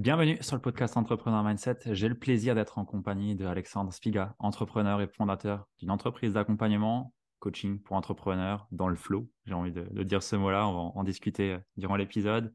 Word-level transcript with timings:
Bienvenue 0.00 0.42
sur 0.42 0.56
le 0.56 0.62
podcast 0.62 0.96
Entrepreneur 0.96 1.44
Mindset. 1.44 1.80
J'ai 1.92 2.08
le 2.08 2.14
plaisir 2.14 2.54
d'être 2.54 2.78
en 2.78 2.86
compagnie 2.86 3.36
de 3.36 3.44
Alexandre 3.44 3.92
Spiga, 3.92 4.34
entrepreneur 4.38 5.02
et 5.02 5.06
fondateur 5.06 5.68
d'une 5.78 5.90
entreprise 5.90 6.32
d'accompagnement, 6.32 7.12
coaching 7.38 7.78
pour 7.82 7.96
entrepreneurs 7.96 8.66
dans 8.72 8.88
le 8.88 8.96
flow. 8.96 9.28
J'ai 9.44 9.52
envie 9.52 9.72
de, 9.72 10.02
dire 10.02 10.22
ce 10.22 10.36
mot-là, 10.36 10.66
on 10.66 10.72
va 10.72 10.78
en 10.98 11.04
discuter 11.04 11.58
durant 11.76 11.96
l'épisode. 11.96 12.50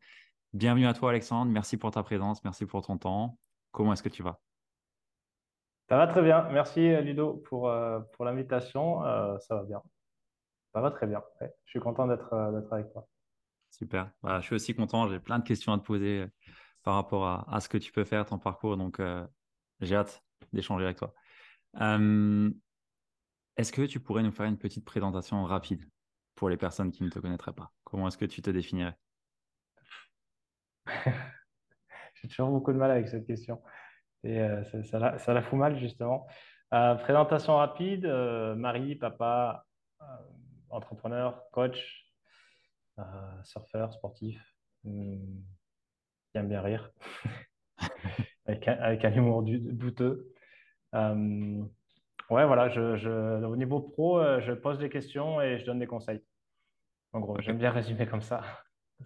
Bienvenue 0.53 0.87
à 0.87 0.95
toi 0.95 1.11
Alexandre, 1.11 1.51
merci 1.51 1.77
pour 1.77 1.91
ta 1.91 2.01
présence, 2.01 2.43
merci 2.43 2.65
pour 2.65 2.81
ton 2.84 2.97
temps. 2.97 3.37
Comment 3.70 3.93
est-ce 3.93 4.01
que 4.01 4.09
tu 4.09 4.23
vas? 4.23 4.39
Ça 5.87 5.98
va 5.98 6.07
très 6.07 6.23
bien, 6.23 6.49
merci 6.49 6.99
Ludo 7.03 7.43
pour, 7.48 7.70
euh, 7.70 7.99
pour 8.13 8.25
l'invitation, 8.25 9.05
euh, 9.05 9.37
ça 9.37 9.53
va 9.53 9.63
bien. 9.65 9.84
Ça 10.73 10.81
va 10.81 10.89
très 10.89 11.05
bien, 11.05 11.21
je 11.41 11.70
suis 11.70 11.79
content 11.79 12.07
d'être 12.07 12.34
euh, 12.34 12.59
avec 12.71 12.91
toi. 12.91 13.07
Super, 13.70 14.09
bah, 14.23 14.39
je 14.39 14.45
suis 14.48 14.55
aussi 14.55 14.73
content, 14.73 15.07
j'ai 15.09 15.20
plein 15.20 15.37
de 15.37 15.43
questions 15.43 15.73
à 15.73 15.77
te 15.77 15.84
poser 15.84 16.25
par 16.85 16.94
rapport 16.95 17.25
à, 17.25 17.59
ce 17.59 17.67
que 17.67 17.80
tu 17.80 17.91
peux 17.91 18.03
faire, 18.03 18.25
ton 18.27 18.38
parcours. 18.38 18.77
Donc, 18.77 18.99
euh, 18.99 19.26
j'ai 19.81 19.95
hâte 19.95 20.23
d'échanger 20.53 20.85
avec 20.85 20.98
toi. 20.98 21.13
est-ce 23.57 23.71
que 23.71 23.82
tu 23.87 23.99
pourrais 23.99 24.21
nous 24.21 24.32
faire 24.32 24.46
une 24.46 24.59
petite 24.59 24.85
présentation 24.85 25.43
rapide 25.46 25.84
pour 26.35 26.48
les 26.48 26.57
personnes 26.57 26.91
qui 26.91 27.04
ne 27.04 27.09
te 27.09 27.18
connaîtraient 27.18 27.54
pas? 27.54 27.74
Comment 27.84 28.07
est-ce 28.07 28.20
que 28.20 28.26
tu 28.26 28.43
te 28.43 28.51
définirais? 28.51 28.96
J'ai 32.13 32.27
toujours 32.27 32.51
beaucoup 32.51 32.71
de 32.71 32.77
mal 32.77 32.91
avec 32.91 33.09
cette 33.09 33.26
question. 33.26 33.63
Et 34.24 34.40
euh, 34.40 34.63
ça, 34.84 34.99
la, 35.34 35.41
fout 35.41 35.57
mal, 35.57 35.79
justement. 35.79 36.27
Euh, 36.71 36.93
présentation 36.93 37.57
rapide, 37.57 38.05
mari, 38.05 38.96
papa, 38.96 39.65
entrepreneur, 40.70 41.49
coach, 41.52 42.13
surfeur, 43.43 43.91
sportif. 43.91 44.40
Aime 46.35 46.49
bien 46.49 46.61
rire, 46.61 46.91
avec, 48.45 48.67
un, 48.67 49.13
humour 49.13 49.41
douteux. 49.41 50.33
Euh, 50.93 51.63
ouais, 52.29 52.45
voilà, 52.45 52.67
je, 52.67 53.45
au 53.45 53.55
niveau 53.55 53.79
pro, 53.79 54.19
euh, 54.19 54.41
je 54.41 54.51
pose 54.51 54.77
des 54.77 54.89
questions 54.89 55.39
et 55.41 55.57
je 55.59 55.65
donne 55.65 55.79
des 55.79 55.87
conseils. 55.87 56.21
En 57.13 57.21
gros, 57.21 57.39
j'aime 57.39 57.57
bien 57.57 57.71
résumer 57.71 58.05
comme 58.05 58.21
ça. 58.21 58.41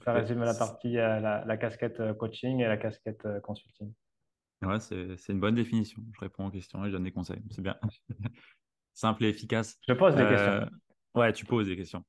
Ça 0.04 0.14
résume 0.14 0.40
la 0.40 0.56
partie, 0.56 0.98
euh, 0.98 1.20
la, 1.20 1.58
casquette 1.58 2.02
coaching 2.18 2.62
et 2.62 2.68
la 2.68 2.78
casquette 2.78 3.28
consulting. 3.44 3.94
Ouais, 4.64 4.80
c'est 4.80 5.32
une 5.32 5.40
bonne 5.40 5.56
définition. 5.56 6.02
Je 6.16 6.20
réponds 6.22 6.48
aux 6.48 6.52
questions 6.52 6.84
et 6.84 6.88
je 6.88 6.94
donne 6.94 7.04
des 7.04 7.12
conseils. 7.12 7.44
C'est 7.52 7.62
bien. 7.62 7.78
Simple 8.96 9.26
et 9.26 9.30
efficace. 9.30 9.78
Je 9.88 9.94
pose 9.94 10.16
des 10.16 10.26
questions. 10.26 10.68
Ouais, 11.14 11.32
tu 11.32 11.46
poses 11.46 11.68
des 11.68 11.78
questions. 11.78 12.04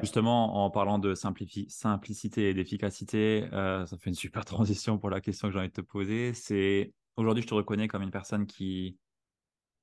Justement, 0.00 0.64
en 0.64 0.70
parlant 0.70 0.98
de 0.98 1.14
simplicité 1.14 2.50
et 2.50 2.54
d'efficacité, 2.54 3.48
euh, 3.52 3.86
ça 3.86 3.96
fait 3.96 4.10
une 4.10 4.16
super 4.16 4.44
transition 4.44 4.98
pour 4.98 5.08
la 5.08 5.20
question 5.20 5.48
que 5.48 5.54
j'ai 5.54 5.58
envie 5.58 5.68
de 5.68 5.72
te 5.72 5.80
poser. 5.80 6.34
C'est 6.34 6.92
aujourd'hui, 7.16 7.42
je 7.42 7.48
te 7.48 7.54
reconnais 7.54 7.88
comme 7.88 8.02
une 8.02 8.10
personne 8.10 8.46
qui, 8.46 8.98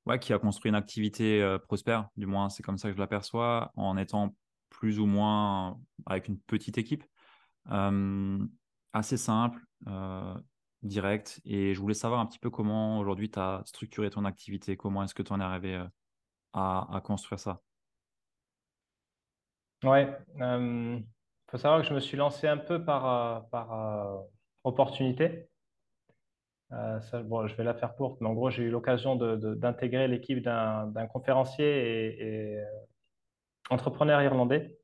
ouais, 0.05 0.19
qui 0.19 0.31
a 0.33 0.39
construit 0.39 0.69
une 0.69 0.75
activité 0.75 1.41
euh, 1.41 1.57
prospère, 1.57 2.09
du 2.17 2.27
moins 2.27 2.49
c'est 2.49 2.61
comme 2.61 2.77
ça 2.77 2.89
que 2.89 2.95
je 2.95 2.99
l'aperçois, 2.99 3.71
en 3.75 3.97
étant 3.97 4.35
plus 4.69 4.99
ou 4.99 5.05
moins 5.05 5.79
avec 6.05 6.27
une 6.27 6.39
petite 6.39 6.77
équipe, 6.77 7.03
euh, 7.71 8.37
assez 8.93 9.17
simple, 9.17 9.59
direct. 10.83 11.41
Et 11.45 11.73
je 11.73 11.79
voulais 11.79 11.95
savoir 11.95 12.19
un 12.19 12.27
petit 12.27 12.39
peu 12.39 12.51
comment 12.51 12.99
aujourd'hui 12.99 13.31
tu 13.31 13.39
as 13.39 13.63
structuré 13.65 14.11
ton 14.11 14.23
activité, 14.25 14.77
comment 14.77 15.03
est-ce 15.03 15.15
que 15.15 15.23
tu 15.23 15.33
en 15.33 15.39
es 15.39 15.43
arrivé 15.43 15.83
à 16.53 17.01
construire 17.03 17.39
ça? 17.39 17.61
Ouais, 19.85 20.17
il 20.35 20.41
euh, 20.41 20.99
faut 21.47 21.57
savoir 21.57 21.81
que 21.81 21.87
je 21.87 21.93
me 21.93 21.99
suis 21.99 22.17
lancé 22.17 22.47
un 22.47 22.57
peu 22.57 22.83
par, 22.83 23.05
euh, 23.05 23.39
par 23.51 23.73
euh, 23.73 24.19
opportunité. 24.63 25.47
bon, 26.71 27.45
je 27.45 27.55
vais 27.55 27.63
la 27.63 27.75
faire 27.75 27.95
courte, 27.95 28.19
mais 28.19 28.27
en 28.27 28.33
gros, 28.33 28.49
j'ai 28.49 28.63
eu 28.63 28.71
l'occasion 28.71 29.15
d'intégrer 29.15 30.07
l'équipe 30.07 30.41
d'un 30.41 31.07
conférencier 31.07 32.57
et, 32.57 32.63
entrepreneur 33.69 34.21
irlandais 34.23 34.75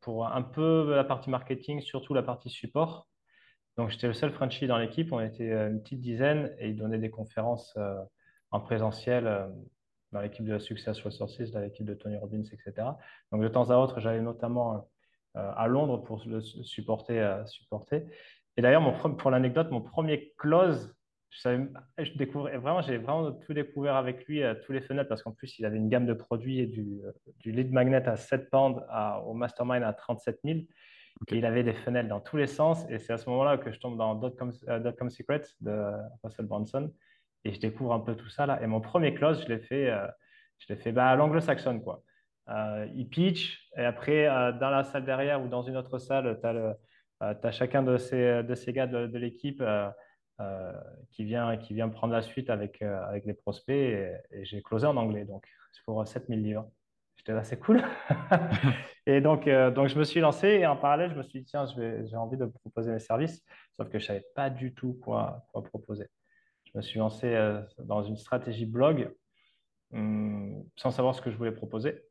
pour 0.00 0.26
un 0.26 0.42
peu 0.42 0.94
la 0.94 1.04
partie 1.04 1.30
marketing, 1.30 1.80
surtout 1.80 2.12
la 2.12 2.22
partie 2.22 2.50
support. 2.50 3.08
Donc, 3.78 3.88
j'étais 3.88 4.06
le 4.06 4.12
seul 4.12 4.32
Frenchie 4.32 4.66
dans 4.66 4.78
l'équipe. 4.78 5.12
On 5.12 5.20
était 5.20 5.50
une 5.50 5.80
petite 5.82 6.00
dizaine 6.00 6.54
et 6.58 6.68
il 6.68 6.76
donnait 6.76 6.98
des 6.98 7.10
conférences 7.10 7.78
en 8.50 8.60
présentiel 8.60 9.50
dans 10.12 10.20
l'équipe 10.20 10.44
de 10.44 10.58
Success 10.58 11.00
Resources, 11.02 11.50
dans 11.50 11.60
l'équipe 11.60 11.84
de 11.84 11.94
Tony 11.94 12.16
Robbins, 12.16 12.42
etc. 12.42 12.88
Donc 13.32 13.42
de 13.42 13.48
temps 13.48 13.70
à 13.70 13.76
autre, 13.76 14.00
j'allais 14.00 14.20
notamment 14.20 14.88
euh, 15.36 15.52
à 15.56 15.66
Londres 15.68 15.98
pour 15.98 16.22
le 16.26 16.40
supporter. 16.40 17.20
Euh, 17.20 17.44
supporter. 17.46 18.06
Et 18.56 18.62
d'ailleurs, 18.62 18.82
pour 19.16 19.30
l'anecdote, 19.30 19.70
mon 19.70 19.80
premier 19.80 20.32
close, 20.38 20.94
je, 21.30 21.40
savais, 21.40 21.68
je 21.98 22.12
découvrais 22.14 22.56
vraiment, 22.56 22.80
j'ai 22.80 22.96
vraiment 22.96 23.32
tout 23.32 23.52
découvert 23.52 23.96
avec 23.96 24.24
lui, 24.26 24.42
euh, 24.42 24.54
tous 24.64 24.72
les 24.72 24.80
fenêtres, 24.80 25.08
parce 25.08 25.22
qu'en 25.22 25.32
plus, 25.32 25.58
il 25.58 25.66
avait 25.66 25.76
une 25.76 25.88
gamme 25.88 26.06
de 26.06 26.14
produits 26.14 26.60
et 26.60 26.66
du, 26.66 27.00
du 27.38 27.52
lead 27.52 27.70
magnet 27.72 28.08
à 28.08 28.16
7 28.16 28.50
pounds 28.50 28.82
au 29.26 29.34
mastermind 29.34 29.84
à 29.84 29.92
37 29.92 30.40
000. 30.42 30.58
Et 31.28 31.36
il 31.36 31.44
avait 31.44 31.64
des 31.64 31.74
fenêtres 31.74 32.08
dans 32.08 32.20
tous 32.20 32.36
les 32.36 32.46
sens. 32.46 32.84
Et 32.88 32.98
c'est 32.98 33.12
à 33.12 33.18
ce 33.18 33.28
moment-là 33.30 33.58
que 33.58 33.70
je 33.70 33.78
tombe 33.78 33.98
dans 33.98 34.14
Dotcom, 34.14 34.50
Dotcom 34.66 35.10
Secrets 35.10 35.42
de 35.60 35.92
Russell 36.22 36.46
Brunson 36.46 36.92
et 37.44 37.52
je 37.52 37.60
découvre 37.60 37.92
un 37.92 38.00
peu 38.00 38.14
tout 38.14 38.28
ça 38.28 38.46
là. 38.46 38.60
Et 38.62 38.66
mon 38.66 38.80
premier 38.80 39.14
close, 39.14 39.42
je 39.42 39.48
l'ai 39.48 39.58
fait, 39.58 39.90
euh, 39.90 40.06
je 40.58 40.72
l'ai 40.72 40.76
fait 40.76 40.92
bah, 40.92 41.08
à 41.08 41.16
l'anglo-saxonne 41.16 41.82
quoi. 41.82 42.02
Euh, 42.48 42.88
il 42.94 43.08
pitch 43.08 43.68
et 43.76 43.84
après 43.84 44.26
euh, 44.26 44.52
dans 44.52 44.70
la 44.70 44.84
salle 44.84 45.04
derrière 45.04 45.42
ou 45.42 45.48
dans 45.48 45.62
une 45.62 45.76
autre 45.76 45.98
salle, 45.98 46.38
tu 46.40 46.46
as, 46.46 46.76
as, 47.20 47.50
chacun 47.50 47.82
de 47.82 47.98
ces, 47.98 48.42
de 48.42 48.54
ces 48.54 48.72
gars 48.72 48.86
de, 48.86 49.18
l'équipe 49.18 49.62
qui, 51.10 51.24
vient, 51.24 51.56
qui 51.56 51.74
vient 51.74 51.88
prendre 51.88 52.12
la 52.12 52.22
suite 52.22 52.48
avec, 52.48 52.80
avec 52.80 53.26
les 53.26 53.34
prospects 53.34 53.74
et, 53.74 54.44
j'ai 54.44 54.62
closé 54.62 54.86
en 54.86 54.96
anglais 54.96 55.24
donc 55.24 55.46
c'est 55.72 55.84
pour 55.84 56.06
7000 56.06 56.42
livres. 56.42 56.70
J'étais 57.16 57.32
là, 57.32 57.42
c'est 57.44 57.58
cool. 57.58 57.82
et 59.06 59.20
donc, 59.20 59.48
donc, 59.48 59.88
je 59.88 59.98
me 59.98 60.04
suis 60.04 60.20
lancé 60.20 60.46
et 60.48 60.66
en 60.66 60.76
parallèle, 60.76 61.10
je 61.10 61.16
me 61.16 61.22
suis 61.24 61.40
dit, 61.40 61.44
tiens, 61.44 61.66
j'ai 61.66 62.16
envie 62.16 62.36
de 62.36 62.46
proposer 62.46 62.92
mes 62.92 63.00
services, 63.00 63.44
sauf 63.76 63.88
que 63.88 63.98
je 63.98 64.04
ne 64.04 64.06
savais 64.06 64.24
pas 64.34 64.48
du 64.48 64.72
tout 64.72 64.98
quoi, 65.02 65.44
quoi 65.52 65.64
proposer 65.64 66.08
me 66.78 66.82
suis 66.82 66.98
lancé 67.00 67.26
euh, 67.34 67.60
dans 67.78 68.02
une 68.02 68.16
stratégie 68.16 68.66
blog 68.66 69.12
hum, 69.92 70.64
sans 70.76 70.90
savoir 70.90 71.14
ce 71.14 71.20
que 71.20 71.30
je 71.30 71.36
voulais 71.36 71.52
proposer. 71.52 72.04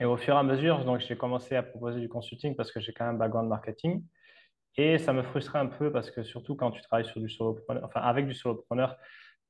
Et 0.00 0.04
au 0.04 0.16
fur 0.16 0.34
et 0.34 0.38
à 0.38 0.42
mesure, 0.42 0.84
donc 0.84 1.00
j'ai 1.00 1.16
commencé 1.16 1.54
à 1.54 1.62
proposer 1.62 2.00
du 2.00 2.08
consulting 2.08 2.56
parce 2.56 2.72
que 2.72 2.80
j'ai 2.80 2.92
quand 2.92 3.06
même 3.06 3.14
un 3.14 3.18
background 3.18 3.48
marketing. 3.48 4.04
Et 4.76 4.98
ça 4.98 5.12
me 5.12 5.22
frustrait 5.22 5.60
un 5.60 5.66
peu 5.66 5.92
parce 5.92 6.10
que 6.10 6.22
surtout 6.22 6.56
quand 6.56 6.70
tu 6.72 6.80
travailles 6.82 7.04
sur 7.04 7.20
du 7.20 7.28
solopreneur, 7.28 7.84
enfin 7.84 8.00
avec 8.00 8.26
du 8.26 8.34
solopreneur, 8.34 8.96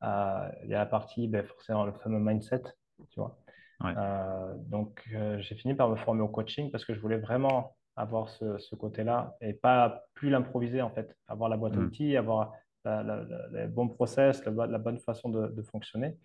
euh, 0.02 0.48
il 0.64 0.70
y 0.70 0.74
a 0.74 0.78
la 0.78 0.86
partie, 0.86 1.28
ben, 1.28 1.44
forcément, 1.44 1.84
le 1.84 1.92
fameux 1.92 2.18
mindset, 2.18 2.62
tu 3.10 3.20
vois. 3.20 3.38
Euh, 3.84 4.54
donc 4.58 5.08
j'ai 5.38 5.54
fini 5.56 5.74
par 5.74 5.88
me 5.88 5.96
former 5.96 6.22
au 6.22 6.28
coaching 6.28 6.70
parce 6.70 6.84
que 6.84 6.94
je 6.94 7.00
voulais 7.00 7.18
vraiment 7.18 7.76
avoir 7.96 8.28
ce, 8.28 8.74
côté-là 8.74 9.36
et 9.40 9.54
pas 9.54 10.04
plus 10.14 10.30
l'improviser 10.30 10.82
en 10.82 10.90
fait, 10.90 11.16
avoir 11.26 11.48
la 11.48 11.56
boîte 11.56 11.74
à 11.74 11.78
mmh. 11.78 11.84
outils, 11.84 12.16
avoir 12.16 12.52
le 12.84 13.66
bon 13.66 13.88
process, 13.88 14.44
la, 14.44 14.78
bonne 14.78 14.98
façon 14.98 15.28
de, 15.30 15.62
fonctionner. 15.62 16.16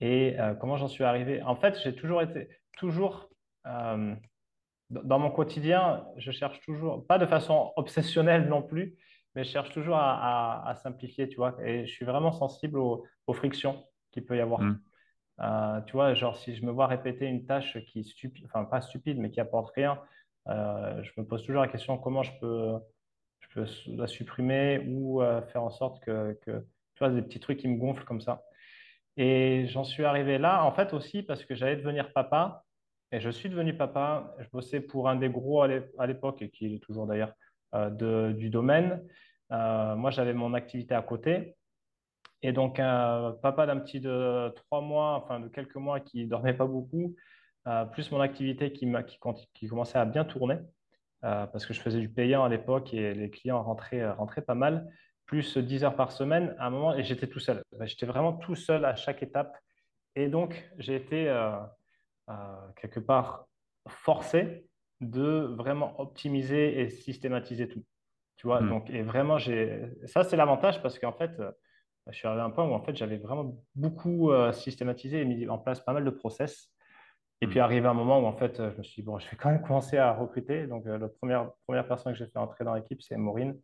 Et 0.00 0.38
euh, 0.38 0.54
comment 0.54 0.76
j'en 0.76 0.88
suis 0.88 1.04
arrivé? 1.04 1.42
En 1.42 1.56
fait, 1.56 1.78
j'ai 1.82 1.94
toujours 1.94 2.22
été, 2.22 2.48
toujours, 2.76 3.28
euh, 3.66 4.14
dans 4.90 5.18
mon 5.18 5.30
quotidien, 5.30 6.06
je 6.16 6.30
cherche 6.30 6.60
toujours, 6.60 7.06
pas 7.06 7.18
de 7.18 7.26
façon 7.26 7.72
obsessionnelle 7.76 8.48
non 8.48 8.62
plus, 8.62 8.96
mais 9.34 9.44
je 9.44 9.50
cherche 9.50 9.70
toujours 9.70 9.96
à, 9.96 10.74
simplifier, 10.82 11.28
tu 11.28 11.36
vois. 11.36 11.56
Et 11.62 11.86
je 11.86 11.92
suis 11.92 12.04
vraiment 12.04 12.32
sensible 12.32 12.78
aux, 12.78 13.04
frictions 13.32 13.84
qu'il 14.10 14.24
peut 14.24 14.36
y 14.36 14.40
avoir. 14.40 14.62
Mmh. 14.62 14.80
Euh, 15.40 15.80
tu 15.82 15.92
vois, 15.92 16.14
genre 16.14 16.36
si 16.36 16.56
je 16.56 16.64
me 16.64 16.70
vois 16.70 16.86
répéter 16.86 17.26
une 17.26 17.44
tâche 17.44 17.78
qui 17.86 18.00
est 18.00 18.02
stupide, 18.02 18.44
enfin 18.46 18.64
pas 18.64 18.80
stupide, 18.80 19.18
mais 19.18 19.30
qui 19.30 19.40
apporte 19.40 19.72
rien, 19.74 20.00
je 20.46 21.10
me 21.18 21.24
pose 21.24 21.42
toujours 21.44 21.60
la 21.60 21.68
question 21.68 21.98
comment 21.98 22.22
je 22.22 22.32
peux 22.40 22.78
je 23.48 23.60
peux 23.60 23.66
la 23.96 24.06
supprimer 24.06 24.84
ou 24.88 25.22
euh, 25.22 25.42
faire 25.42 25.62
en 25.62 25.70
sorte 25.70 26.02
que, 26.04 26.38
que, 26.42 26.60
tu 26.94 26.98
vois, 26.98 27.10
des 27.10 27.22
petits 27.22 27.40
trucs 27.40 27.58
qui 27.58 27.68
me 27.68 27.78
gonflent 27.78 28.04
comme 28.04 28.20
ça. 28.20 28.42
Et 29.16 29.66
j'en 29.68 29.84
suis 29.84 30.04
arrivé 30.04 30.38
là, 30.38 30.64
en 30.64 30.72
fait, 30.72 30.92
aussi 30.92 31.22
parce 31.22 31.44
que 31.44 31.54
j'allais 31.54 31.76
devenir 31.76 32.12
papa. 32.12 32.64
Et 33.10 33.20
je 33.20 33.30
suis 33.30 33.48
devenu 33.48 33.76
papa. 33.76 34.34
Je 34.38 34.48
bossais 34.52 34.80
pour 34.80 35.08
un 35.08 35.16
des 35.16 35.30
gros 35.30 35.62
à 35.62 36.06
l'époque, 36.06 36.42
et 36.42 36.50
qui 36.50 36.74
est 36.74 36.78
toujours 36.78 37.06
d'ailleurs, 37.06 37.32
euh, 37.74 38.32
du 38.32 38.50
domaine. 38.50 39.02
moi, 39.50 40.10
j'avais 40.10 40.34
mon 40.34 40.54
activité 40.54 40.94
à 40.94 41.02
côté. 41.02 41.56
Et 42.42 42.52
donc, 42.52 42.76
papa 42.76 43.66
d'un 43.66 43.78
petit 43.78 44.00
de 44.00 44.50
trois 44.50 44.80
mois, 44.80 45.14
enfin 45.16 45.40
de 45.40 45.48
quelques 45.48 45.76
mois 45.76 46.00
qui 46.00 46.26
dormait 46.26 46.54
pas 46.54 46.66
beaucoup, 46.66 47.16
plus 47.92 48.12
mon 48.12 48.20
activité 48.20 48.72
qui, 48.72 48.86
qui, 49.06 49.18
qui, 49.54 49.66
commençait 49.66 49.98
à 49.98 50.04
bien 50.04 50.24
tourner, 50.24 50.58
parce 51.20 51.66
que 51.66 51.74
je 51.74 51.80
faisais 51.80 52.00
du 52.00 52.08
payant 52.08 52.44
à 52.44 52.48
l'époque 52.48 52.94
et 52.94 53.14
les 53.14 53.30
clients 53.30 53.62
rentraient, 53.62 54.08
rentraient 54.10 54.42
pas 54.42 54.54
mal, 54.54 54.88
plus 55.26 55.58
10 55.58 55.84
heures 55.84 55.96
par 55.96 56.12
semaine 56.12 56.54
à 56.58 56.66
un 56.66 56.70
moment, 56.70 56.94
et 56.94 57.02
j'étais 57.02 57.26
tout 57.26 57.40
seul. 57.40 57.62
J'étais 57.82 58.06
vraiment 58.06 58.32
tout 58.32 58.54
seul 58.54 58.84
à 58.84 58.94
chaque 58.94 59.22
étape. 59.22 59.56
Et 60.14 60.28
donc, 60.28 60.70
j'ai 60.78 60.96
été 60.96 61.32
quelque 62.76 63.00
part 63.00 63.46
forcé 63.88 64.68
de 65.00 65.54
vraiment 65.56 66.00
optimiser 66.00 66.80
et 66.80 66.90
systématiser 66.90 67.68
tout. 67.68 67.84
Tu 68.36 68.46
vois, 68.46 68.60
hmm. 68.60 68.68
donc, 68.68 68.90
et 68.90 69.02
vraiment, 69.02 69.38
j'ai, 69.38 69.90
ça, 70.06 70.24
c'est 70.24 70.36
l'avantage 70.36 70.80
parce 70.82 70.98
qu'en 70.98 71.12
fait, 71.12 71.32
euh, 71.40 71.50
je 72.08 72.16
suis 72.16 72.26
arrivé 72.26 72.40
à 72.40 72.44
un 72.44 72.50
point 72.50 72.64
où 72.64 72.72
en 72.72 72.80
fait, 72.80 72.96
j'avais 72.96 73.18
vraiment 73.18 73.56
beaucoup 73.74 74.30
euh, 74.30 74.52
systématisé 74.52 75.20
et 75.20 75.24
mis 75.24 75.48
en 75.48 75.58
place 75.58 75.80
pas 75.80 75.92
mal 75.92 76.04
de 76.04 76.10
process. 76.10 76.70
Et 77.40 77.46
hmm. 77.46 77.50
puis, 77.50 77.60
arrivé 77.60 77.86
un 77.86 77.94
moment 77.94 78.20
où 78.20 78.26
en 78.26 78.36
fait, 78.36 78.56
je 78.56 78.76
me 78.76 78.82
suis 78.82 79.02
dit, 79.02 79.06
bon, 79.06 79.18
je 79.18 79.28
vais 79.28 79.36
quand 79.36 79.50
même 79.50 79.62
commencer 79.62 79.98
à 79.98 80.12
recruter. 80.12 80.66
Donc, 80.66 80.86
euh, 80.86 80.98
la 80.98 81.08
première, 81.08 81.50
première 81.66 81.86
personne 81.86 82.12
que 82.12 82.18
j'ai 82.18 82.26
fait 82.26 82.38
entrer 82.38 82.64
dans 82.64 82.74
l'équipe, 82.74 83.00
c'est 83.02 83.16
Maureen, 83.16 83.58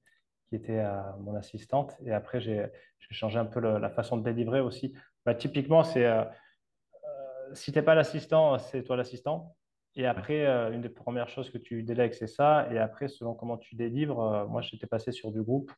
qui 0.48 0.56
était 0.56 0.84
mon 1.20 1.34
assistante. 1.34 1.96
Et 2.04 2.12
après, 2.12 2.40
j'ai, 2.40 2.66
changé 3.10 3.38
un 3.38 3.44
peu 3.44 3.60
la 3.60 3.90
façon 3.90 4.16
de 4.16 4.22
délivrer 4.22 4.60
aussi. 4.60 4.94
Bah, 5.24 5.34
typiquement, 5.34 5.84
c'est 5.84 6.06
si 7.52 7.72
tu 7.72 7.78
n'es 7.78 7.84
pas 7.84 7.94
l'assistant, 7.94 8.58
c'est 8.58 8.82
toi 8.82 8.96
l'assistant. 8.96 9.56
Et 9.96 10.06
après, 10.06 10.44
euh, 10.46 10.72
une 10.72 10.80
des 10.80 10.88
premières 10.88 11.28
choses 11.28 11.50
que 11.50 11.58
tu 11.58 11.82
délègues, 11.82 12.14
c'est 12.14 12.26
ça. 12.26 12.68
Et 12.72 12.78
après, 12.78 13.08
selon 13.08 13.34
comment 13.34 13.56
tu 13.56 13.76
délivres, 13.76 14.20
euh, 14.20 14.46
moi, 14.46 14.60
j'étais 14.60 14.86
passé 14.86 15.12
sur 15.12 15.30
du 15.30 15.42
groupe. 15.42 15.70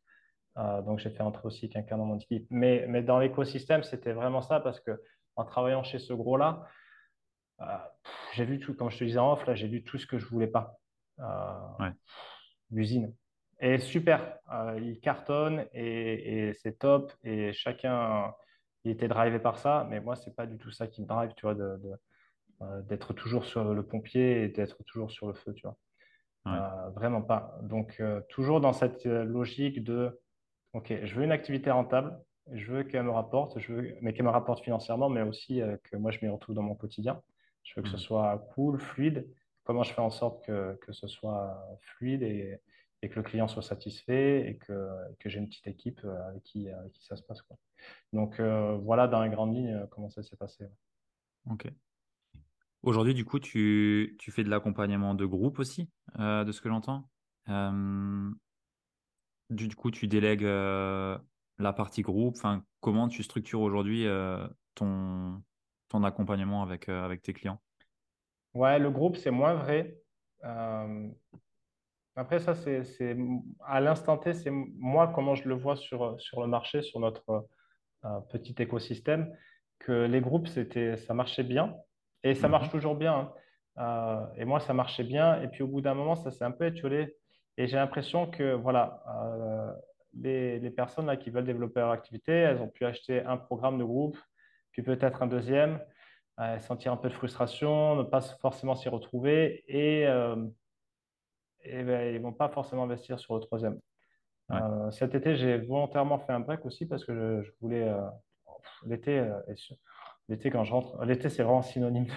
Euh, 0.56 0.80
donc, 0.82 1.00
j'ai 1.00 1.10
fait 1.10 1.22
entrer 1.22 1.46
aussi 1.46 1.68
quelqu'un 1.68 1.98
dans 1.98 2.06
mon 2.06 2.18
équipe. 2.18 2.46
Mais, 2.50 2.86
mais 2.88 3.02
dans 3.02 3.18
l'écosystème, 3.18 3.82
c'était 3.82 4.12
vraiment 4.12 4.40
ça 4.40 4.60
parce 4.60 4.80
que 4.80 5.02
en 5.36 5.44
travaillant 5.44 5.82
chez 5.82 5.98
ce 5.98 6.14
gros-là, 6.14 6.66
j'ai 8.34 8.44
vu 8.44 8.58
tout, 8.58 8.74
comme 8.74 8.90
je 8.90 8.98
te 8.98 9.04
disais 9.04 9.18
en 9.18 9.32
off, 9.32 9.46
là, 9.46 9.54
j'ai 9.54 9.68
vu 9.68 9.82
tout 9.82 9.98
ce 9.98 10.06
que 10.06 10.18
je 10.18 10.26
voulais 10.26 10.46
pas. 10.46 10.78
L'usine. 12.70 13.14
Et 13.60 13.78
super, 13.78 14.38
il 14.78 15.00
cartonne 15.00 15.66
et, 15.72 16.48
et 16.48 16.54
c'est 16.54 16.78
top. 16.78 17.12
Et 17.24 17.52
chacun, 17.52 18.34
il 18.84 18.90
était 18.90 19.08
drivé 19.08 19.38
par 19.38 19.58
ça. 19.58 19.86
Mais 19.88 20.00
moi, 20.00 20.16
c'est 20.16 20.34
pas 20.34 20.46
du 20.46 20.58
tout 20.58 20.70
ça 20.70 20.86
qui 20.86 21.00
me 21.00 21.06
drive, 21.06 21.32
tu 21.36 21.42
vois, 21.42 21.54
de 21.54 21.78
euh, 22.62 22.80
d'être 22.82 23.12
toujours 23.12 23.44
sur 23.44 23.74
le 23.74 23.82
pompier 23.82 24.44
et 24.44 24.48
d'être 24.48 24.82
toujours 24.84 25.10
sur 25.10 25.26
le 25.26 25.34
feu, 25.34 25.52
tu 25.52 25.66
vois. 25.66 25.76
Euh, 26.46 26.90
vraiment 26.90 27.20
pas. 27.20 27.58
Donc, 27.62 27.96
euh, 28.00 28.22
toujours 28.30 28.62
dans 28.62 28.72
cette 28.72 29.04
logique 29.04 29.84
de, 29.84 30.18
OK, 30.72 30.94
je 31.02 31.14
veux 31.14 31.24
une 31.24 31.32
activité 31.32 31.70
rentable, 31.70 32.18
je 32.52 32.72
veux 32.72 32.82
qu'elle 32.84 33.02
me 33.02 33.10
rapporte, 33.10 33.58
je 33.58 33.72
veux, 33.74 33.94
mais 34.00 34.14
qu'elle 34.14 34.24
me 34.24 34.30
rapporte 34.30 34.64
financièrement, 34.64 35.10
mais 35.10 35.20
aussi 35.20 35.60
que 35.84 35.96
moi, 35.96 36.12
je 36.12 36.18
m'y 36.22 36.28
retrouve 36.30 36.54
dans 36.54 36.62
mon 36.62 36.74
quotidien. 36.74 37.20
Je 37.66 37.74
veux 37.76 37.82
que 37.82 37.88
ce 37.88 37.96
mmh. 37.96 37.98
soit 37.98 38.38
cool, 38.54 38.80
fluide. 38.80 39.28
Comment 39.64 39.82
je 39.82 39.92
fais 39.92 40.00
en 40.00 40.10
sorte 40.10 40.44
que, 40.46 40.78
que 40.80 40.92
ce 40.92 41.08
soit 41.08 41.78
fluide 41.80 42.22
et, 42.22 42.58
et, 43.02 43.08
que 43.08 43.16
le 43.16 43.22
client 43.22 43.48
soit 43.48 43.62
satisfait 43.62 44.48
et 44.48 44.56
que, 44.56 44.88
que 45.18 45.28
j'ai 45.28 45.40
une 45.40 45.48
petite 45.48 45.66
équipe 45.66 46.00
avec 46.28 46.42
qui, 46.44 46.70
avec 46.70 46.92
qui 46.92 47.04
ça 47.04 47.16
se 47.16 47.22
passe. 47.22 47.42
Quoi. 47.42 47.56
Donc, 48.12 48.40
voilà 48.40 49.08
dans 49.08 49.22
les 49.22 49.30
grandes 49.30 49.54
lignes 49.54 49.86
comment 49.90 50.08
ça 50.08 50.22
s'est 50.22 50.36
passé. 50.36 50.66
OK. 51.50 51.68
Aujourd'hui, 52.86 53.14
du 53.14 53.24
coup, 53.24 53.40
tu, 53.40 54.16
fais 54.30 54.44
de 54.44 54.48
l'accompagnement 54.48 55.16
de 55.16 55.26
groupe 55.26 55.58
aussi, 55.58 55.90
euh, 56.20 56.44
de 56.44 56.52
ce 56.52 56.60
que 56.60 56.68
j'entends. 56.68 57.10
Euh, 57.48 58.30
du, 59.50 59.74
coup, 59.74 59.90
tu 59.90 60.06
délègues 60.06 60.44
euh, 60.44 61.18
la 61.58 61.72
partie 61.72 62.02
groupe. 62.02 62.36
Enfin, 62.36 62.64
comment 62.80 63.08
tu 63.08 63.24
structures 63.24 63.60
aujourd'hui 63.60 64.06
ton, 64.76 65.42
ton 65.88 66.04
accompagnement 66.04 66.62
avec, 66.62 66.88
avec 66.88 67.22
tes 67.22 67.32
clients? 67.32 67.60
Ouais, 68.54 68.78
le 68.78 68.90
groupe, 68.90 69.16
c'est 69.16 69.30
moins 69.30 69.54
vrai. 69.54 69.98
après, 72.14 72.38
ça, 72.38 72.54
c'est 72.54 73.16
à 73.64 73.80
l'instant 73.80 74.16
T, 74.18 74.34
c'est 74.34 74.50
moi 74.50 75.12
comment 75.14 75.34
je 75.34 75.48
le 75.48 75.54
vois 75.54 75.76
sur, 75.76 76.20
sur 76.20 76.40
le 76.40 76.48
marché, 76.48 76.82
sur 76.82 77.00
notre 77.00 77.48
petit 78.30 78.54
écosystème, 78.58 79.32
que 79.78 80.06
les 80.06 80.20
groupes, 80.20 80.48
ça 80.48 81.14
marchait 81.14 81.42
bien. 81.42 81.74
Et 82.22 82.34
ça 82.34 82.48
marche 82.48 82.66
mhm. 82.66 82.72
toujours 82.72 82.96
bien. 82.96 83.14
Hein. 83.14 83.32
Euh, 83.78 84.26
et 84.36 84.44
moi, 84.44 84.60
ça 84.60 84.74
marchait 84.74 85.04
bien. 85.04 85.40
Et 85.42 85.48
puis 85.48 85.62
au 85.62 85.68
bout 85.68 85.80
d'un 85.80 85.94
moment, 85.94 86.16
ça 86.16 86.30
s'est 86.30 86.44
un 86.44 86.50
peu 86.50 86.66
étiolé. 86.66 87.16
Et 87.56 87.66
j'ai 87.68 87.76
l'impression 87.76 88.30
que 88.30 88.54
voilà, 88.54 89.02
euh, 89.08 89.72
les, 90.14 90.70
personnes 90.70 91.06
là, 91.06 91.16
qui 91.16 91.30
veulent 91.30 91.44
développer 91.44 91.80
leur 91.80 91.90
activité, 91.90 92.32
elles 92.32 92.60
ont 92.60 92.68
pu 92.68 92.84
acheter 92.84 93.22
un 93.22 93.36
programme 93.36 93.78
de 93.78 93.84
groupe, 93.84 94.18
puis 94.76 94.82
peut-être 94.82 95.22
un 95.22 95.26
deuxième, 95.26 95.80
euh, 96.40 96.58
sentir 96.60 96.92
un 96.92 96.96
peu 96.96 97.08
de 97.08 97.14
frustration, 97.14 97.96
ne 97.96 98.02
pas 98.02 98.20
forcément 98.20 98.74
s'y 98.74 98.88
retrouver 98.88 99.64
et, 99.68 100.02
et 101.62 101.82
ben, 101.82 102.14
ils 102.14 102.18
ne 102.18 102.22
vont 102.22 102.32
pas 102.32 102.48
forcément 102.48 102.84
investir 102.84 103.18
sur 103.18 103.34
le 103.34 103.40
troisième. 103.40 103.80
cet 104.90 105.14
été, 105.14 105.36
j'ai 105.36 105.58
volontairement 105.58 106.18
fait 106.18 106.32
un 106.32 106.40
break 106.40 106.64
aussi 106.66 106.86
parce 106.86 107.04
que 107.04 107.42
je, 107.42 107.50
voulais. 107.60 107.90
L'été, 108.84 109.24
L'été, 110.28 110.50
quand 110.50 110.64
je 110.64 110.72
rentre, 110.72 111.04
l'été, 111.04 111.28
c'est 111.28 111.42
vraiment 111.42 111.62
synonyme 111.62 112.08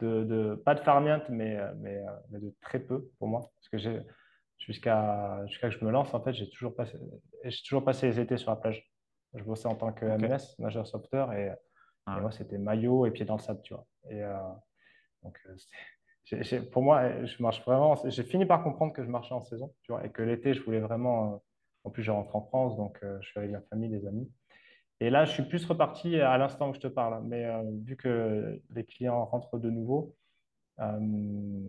de, 0.00 0.24
de, 0.24 0.54
pas 0.64 0.74
de 0.74 0.80
farniente, 0.80 1.28
mais, 1.28 1.58
mais, 1.76 2.02
mais, 2.30 2.40
de 2.40 2.54
très 2.60 2.80
peu 2.80 3.10
pour 3.18 3.28
moi. 3.28 3.52
Parce 3.56 3.68
que 3.68 3.78
j'ai, 3.78 4.00
jusqu'à 4.58 5.44
jusqu'à 5.46 5.68
que 5.68 5.78
je 5.78 5.84
me 5.84 5.90
lance, 5.90 6.14
en 6.14 6.22
fait, 6.22 6.32
j'ai 6.32 6.48
toujours 6.50 6.74
passé, 6.74 6.98
j'ai 7.44 7.62
toujours 7.64 7.84
passé 7.84 8.06
les 8.06 8.20
étés 8.20 8.36
sur 8.36 8.50
la 8.50 8.56
plage. 8.56 8.89
Je 9.34 9.44
bossais 9.44 9.68
en 9.68 9.76
tant 9.76 9.92
que 9.92 10.04
MLS, 10.04 10.56
nageur 10.58 10.86
sauveteur, 10.86 11.32
et, 11.32 11.52
ah. 12.06 12.16
et 12.18 12.20
moi, 12.20 12.32
c'était 12.32 12.58
maillot 12.58 13.06
et 13.06 13.10
pied 13.10 13.24
dans 13.24 13.36
le 13.36 13.42
sable, 13.42 13.62
tu 13.62 13.74
vois. 13.74 13.86
Et 14.08 14.22
euh, 14.22 14.36
donc, 15.22 15.38
euh, 15.46 16.62
pour 16.72 16.82
moi, 16.82 17.24
je 17.24 17.42
marche 17.42 17.64
vraiment. 17.64 17.94
J'ai 18.04 18.24
fini 18.24 18.46
par 18.46 18.62
comprendre 18.62 18.92
que 18.92 19.04
je 19.04 19.08
marchais 19.08 19.34
en 19.34 19.42
saison, 19.42 19.72
tu 19.82 19.92
vois, 19.92 20.04
et 20.04 20.10
que 20.10 20.22
l'été, 20.22 20.54
je 20.54 20.62
voulais 20.62 20.80
vraiment. 20.80 21.34
Euh, 21.34 21.36
en 21.84 21.90
plus, 21.90 22.02
je 22.02 22.10
rentre 22.10 22.36
en 22.36 22.42
France, 22.42 22.76
donc 22.76 22.98
je 23.02 23.26
suis 23.26 23.38
avec 23.38 23.52
ma 23.52 23.62
famille, 23.62 23.88
des 23.88 24.06
amis. 24.06 24.30
Et 25.00 25.08
là, 25.08 25.24
je 25.24 25.32
suis 25.32 25.42
plus 25.42 25.64
reparti 25.64 26.20
à 26.20 26.36
l'instant 26.36 26.70
que 26.70 26.76
je 26.76 26.82
te 26.82 26.86
parle. 26.86 27.24
Mais 27.24 27.46
euh, 27.46 27.62
vu 27.84 27.96
que 27.96 28.60
les 28.70 28.84
clients 28.84 29.24
rentrent 29.24 29.58
de 29.58 29.70
nouveau, 29.70 30.14
euh, 30.78 31.62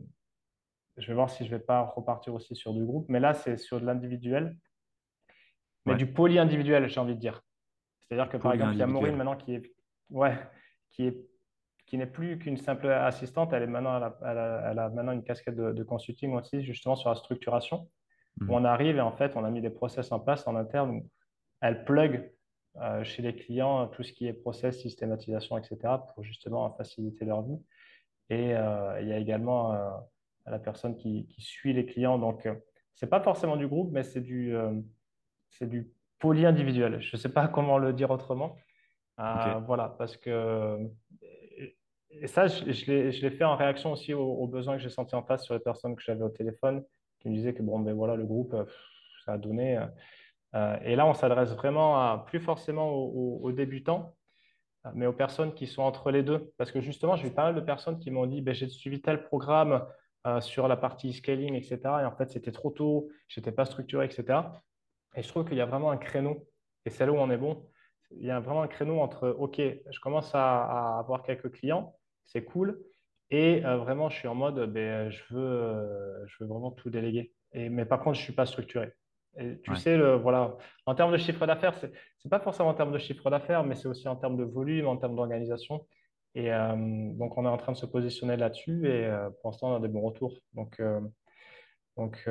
je 0.97 1.07
vais 1.07 1.13
voir 1.13 1.29
si 1.29 1.45
je 1.45 1.51
ne 1.51 1.57
vais 1.57 1.63
pas 1.63 1.81
repartir 1.81 2.33
aussi 2.33 2.55
sur 2.55 2.73
du 2.73 2.83
groupe. 2.83 3.05
Mais 3.07 3.21
là, 3.21 3.33
c'est 3.33 3.55
sur 3.57 3.79
de 3.79 3.85
l'individuel. 3.85 4.57
Mais 5.85 5.95
du 5.95 6.11
poly-individuel, 6.11 6.87
j'ai 6.89 6.99
envie 6.99 7.15
de 7.15 7.19
dire. 7.19 7.41
C'est-à-dire 8.11 8.30
que 8.30 8.35
par 8.35 8.51
exemple, 8.51 8.73
il 8.73 8.80
y 8.80 8.83
a 8.83 8.87
Maureen 8.87 9.15
maintenant 9.15 9.37
qui 9.37 9.56
est, 9.56 9.71
ouais, 10.09 10.37
qui 10.89 11.07
est 11.07 11.18
qui 11.85 11.97
n'est 11.97 12.06
plus 12.06 12.37
qu'une 12.37 12.57
simple 12.57 12.87
assistante, 12.87 13.51
elle, 13.51 13.63
est 13.63 13.68
maintenant, 13.68 14.13
elle 14.21 14.37
a, 14.80 14.89
maintenant 14.89 15.11
une 15.11 15.23
casquette 15.23 15.56
de, 15.57 15.83
consulting 15.83 16.33
aussi, 16.33 16.63
justement 16.63 16.95
sur 16.95 17.09
la 17.09 17.15
structuration. 17.15 17.89
Où 18.39 18.45
mhm. 18.45 18.51
on 18.51 18.63
arrive 18.63 18.95
et 18.95 19.01
en 19.01 19.11
fait, 19.11 19.35
on 19.35 19.44
a 19.44 19.49
mis 19.49 19.61
des 19.61 19.69
process 19.69 20.09
en 20.13 20.19
place 20.21 20.47
en 20.47 20.56
interne 20.56 20.91
où 20.91 21.09
elle 21.59 21.83
plug 21.83 22.31
euh, 22.77 23.03
chez 23.03 23.21
les 23.21 23.35
clients 23.35 23.87
tout 23.87 24.03
ce 24.03 24.13
qui 24.13 24.25
est 24.25 24.31
process, 24.33 24.80
systématisation, 24.80 25.57
etc., 25.57 25.77
pour 26.13 26.23
justement 26.23 26.69
faciliter 26.71 27.25
leur 27.25 27.44
vie. 27.44 27.59
Et 28.30 28.56
euh, 28.56 29.01
il 29.01 29.09
y 29.09 29.13
a 29.13 29.18
également 29.18 29.73
euh, 29.73 29.89
la 30.45 30.59
personne 30.59 30.95
qui, 30.95 31.27
suit 31.39 31.73
les 31.73 31.85
clients. 31.85 32.18
Donc, 32.18 32.47
ce 32.94 33.06
n'est 33.06 33.09
pas 33.09 33.21
forcément 33.21 33.57
du 33.57 33.68
groupe, 33.68 33.91
mais 33.91 34.03
c'est 34.03 34.21
du, 34.21 34.56
c'est 35.49 35.68
du 35.68 35.91
poly-individuel. 36.21 37.01
Je 37.01 37.16
ne 37.16 37.19
sais 37.19 37.30
pas 37.30 37.47
comment 37.47 37.78
le 37.78 37.94
dire 37.94 38.11
autrement. 38.11 38.56
Voilà, 39.18 39.94
parce 39.97 40.18
que. 40.18 40.78
Et 42.11 42.28
ça, 42.28 42.47
je, 42.47 42.71
je 42.71 43.21
l'ai 43.21 43.31
fait 43.31 43.44
en 43.44 43.56
réaction 43.56 43.92
aussi 43.92 44.13
aux, 44.13 44.47
besoins 44.47 44.75
que 44.75 44.81
j'ai 44.81 44.90
sentis 44.90 45.16
en 45.16 45.23
face 45.23 45.44
sur 45.44 45.54
les 45.54 45.59
personnes 45.59 45.95
que 45.95 46.01
j'avais 46.01 46.23
au 46.23 46.30
téléphone, 46.30 46.83
qui 47.19 47.30
me 47.30 47.35
disaient 47.35 47.54
que 47.54 47.63
bon, 47.63 47.80
ben 47.80 47.94
voilà, 47.94 48.16
le 48.16 48.25
groupe, 48.25 48.56
ça 49.25 49.33
a 49.33 49.37
donné. 49.37 49.80
Euh, 50.56 50.78
et 50.83 50.95
là, 50.95 51.06
on 51.06 51.13
s'adresse 51.13 51.54
vraiment 51.54 51.95
à, 51.97 52.25
plus 52.28 52.40
forcément 52.40 52.90
aux, 52.92 53.51
débutants, 53.51 54.16
euh, 54.85 54.90
mais 54.94 55.06
aux 55.06 55.13
personnes 55.13 55.54
qui 55.54 55.68
sont 55.68 55.83
entre 55.83 56.11
les 56.11 56.23
deux. 56.23 56.51
Parce 56.57 56.71
que 56.71 56.81
justement, 56.81 57.16
j'ai 57.16 57.28
eu 57.28 57.31
pas 57.31 57.44
mal 57.44 57.56
de 57.56 57.61
personnes 57.61 57.99
qui 57.99 58.11
m'ont 58.11 58.25
dit 58.25 58.42
ben, 58.42 58.54
j'ai 58.54 58.68
suivi 58.68 59.01
tel 59.01 59.23
programme 59.23 59.85
euh, 60.28 60.42
sur 60.42 60.68
la 60.68 60.78
partie 60.78 61.13
scaling, 61.13 61.56
etc. 61.56 61.80
Et 62.01 62.06
en 62.06 62.16
fait, 62.16 62.31
c'était 62.31 62.51
trop 62.51 62.71
tôt, 62.71 63.09
je 63.28 63.40
n'étais 63.40 63.51
pas 63.51 63.66
structuré, 63.66 64.06
etc. 64.06 64.40
Et 65.15 65.23
je 65.23 65.27
trouve 65.27 65.45
qu'il 65.45 65.57
y 65.57 65.61
a 65.61 65.65
vraiment 65.65 65.91
un 65.91 65.97
créneau, 65.97 66.47
et 66.85 66.89
c'est 66.89 67.06
là 67.06 67.11
où 67.11 67.18
on 67.18 67.30
est 67.30 67.37
bon. 67.37 67.65
Il 68.11 68.25
y 68.25 68.31
a 68.31 68.39
vraiment 68.39 68.61
un 68.63 68.68
créneau 68.68 68.99
entre 68.99 69.30
OK, 69.30 69.57
je 69.57 69.99
commence 70.01 70.33
à, 70.33 70.97
avoir 70.99 71.23
quelques 71.23 71.51
clients, 71.51 71.95
c'est 72.25 72.44
cool, 72.44 72.81
et 73.30 73.61
vraiment, 73.61 74.09
je 74.09 74.18
suis 74.18 74.27
en 74.27 74.35
mode 74.35 74.71
ben, 74.73 75.09
je, 75.09 75.21
veux, 75.33 76.25
je 76.27 76.44
veux 76.44 76.49
vraiment 76.49 76.71
tout 76.71 76.89
déléguer. 76.89 77.33
Et, 77.53 77.69
mais 77.69 77.85
par 77.85 77.99
contre, 78.01 78.15
je 78.15 78.21
ne 78.21 78.25
suis 78.25 78.33
pas 78.33 78.45
structuré. 78.45 78.91
Et 79.37 79.61
tu 79.61 79.75
sais, 79.77 79.95
le, 79.97 80.15
voilà, 80.15 80.57
en 80.85 80.94
termes 80.94 81.13
de 81.13 81.18
chiffre 81.18 81.45
d'affaires, 81.45 81.73
ce 81.75 81.85
n'est 81.85 82.30
pas 82.30 82.39
forcément 82.39 82.69
en 82.69 82.73
termes 82.73 82.91
de 82.91 82.97
chiffre 82.97 83.30
d'affaires, 83.30 83.63
mais 83.63 83.75
c'est 83.75 83.87
aussi 83.87 84.07
en 84.07 84.18
termes 84.18 84.35
de 84.35 84.44
volume, 84.44 84.87
en 84.87 84.97
termes 84.97 85.15
d'organisation. 85.15 85.87
Et 86.35 86.51
euh, 86.53 86.75
donc, 87.13 87.37
on 87.37 87.45
est 87.45 87.49
en 87.49 87.57
train 87.57 87.71
de 87.71 87.77
se 87.77 87.85
positionner 87.85 88.37
là-dessus 88.37 88.87
et 88.87 89.06
euh, 89.06 89.30
pour 89.30 89.51
l'instant, 89.51 89.71
on 89.71 89.75
a 89.75 89.80
des 89.80 89.87
bons 89.87 90.01
retours. 90.01 90.37
Donc, 90.53 90.80
euh, 90.80 90.99
donc 91.97 92.27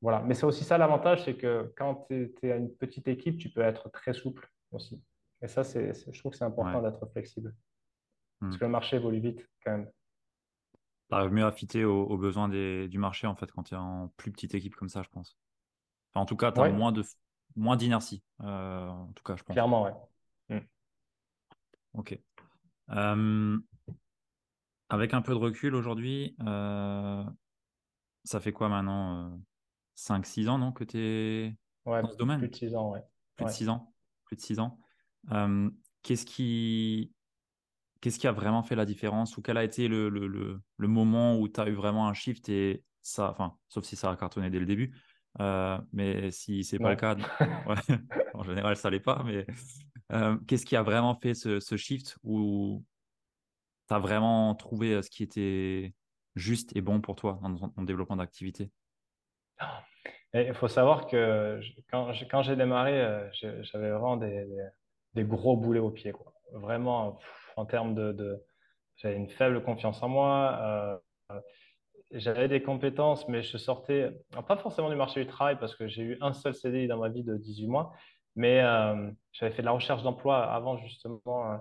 voilà. 0.00 0.20
Mais 0.22 0.34
c'est 0.34 0.46
aussi 0.46 0.64
ça 0.64 0.78
l'avantage, 0.78 1.24
c'est 1.24 1.36
que 1.36 1.72
quand 1.76 2.06
tu 2.08 2.34
es, 2.42 2.50
à 2.52 2.56
une 2.56 2.72
petite 2.74 3.08
équipe, 3.08 3.38
tu 3.38 3.50
peux 3.50 3.60
être 3.62 3.88
très 3.90 4.12
souple 4.14 4.50
aussi. 4.70 5.02
Et 5.42 5.48
ça, 5.48 5.64
c'est, 5.64 5.92
je 6.12 6.18
trouve 6.18 6.32
que 6.32 6.38
c'est 6.38 6.44
important 6.44 6.80
Ouais. 6.80 6.90
d'être 6.90 7.06
flexible. 7.12 7.54
Hmm. 8.40 8.46
Parce 8.48 8.58
que 8.58 8.64
le 8.64 8.70
marché 8.70 8.96
évolue 8.96 9.20
vite 9.20 9.48
quand 9.64 9.72
même. 9.72 9.90
T'arrives 11.08 11.32
mieux 11.32 11.44
à 11.44 11.52
fitter 11.52 11.84
aux, 11.84 12.02
aux 12.04 12.16
besoins 12.18 12.48
des, 12.48 12.88
du 12.88 12.98
marché, 12.98 13.26
en 13.26 13.36
fait, 13.36 13.50
quand 13.52 13.62
tu 13.62 13.74
es 13.74 13.76
en 13.76 14.08
plus 14.16 14.32
petite 14.32 14.54
équipe 14.54 14.74
comme 14.74 14.88
ça, 14.88 15.02
je 15.02 15.08
pense. 15.08 15.38
Enfin, 16.12 16.22
en 16.22 16.26
tout 16.26 16.36
cas, 16.36 16.52
tu 16.52 16.60
as 16.60 16.64
Oui, 16.64 16.72
moins 16.72 16.92
de 16.92 17.02
moins 17.54 17.76
d'inertie, 17.76 18.22
euh, 18.42 18.88
en 18.88 19.12
tout 19.14 19.22
cas, 19.24 19.36
je 19.36 19.42
pense. 19.44 19.54
clairement, 19.54 19.84
ouais. 19.84 19.92
Hmm. 20.50 20.60
Ok. 21.94 22.18
Euh, 22.90 23.58
avec 24.88 25.14
un 25.14 25.22
peu 25.22 25.32
de 25.32 25.38
recul 25.38 25.74
aujourd'hui, 25.74 26.36
euh, 26.46 27.24
ça 28.24 28.40
fait 28.40 28.52
quoi 28.52 28.68
maintenant 28.68 29.40
5-6 29.96 30.48
ans, 30.48 30.58
non, 30.58 30.72
que 30.72 30.84
tu 30.84 30.98
es 30.98 31.56
Ouais, 31.86 32.02
dans 32.02 32.12
ce 32.12 32.18
domaine? 32.18 32.40
plus 32.40 32.48
de 32.48 32.54
6 32.56 32.74
ans, 32.74 32.92
ouais. 32.92 33.02
Plus 33.36 33.46
de 33.46 33.50
Ouais. 33.50 33.52
6 33.52 33.68
ans. 33.68 33.94
Plus 34.26 34.36
de 34.36 34.40
6 34.42 34.58
ans. 34.60 34.78
Euh, 35.32 35.70
qu'est-ce 36.02 36.26
qui 36.26 37.14
qu'est-ce 38.00 38.18
qui 38.18 38.26
a 38.28 38.32
vraiment 38.32 38.62
fait 38.62 38.76
la 38.76 38.84
différence 38.86 39.36
ou 39.36 39.42
quel 39.42 39.56
a 39.56 39.64
été 39.64 39.88
le, 39.88 40.08
le, 40.08 40.26
le, 40.28 40.60
le 40.76 40.88
moment 40.88 41.38
où 41.38 41.48
tu 41.48 41.60
as 41.60 41.68
eu 41.68 41.72
vraiment 41.74 42.08
un 42.08 42.14
shift 42.14 42.48
et 42.48 42.84
ça, 43.02 43.30
enfin, 43.30 43.58
sauf 43.68 43.84
si 43.84 43.96
ça 43.96 44.10
a 44.10 44.16
cartonné 44.16 44.50
dès 44.50 44.58
le 44.60 44.66
début, 44.66 44.94
euh, 45.40 45.78
mais 45.92 46.30
si 46.30 46.64
c'est 46.64 46.80
pas 46.80 46.90
le 46.90 46.96
cas, 46.96 47.16
ouais, 47.64 47.76
en 48.32 48.42
général 48.44 48.76
ça 48.76 48.90
l'est 48.90 49.00
pas, 49.00 49.22
mais 49.24 49.46
euh, 50.12 50.38
qu'est-ce 50.46 50.66
qui 50.66 50.76
a 50.76 50.82
vraiment 50.82 51.14
fait 51.20 51.34
ce, 51.34 51.60
ce 51.60 51.76
shift 51.76 52.18
où 52.22 52.84
tu 53.88 53.94
as 53.94 53.98
vraiment 53.98 54.54
trouvé 54.54 55.02
ce 55.02 55.10
qui 55.10 55.22
était 55.22 55.94
juste 56.34 56.76
et 56.76 56.80
bon 56.82 57.00
pour 57.00 57.16
toi 57.16 57.38
dans 57.42 57.68
ton 57.70 57.82
développement 57.82 58.16
d'activité? 58.16 58.72
Il 60.34 60.54
faut 60.54 60.68
savoir 60.68 61.06
que 61.06 61.58
je- 61.62 61.72
quand 61.90 62.12
j'ai 62.12 62.26
quand 62.28 62.42
j'ai 62.42 62.56
démarré, 62.56 63.00
euh, 63.00 63.28
j'avais 63.32 63.90
vraiment 63.90 64.16
des, 64.16 64.46
gros 65.24 65.56
boulets 65.56 65.80
aux 65.80 65.90
pieds, 65.90 66.12
quoi. 66.12 66.32
Vraiment, 66.52 67.12
pff, 67.12 67.52
en 67.56 67.66
termes 67.66 67.94
de, 67.94 68.12
de- 68.12 68.44
j'avais 68.96 69.16
une 69.16 69.28
faible 69.28 69.62
confiance 69.62 70.02
en 70.02 70.08
moi. 70.08 70.58
euh, 70.62 70.98
j'avais 72.12 72.48
des 72.48 72.62
compétences, 72.62 73.28
mais 73.28 73.42
je 73.42 73.58
sortais, 73.58 74.12
pas 74.48 74.56
forcément 74.56 74.90
du 74.90 74.96
marché 74.96 75.24
du 75.24 75.26
travail, 75.30 75.58
parce 75.58 75.74
que 75.74 75.88
j'ai 75.88 76.02
eu 76.02 76.18
un 76.20 76.32
seul 76.32 76.54
CDI 76.54 76.86
dans 76.88 76.98
ma 76.98 77.08
vie 77.08 77.24
de 77.24 77.36
18 77.36 77.66
mois, 77.68 77.92
mais 78.36 78.60
euh, 78.62 79.10
j'avais 79.32 79.52
fait 79.54 79.62
de 79.62 79.66
la 79.66 79.72
recherche 79.72 80.02
d'emploi 80.02 80.44
avant, 80.44 80.76
justement, 80.78 81.20
euh, 81.26 81.56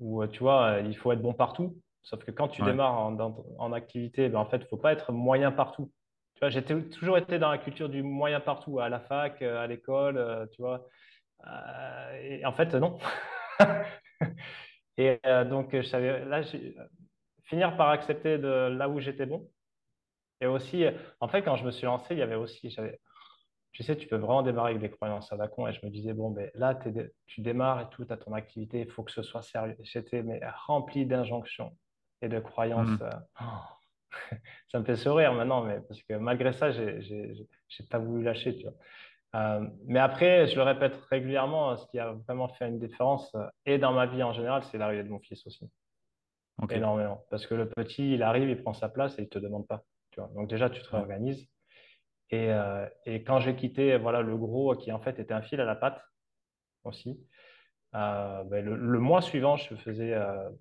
où, 0.00 0.26
tu 0.28 0.40
vois, 0.40 0.80
il 0.84 0.96
faut 0.96 1.12
être 1.12 1.22
bon 1.22 1.34
partout. 1.34 1.76
Sauf 2.02 2.24
que 2.24 2.30
quand 2.30 2.48
tu 2.48 2.62
Ouais, 2.62 2.64
démarres 2.64 2.98
en, 2.98 3.72
activité, 3.72 4.28
ben, 4.28 4.38
en 4.40 4.46
fait, 4.46 4.58
il 4.58 4.66
faut 4.68 4.76
pas 4.78 4.92
être 4.92 5.12
moyen 5.12 5.52
partout. 5.52 5.92
Tu 6.38 6.46
vois, 6.46 6.50
j'ai 6.50 6.62
toujours 6.62 7.18
été 7.18 7.40
dans 7.40 7.50
la 7.50 7.58
culture 7.58 7.88
du 7.88 8.04
moyen 8.04 8.38
partout, 8.38 8.78
à 8.78 8.88
la 8.88 9.00
fac, 9.00 9.42
euh, 9.42 9.60
à 9.60 9.66
l'école, 9.66 10.16
euh, 10.16 10.46
tu 10.52 10.62
vois. 10.62 10.86
Euh, 11.44 12.20
et 12.22 12.46
en 12.46 12.52
fait, 12.52 12.72
non. 12.74 12.96
Et 14.98 15.18
euh, 15.26 15.44
donc, 15.44 15.70
je 15.72 15.82
savais, 15.82 16.24
là, 16.24 16.42
finir 17.42 17.76
par 17.76 17.88
accepter 17.88 18.38
de 18.38 18.68
là 18.68 18.88
où 18.88 19.00
j'étais 19.00 19.26
bon. 19.26 19.50
Et 20.40 20.46
aussi, 20.46 20.84
en 21.18 21.26
fait, 21.26 21.42
quand 21.42 21.56
je 21.56 21.64
me 21.64 21.72
suis 21.72 21.86
lancé, 21.86 22.14
il 22.14 22.18
y 22.18 22.22
avait 22.22 22.36
aussi, 22.36 22.70
j'avais, 22.70 23.00
tu 23.72 23.82
sais, 23.82 23.96
tu 23.96 24.06
peux 24.06 24.16
vraiment 24.16 24.42
démarrer 24.42 24.70
avec 24.70 24.80
des 24.80 24.90
croyances 24.90 25.32
à 25.32 25.36
la 25.36 25.48
con. 25.48 25.66
Et 25.66 25.72
je 25.72 25.84
me 25.84 25.90
disais, 25.90 26.12
bon, 26.12 26.30
ben, 26.30 26.50
là, 26.54 26.78
tu 27.26 27.40
démarres 27.40 27.80
et 27.80 27.88
tout, 27.90 28.04
tu 28.04 28.12
as 28.12 28.16
ton 28.16 28.32
activité, 28.32 28.82
il 28.82 28.90
faut 28.90 29.02
que 29.02 29.10
ce 29.10 29.22
soit 29.22 29.42
sérieux. 29.42 29.76
J'étais 29.82 30.22
mais, 30.22 30.40
rempli 30.66 31.04
d'injonctions 31.04 31.76
et 32.22 32.28
de 32.28 32.38
croyances. 32.38 33.00
Euh, 33.02 33.10
oh. 33.40 33.77
Ça 34.68 34.78
me 34.80 34.84
fait 34.84 34.96
sourire 34.96 35.32
maintenant, 35.32 35.62
mais 35.62 35.80
parce 35.80 36.02
que 36.02 36.14
malgré 36.14 36.52
ça, 36.52 36.70
j'ai 36.70 37.46
pas 37.90 37.98
voulu 37.98 38.22
lâcher, 38.22 38.56
tu 38.56 38.64
vois. 38.64 38.74
Euh, 39.34 39.66
mais 39.86 39.98
après, 39.98 40.46
je 40.46 40.56
le 40.56 40.62
répète 40.62 40.96
régulièrement, 41.10 41.76
ce 41.76 41.86
qui 41.88 41.98
a 41.98 42.12
vraiment 42.12 42.48
fait 42.48 42.68
une 42.68 42.78
différence, 42.78 43.34
euh, 43.34 43.46
et 43.66 43.78
dans 43.78 43.92
ma 43.92 44.06
vie 44.06 44.22
en 44.22 44.32
général, 44.32 44.62
c'est 44.64 44.78
l'arrivée 44.78 45.04
de 45.04 45.10
mon 45.10 45.20
fils 45.20 45.46
aussi. 45.46 45.70
ok, 46.62 46.72
Énormément. 46.72 47.24
Parce 47.30 47.46
que 47.46 47.54
le 47.54 47.68
petit, 47.68 48.14
il 48.14 48.22
arrive, 48.22 48.48
il 48.48 48.62
prend 48.62 48.72
sa 48.72 48.88
place 48.88 49.18
et 49.18 49.22
il 49.22 49.28
te 49.28 49.38
demande 49.38 49.66
pas. 49.66 49.84
Tu 50.10 50.20
vois. 50.20 50.30
Donc 50.34 50.48
déjà, 50.48 50.70
tu 50.70 50.82
te 50.82 50.88
réorganises. 50.88 51.46
Et, 52.30 52.50
euh, 52.52 52.86
et 53.04 53.22
quand 53.22 53.40
j'ai 53.40 53.54
quitté 53.54 53.96
voilà, 53.98 54.22
le 54.22 54.36
gros, 54.36 54.74
qui 54.76 54.92
en 54.92 55.00
fait 55.00 55.18
était 55.18 55.34
un 55.34 55.42
fil 55.42 55.60
à 55.60 55.64
la 55.64 55.76
patte 55.76 56.02
aussi, 56.84 57.20
euh, 57.94 58.44
ben, 58.44 58.64
le, 58.64 58.76
le 58.76 58.98
mois 58.98 59.22
suivant, 59.22 59.56
je 59.56 59.74
faisais 59.76 60.14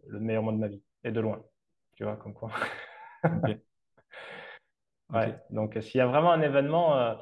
le 0.07 0.19
meilleur 0.19 0.43
mois 0.43 0.53
de 0.53 0.57
ma 0.57 0.67
vie. 0.67 0.83
Et 1.03 1.11
de 1.11 1.19
loin. 1.21 1.41
Tu 1.95 2.03
vois, 2.03 2.17
comme 2.17 2.33
quoi. 2.33 2.51
Ouais. 5.13 5.35
Donc 5.51 5.77
s'il 5.81 5.99
y 5.99 6.01
a 6.01 6.07
vraiment 6.07 6.31
un 6.31 6.41
événement, 6.41 6.97
euh, 6.97 7.15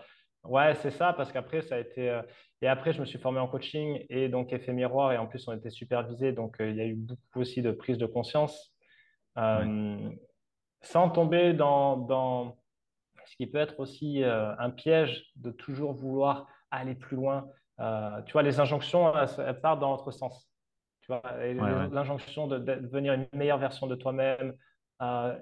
ouais, 0.44 0.74
c'est 0.76 0.92
ça, 0.92 1.14
parce 1.14 1.32
qu'après, 1.32 1.62
ça 1.62 1.76
a 1.76 1.80
été. 1.80 2.10
euh, 2.10 2.22
Et 2.62 2.68
après, 2.68 2.94
je 2.94 3.00
me 3.00 3.06
suis 3.06 3.20
formé 3.20 3.40
en 3.40 3.48
coaching 3.48 4.06
et 4.10 4.28
donc 4.30 4.54
effet 4.54 4.74
miroir. 4.74 5.12
Et 5.14 5.18
en 5.18 5.28
plus, 5.28 5.48
on 5.48 5.54
était 5.54 5.70
supervisé. 5.70 6.32
Donc 6.34 6.60
euh, 6.62 6.70
il 6.72 6.78
y 6.78 6.82
a 6.82 6.86
eu 6.88 6.96
beaucoup 6.96 7.42
aussi 7.42 7.62
de 7.62 7.72
prise 7.72 7.98
de 7.98 8.06
conscience. 8.08 8.74
ouais, 9.38 9.44
Euh, 9.44 10.10
sans 10.82 11.10
tomber 11.10 11.54
dans, 11.54 11.98
dans 11.98 12.58
ce 13.26 13.36
qui 13.38 13.48
peut 13.48 13.58
être 13.60 13.80
aussi 13.80 14.24
euh, 14.24 14.56
un 14.58 14.70
piège 14.72 15.32
de 15.36 15.52
toujours 15.52 15.94
vouloir 15.94 16.48
aller 16.72 16.96
plus 16.96 17.18
loin. 17.18 17.48
Euh, 17.80 18.22
tu 18.24 18.34
vois, 18.34 18.44
les 18.44 18.60
injonctions, 18.60 19.16
elles, 19.18 19.30
elles 19.40 19.62
partent 19.62 19.80
dans 19.80 19.92
l'autre 19.92 20.12
sens. 20.12 20.50
Tu 21.02 21.08
vois, 21.12 21.22
ouais, 21.58 21.90
l'injonction 21.92 22.48
de, 22.48 22.58
de 22.60 22.76
devenir 22.76 23.14
une 23.14 23.28
meilleure 23.34 23.60
version 23.60 23.88
de 23.88 23.96
toi-même. 23.96 24.54
euh, 25.02 25.38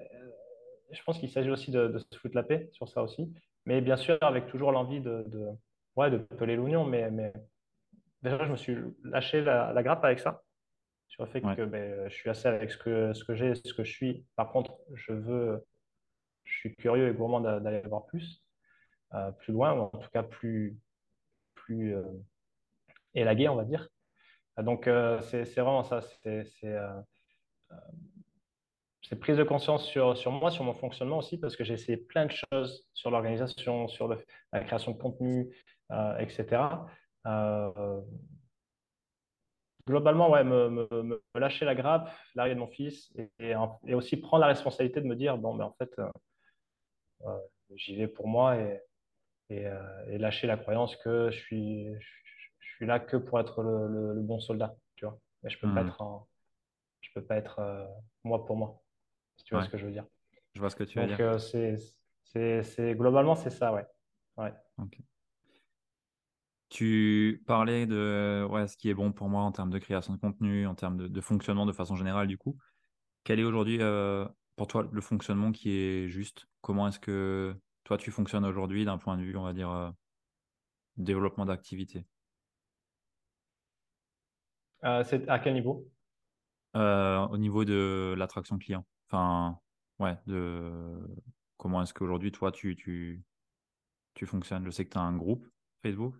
je 0.94 1.02
pense 1.02 1.18
qu'il 1.18 1.30
s'agit 1.30 1.50
aussi 1.50 1.70
de, 1.70 1.88
de 1.88 1.98
se 1.98 2.18
foutre 2.18 2.34
la 2.36 2.42
paix 2.42 2.68
sur 2.72 2.88
ça 2.88 3.02
aussi. 3.02 3.32
Mais 3.66 3.80
bien 3.80 3.96
sûr, 3.96 4.18
avec 4.22 4.46
toujours 4.46 4.72
l'envie 4.72 5.00
de, 5.00 5.24
de, 5.28 5.48
ouais, 5.96 6.10
de 6.10 6.18
peler 6.18 6.56
l'oignon. 6.56 6.84
Mais, 6.84 7.10
mais 7.10 7.32
déjà, 8.22 8.44
je 8.44 8.50
me 8.52 8.56
suis 8.56 8.76
lâché 9.04 9.42
la, 9.42 9.72
la 9.72 9.82
grappe 9.82 10.04
avec 10.04 10.20
ça 10.20 10.42
sur 11.08 11.24
le 11.24 11.30
fait 11.30 11.42
ouais, 11.42 11.56
que 11.56 11.62
ben, 11.64 12.08
je 12.08 12.14
suis 12.14 12.30
assez 12.30 12.48
avec 12.48 12.70
ce 12.70 12.78
que, 12.78 13.12
ce 13.12 13.24
que 13.24 13.34
j'ai, 13.34 13.54
ce 13.54 13.74
que 13.74 13.84
je 13.84 13.92
suis. 13.92 14.26
Par 14.36 14.50
contre, 14.50 14.78
je 14.94 15.12
veux, 15.12 15.64
je 16.44 16.52
suis 16.58 16.74
curieux 16.76 17.08
et 17.08 17.14
gourmand 17.14 17.40
d'a- 17.40 17.60
d'aller 17.60 17.82
voir 17.82 18.06
plus, 18.06 18.42
euh, 19.14 19.30
plus 19.32 19.52
loin, 19.52 19.74
ou 19.74 19.80
en 19.82 19.88
tout 19.90 20.10
cas 20.10 20.22
plus, 20.22 20.76
plus 21.54 21.94
euh, 21.94 22.02
élagué, 23.14 23.48
on 23.48 23.56
va 23.56 23.64
dire. 23.64 23.88
Donc, 24.58 24.86
euh, 24.86 25.20
c'est 25.22 25.44
c'est 25.44 25.60
vraiment 25.60 25.84
ça. 25.84 26.00
C'est 26.22 26.44
c'est, 29.14 29.20
prise 29.20 29.36
de 29.36 29.44
conscience 29.44 29.86
sur, 29.86 30.16
sur 30.16 30.30
moi, 30.32 30.50
sur 30.50 30.64
mon 30.64 30.74
fonctionnement 30.74 31.18
aussi, 31.18 31.38
parce 31.38 31.56
que 31.56 31.64
j'ai 31.64 31.74
essayé 31.74 31.96
plein 31.96 32.26
de 32.26 32.32
choses 32.32 32.86
sur 32.94 33.10
l'organisation, 33.10 33.88
sur 33.88 34.08
le- 34.08 34.24
la 34.52 34.60
création 34.64 34.92
de 34.92 34.98
contenu, 34.98 35.54
euh, 35.92 36.18
etc. 36.18 36.86
Euh, 37.26 38.00
globalement, 39.86 40.30
ouais, 40.30 40.44
me, 40.44 40.68
me- 40.70 41.02
me 41.02 41.22
lâcher 41.34 41.64
la 41.64 41.74
grappe, 41.74 42.10
l'arrivée 42.34 42.54
de 42.54 42.60
mon 42.60 42.66
fils, 42.68 43.12
et, 43.16 43.30
et, 43.38 43.54
en- 43.54 43.78
et 43.86 43.94
aussi 43.94 44.16
prendre 44.16 44.40
la 44.42 44.48
responsabilité 44.48 45.00
de 45.00 45.06
me 45.06 45.16
dire, 45.16 45.36
bon, 45.38 45.54
mais 45.54 45.64
en 45.64 45.72
fait, 45.74 45.90
euh, 45.98 47.38
j'y 47.74 47.96
vais 47.96 48.08
pour 48.08 48.28
moi 48.28 48.56
et, 48.56 48.80
et, 49.50 49.66
et 50.08 50.18
lâcher 50.18 50.46
la 50.46 50.56
croyance 50.56 50.96
que 50.96 51.30
je 51.30 51.38
suis, 51.38 51.86
je, 51.98 52.06
suis 52.76 52.86
là 52.86 52.98
que 52.98 53.16
pour 53.16 53.38
être 53.40 53.62
le, 53.62 53.86
le- 53.88 54.14
le 54.14 54.20
bon 54.22 54.40
soldat, 54.40 54.74
tu 54.96 55.04
vois. 55.06 55.18
Mais 55.42 55.50
je 55.50 55.58
peux 55.58 55.68
pas 55.74 55.82
être 55.82 56.00
en- 56.02 56.26
je 57.02 57.10
peux 57.14 57.24
pas 57.24 57.36
être 57.36 57.58
euh, 57.60 57.86
moi 58.24 58.44
pour 58.46 58.56
moi, 58.56 58.82
si 59.36 59.44
tu 59.44 59.54
vois 59.54 59.62
ouais, 59.62 59.66
ce 59.66 59.72
que 59.72 59.78
je 59.78 59.86
veux 59.86 59.92
dire. 59.92 60.04
je 60.54 60.60
vois 60.60 60.70
ce 60.70 60.76
que 60.76 60.84
tu 60.84 60.98
veux 60.98 61.06
Donc, 61.06 61.18
dire. 61.18 61.26
euh, 61.26 61.38
c'est, 62.64 62.94
globalement, 62.94 63.34
c'est 63.34 63.50
ça, 63.50 63.72
ouais. 63.72 63.86
Ouais. 64.36 64.52
Tu 66.70 67.42
parlais 67.46 67.86
de 67.86 68.46
ouais, 68.50 68.66
ce 68.66 68.76
qui 68.76 68.90
est 68.90 68.94
bon 68.94 69.12
pour 69.12 69.28
moi 69.28 69.42
en 69.42 69.52
termes 69.52 69.70
de 69.70 69.78
création 69.78 70.12
de 70.14 70.18
contenu, 70.18 70.66
en 70.66 70.74
termes 70.74 70.96
de, 70.96 71.06
de 71.06 71.20
fonctionnement 71.20 71.66
de 71.66 71.72
façon 71.72 71.94
générale, 71.94 72.26
du 72.26 72.36
coup. 72.36 72.56
Quel 73.22 73.38
est 73.38 73.44
aujourd'hui 73.44 73.78
euh, 73.80 74.26
pour 74.56 74.66
toi 74.66 74.88
le 74.90 75.00
fonctionnement 75.00 75.52
qui 75.52 75.70
est 75.70 76.08
juste? 76.08 76.46
Comment 76.62 76.88
est-ce 76.88 76.98
que 76.98 77.54
toi 77.84 77.96
tu 77.96 78.10
fonctionnes 78.10 78.44
aujourd'hui 78.44 78.84
d'un 78.84 78.98
point 78.98 79.16
de 79.16 79.22
vue, 79.22 79.36
on 79.36 79.44
va 79.44 79.52
dire, 79.52 79.70
euh, 79.70 79.90
développement 80.96 81.46
d'activité? 81.46 82.06
C'est 84.82 85.28
à 85.28 85.38
quel 85.38 85.54
niveau? 85.54 85.88
Au 86.74 87.36
niveau 87.38 87.64
de 87.64 88.14
l'attraction 88.18 88.58
client. 88.58 88.84
Enfin, 89.14 89.60
ouais, 90.00 90.16
de 90.26 90.98
comment 91.56 91.80
est-ce 91.80 91.94
qu'aujourd'hui 91.94 92.32
toi 92.32 92.50
tu, 92.50 92.74
tu, 92.74 93.22
tu 94.14 94.26
fonctionnes? 94.26 94.64
Je 94.64 94.72
sais 94.72 94.84
que 94.84 94.90
tu 94.90 94.98
as 94.98 95.02
un 95.02 95.16
groupe 95.16 95.46
Facebook. 95.84 96.16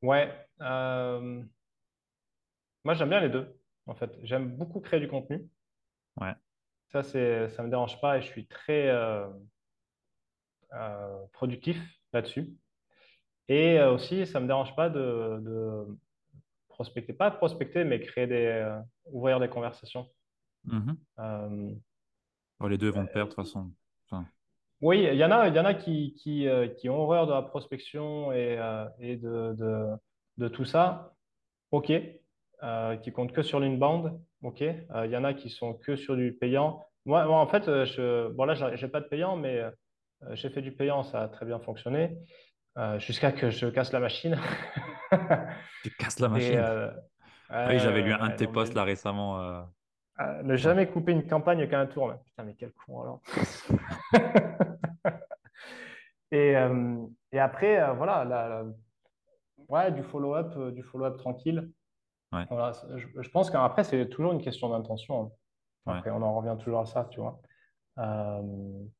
Ouais. 0.00 0.32
euh, 0.62 1.42
moi, 2.82 2.94
j'aime 2.94 3.10
bien 3.10 3.20
les 3.20 3.28
deux, 3.28 3.60
en 3.86 3.94
fait. 3.94 4.10
J'aime 4.22 4.56
beaucoup 4.56 4.80
créer 4.80 5.00
du 5.00 5.08
contenu. 5.08 5.46
Ouais. 6.18 6.32
Ça, 6.92 7.02
c'est, 7.02 7.50
ça 7.50 7.62
me 7.62 7.68
dérange 7.68 8.00
pas 8.00 8.16
et 8.16 8.22
je 8.22 8.26
suis 8.28 8.46
très 8.46 8.88
euh, 8.88 9.28
euh, 10.72 11.26
productif 11.34 11.76
là-dessus. 12.14 12.54
Et 13.48 13.82
aussi, 13.82 14.26
ça 14.26 14.40
me 14.40 14.46
dérange 14.46 14.74
pas 14.74 14.88
de, 14.88 15.40
de 15.42 15.98
prospecter, 16.68 17.12
pas 17.12 17.30
prospecter, 17.30 17.84
mais 17.84 18.00
créer 18.00 18.26
des, 18.26 18.78
ouvrir 19.04 19.40
des 19.40 19.50
conversations. 19.50 20.08
Mhm. 20.64 20.96
Bon, 22.64 22.68
les 22.70 22.78
deux 22.78 22.88
vont 22.88 23.04
pair 23.04 23.26
de 23.26 23.30
toute 23.30 23.36
façon. 23.36 23.70
Enfin, 24.08 24.24
Oui, 24.80 25.06
il 25.06 25.18
y 25.18 25.24
en 25.26 25.30
a, 25.30 25.48
il 25.48 25.54
y 25.54 25.60
en 25.60 25.66
a 25.66 25.74
qui, 25.74 26.14
qui, 26.14 26.48
euh, 26.48 26.66
qui 26.66 26.88
ont 26.88 27.02
horreur 27.02 27.26
de 27.26 27.32
la 27.32 27.42
prospection 27.42 28.32
et, 28.32 28.56
euh, 28.58 28.86
et 28.98 29.16
de, 29.18 29.52
de, 29.52 29.88
de 30.38 30.48
tout 30.48 30.64
ça. 30.64 31.12
OK. 31.72 31.92
Euh, 32.62 32.96
qui 32.96 33.12
comptent 33.12 33.32
que 33.32 33.42
sur 33.42 33.60
l'inbound. 33.60 34.18
OK. 34.42 34.62
Euh, 34.62 35.04
il 35.04 35.10
y 35.10 35.16
en 35.18 35.24
a 35.24 35.34
qui 35.34 35.50
sont 35.50 35.74
que 35.74 35.94
sur 35.94 36.16
du 36.16 36.32
payant. 36.32 36.82
Moi, 37.04 37.26
moi, 37.26 37.38
en 37.38 37.46
fait, 37.46 37.66
je, 37.84 38.30
bon 38.30 38.46
là, 38.46 38.54
j'ai 38.54 38.88
pas 38.88 39.02
de 39.02 39.08
payant, 39.08 39.36
mais 39.36 39.62
j'ai 40.30 40.48
fait 40.48 40.62
du 40.62 40.72
payant, 40.72 41.02
ça 41.02 41.24
a 41.24 41.28
très 41.28 41.44
bien 41.44 41.58
fonctionné 41.58 42.16
euh, 42.78 42.98
jusqu'à 42.98 43.30
que 43.30 43.50
je 43.50 43.66
casse 43.66 43.92
la 43.92 44.00
machine. 44.00 44.38
Tu 45.82 45.90
casses 45.98 46.18
la 46.18 46.28
machine. 46.30 46.64
Oui, 47.50 47.78
j'avais 47.78 48.00
lu 48.00 48.14
un 48.14 48.30
de 48.30 48.36
tes 48.36 48.46
posts 48.46 48.72
là 48.72 48.84
récemment. 48.84 49.66
Euh, 50.20 50.22
euh, 50.22 50.42
ne 50.42 50.56
jamais 50.56 50.86
couper 50.88 51.12
une 51.12 51.26
campagne 51.26 51.68
qu'à 51.68 51.80
un 51.80 51.86
tour. 51.86 52.12
Putain, 52.24 52.44
mais 52.44 52.54
quel 52.54 52.72
con 52.72 53.02
alors. 53.02 53.20
Et, 56.30 56.56
euh, 56.56 57.06
et 57.32 57.38
après, 57.38 57.80
euh, 57.80 57.92
voilà, 57.92 58.24
la- 58.24 58.48
la- 58.48 58.64
ouais, 59.68 59.92
du 59.92 60.02
follow-up, 60.02 60.52
euh, 60.56 60.72
du 60.72 60.82
follow-up 60.82 61.16
tranquille. 61.16 61.70
Ouais, 62.32 62.44
Voilà, 62.50 62.72
je, 62.96 63.06
je 63.22 63.30
pense 63.30 63.50
qu'après, 63.52 63.84
c'est 63.84 64.08
toujours 64.08 64.32
une 64.32 64.42
question 64.42 64.68
d'intention. 64.70 65.32
hein. 65.86 65.92
ouais, 66.04 66.10
on 66.10 66.22
en 66.22 66.34
revient 66.36 66.56
toujours 66.58 66.80
à 66.80 66.86
ça, 66.86 67.06
tu 67.10 67.20
vois. 67.20 67.40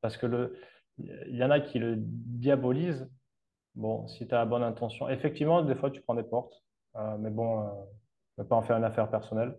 Parce 0.00 0.16
que 0.16 0.26
le, 0.26 0.56
il 0.99 1.35
y 1.37 1.42
en 1.42 1.50
a 1.50 1.59
qui 1.59 1.80
le 1.80 1.94
diabolisent. 1.99 3.11
Bon, 3.75 4.06
si 4.06 4.28
tu 4.28 4.35
as 4.35 4.38
la 4.38 4.44
bonne 4.47 4.62
intention, 4.62 5.09
effectivement, 5.09 5.62
des 5.62 5.75
fois, 5.75 5.90
tu 5.90 6.00
prends 6.02 6.14
des 6.14 6.23
portes. 6.23 6.62
Mais 7.18 7.30
bon, 7.30 7.68
ne 8.38 8.44
pas 8.44 8.54
en 8.54 8.62
faire 8.62 8.76
une 8.76 8.85
affaire 8.85 9.11
personnelle. 9.11 9.56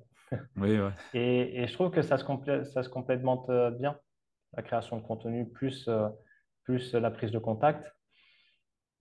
Oui, 0.57 0.79
ouais. 0.79 0.91
Et, 1.13 1.61
et 1.61 1.67
je 1.67 1.73
trouve 1.73 1.91
que 1.91 2.01
ça 2.01 2.17
se 2.17 2.23
complète, 2.23 2.65
ça 2.65 2.83
se 2.83 2.89
euh, 3.49 3.71
bien, 3.71 3.97
la 4.55 4.63
création 4.63 4.97
de 4.97 5.01
contenu 5.01 5.49
plus, 5.49 5.87
euh, 5.87 6.09
plus 6.63 6.93
la 6.93 7.11
prise 7.11 7.31
de 7.31 7.39
contact. 7.39 7.91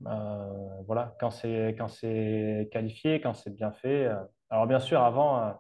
Euh, 0.07 0.83
voilà, 0.87 1.17
quand 1.21 1.31
c'est 1.31 1.75
quand 1.79 1.89
c'est 1.89 2.69
qualifié, 2.73 3.21
quand 3.21 3.35
c'est 3.35 3.55
bien 3.55 3.73
fait. 3.73 4.11
Alors 4.51 4.67
bien 4.67 4.81
sûr, 4.81 5.01
avant, 5.01 5.55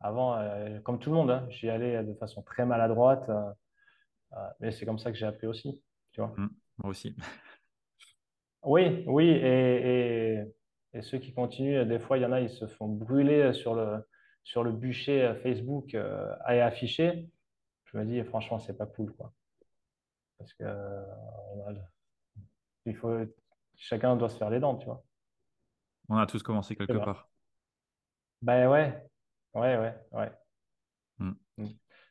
avant 0.00 0.38
comme 0.84 0.98
tout 0.98 1.10
le 1.10 1.16
monde, 1.16 1.30
hein, 1.30 1.46
j'y 1.50 1.68
allais 1.68 2.02
de 2.02 2.14
façon 2.14 2.42
très 2.42 2.64
maladroite, 2.64 3.28
euh, 3.28 4.36
mais 4.60 4.70
c'est 4.70 4.86
comme 4.86 4.98
ça 4.98 5.10
que 5.10 5.18
j'ai 5.18 5.26
appris 5.26 5.46
aussi, 5.46 5.82
tu 6.12 6.20
vois. 6.20 6.32
Mm, 6.36 6.48
moi 6.78 6.90
aussi. 6.90 7.14
Oui, 8.62 9.04
oui, 9.06 9.28
et, 9.28 10.34
et, 10.34 10.44
et 10.92 11.02
ceux 11.02 11.18
qui 11.18 11.32
continuent, 11.32 11.84
des 11.84 11.98
fois, 11.98 12.18
il 12.18 12.22
y 12.22 12.26
en 12.26 12.32
a, 12.32 12.40
ils 12.40 12.50
se 12.50 12.66
font 12.66 12.88
brûler 12.88 13.52
sur 13.52 13.74
le 13.74 14.04
sur 14.42 14.64
le 14.64 14.72
bûcher 14.72 15.22
euh, 15.24 15.34
Facebook 15.36 15.94
euh, 15.94 16.34
à 16.44 16.52
afficher. 16.66 17.28
Je 17.86 17.98
me 17.98 18.04
dis, 18.04 18.22
franchement, 18.24 18.58
c'est 18.58 18.76
pas 18.76 18.86
cool, 18.86 19.12
quoi, 19.14 19.32
parce 20.38 20.52
que 20.54 20.64
euh, 20.64 21.02
il 22.86 22.94
faut, 22.96 23.16
chacun 23.76 24.16
doit 24.16 24.28
se 24.28 24.36
faire 24.36 24.50
les 24.50 24.60
dents, 24.60 24.76
tu 24.76 24.86
vois. 24.86 25.02
On 26.08 26.16
a 26.18 26.26
tous 26.26 26.42
commencé 26.42 26.76
quelque 26.76 26.98
part. 26.98 27.30
Ben 28.42 28.68
ouais, 28.68 29.02
ouais, 29.54 29.76
ouais, 29.78 29.94
ouais. 30.12 30.32
Mm, 31.20 31.36
Mm. 31.58 31.66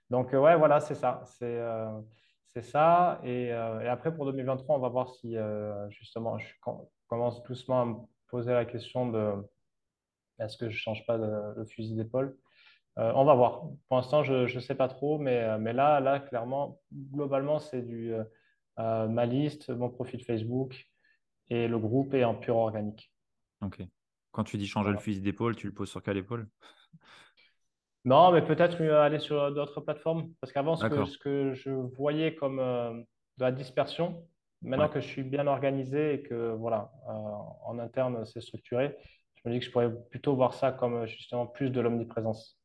Donc, 0.10 0.34
euh, 0.34 0.40
ouais, 0.40 0.58
voilà, 0.58 0.80
c'est 0.80 0.96
ça. 0.96 1.22
C'est 1.26 1.46
euh, 1.46 2.02
ça. 2.62 3.20
Et, 3.24 3.46
et 3.48 3.54
après, 3.54 4.14
pour 4.14 4.26
2023, 4.26 4.76
on 4.76 4.80
va 4.80 4.90
voir 4.90 5.10
si, 5.16 5.36
justement, 5.90 6.38
je 6.38 6.48
com- 6.62 6.86
commence 7.08 7.42
doucement 7.44 7.82
à 7.82 7.86
me 7.86 7.96
poser 8.28 8.54
la 8.54 8.66
question 8.66 9.10
de 9.12 9.34
est-ce 10.40 10.58
que 10.58 10.70
je 10.70 10.78
change 10.78 11.06
pas 11.06 11.18
le 11.18 11.66
fusil 11.66 11.96
d'épaule? 11.96 12.38
Euh, 12.98 13.12
on 13.16 13.26
va 13.26 13.36
voir. 13.36 13.62
Pour 13.88 13.98
l'instant, 13.98 14.24
je 14.24 14.54
ne 14.54 14.60
sais 14.62 14.76
pas 14.76 14.88
trop, 14.90 15.18
mais, 15.20 15.38
euh, 15.44 15.58
mais 15.60 15.74
là, 15.74 16.00
là, 16.00 16.20
clairement, 16.20 16.80
globalement, 17.14 17.60
c'est 17.60 17.82
du 17.82 18.14
euh, 18.80 19.08
ma 19.08 19.26
liste, 19.26 19.70
mon 19.70 19.90
profil 19.90 20.24
Facebook 20.24 20.88
et 21.50 21.68
le 21.68 21.80
groupe 21.80 22.14
est 22.16 22.24
en 22.26 22.36
pur 22.36 22.58
organique. 22.58 23.12
ok. 23.62 23.82
Quand 24.32 24.44
tu 24.44 24.58
dis 24.58 24.68
changer 24.68 24.92
le 24.92 24.98
fusil 24.98 25.22
d'épaule, 25.22 25.56
tu 25.56 25.68
le 25.68 25.74
poses 25.74 25.90
sur 25.90 26.04
quelle 26.04 26.18
épaule? 26.18 26.48
Non, 28.06 28.32
mais 28.32 28.42
peut-être 28.42 28.82
mieux 28.82 28.98
aller 28.98 29.20
sur 29.20 29.54
d'autres 29.54 29.82
plateformes. 29.82 30.34
Parce 30.42 30.54
qu'avant, 30.54 30.76
ce 30.76 30.86
que, 30.86 31.04
D'accord. 31.04 31.06
ce 31.06 31.18
que 31.18 31.54
je 31.54 31.70
voyais 31.72 32.34
comme 32.36 32.60
euh, 32.60 32.92
de 32.94 33.44
la 33.44 33.52
dispersion, 33.52 34.26
maintenant 34.62 34.88
Ouais, 34.88 34.90
que 34.90 35.00
je 35.02 35.08
suis 35.08 35.24
bien 35.24 35.48
organisé 35.48 36.14
et 36.16 36.22
que 36.24 36.52
voilà, 36.54 36.92
euh, 37.10 37.12
en 37.66 37.78
interne, 37.80 38.26
c'est 38.26 38.42
structuré, 38.42 38.96
je 39.44 39.50
me 39.50 39.54
dis 39.54 39.60
que 39.60 39.66
je 39.66 39.72
pourrais 39.72 39.94
plutôt 40.10 40.36
voir 40.36 40.54
ça 40.54 40.72
comme 40.72 40.96
euh, 40.96 41.08
justement 41.08 41.48
plus 41.48 41.70
de 41.70 41.80
l'omniprésence. 41.82 42.60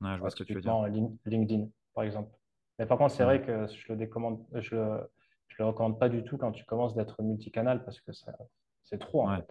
ouais, 0.00 0.14
je 0.16 0.20
vois 0.20 0.28
Euh, 0.28 0.30
ce 0.30 0.36
que 0.36 0.44
tu 0.44 0.56
veux 0.58 0.62
dire. 0.62 0.76
euh, 0.84 0.88
Lin- 0.88 1.16
LinkedIn, 1.26 1.68
par 1.94 2.04
exemple. 2.04 2.36
Mais 2.78 2.86
par 2.86 2.98
contre, 2.98 3.14
c'est 3.14 3.24
Ouais, 3.24 3.24
vrai 3.24 3.42
que 3.42 3.66
je 3.68 3.88
le 3.92 3.96
décommande, 3.96 4.46
je 4.54 4.74
le, 4.76 5.10
je 5.48 5.56
le 5.58 5.66
recommande 5.66 5.98
pas 5.98 6.08
du 6.08 6.24
tout 6.24 6.38
quand 6.38 6.52
tu 6.52 6.64
commences 6.64 6.94
d'être 6.94 7.22
multicanal 7.22 7.84
parce 7.84 8.00
que 8.00 8.12
c'est 8.84 8.98
trop 8.98 9.22
en 9.24 9.28
ouais. 9.28 9.36
fait. 9.36 9.46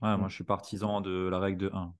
Ouais, 0.00 0.16
moi, 0.16 0.28
Mm. 0.28 0.28
je 0.28 0.34
suis 0.34 0.44
partisan 0.44 1.00
de 1.00 1.28
la 1.28 1.38
règle 1.40 1.58
de 1.58 1.70
un. 1.74 1.94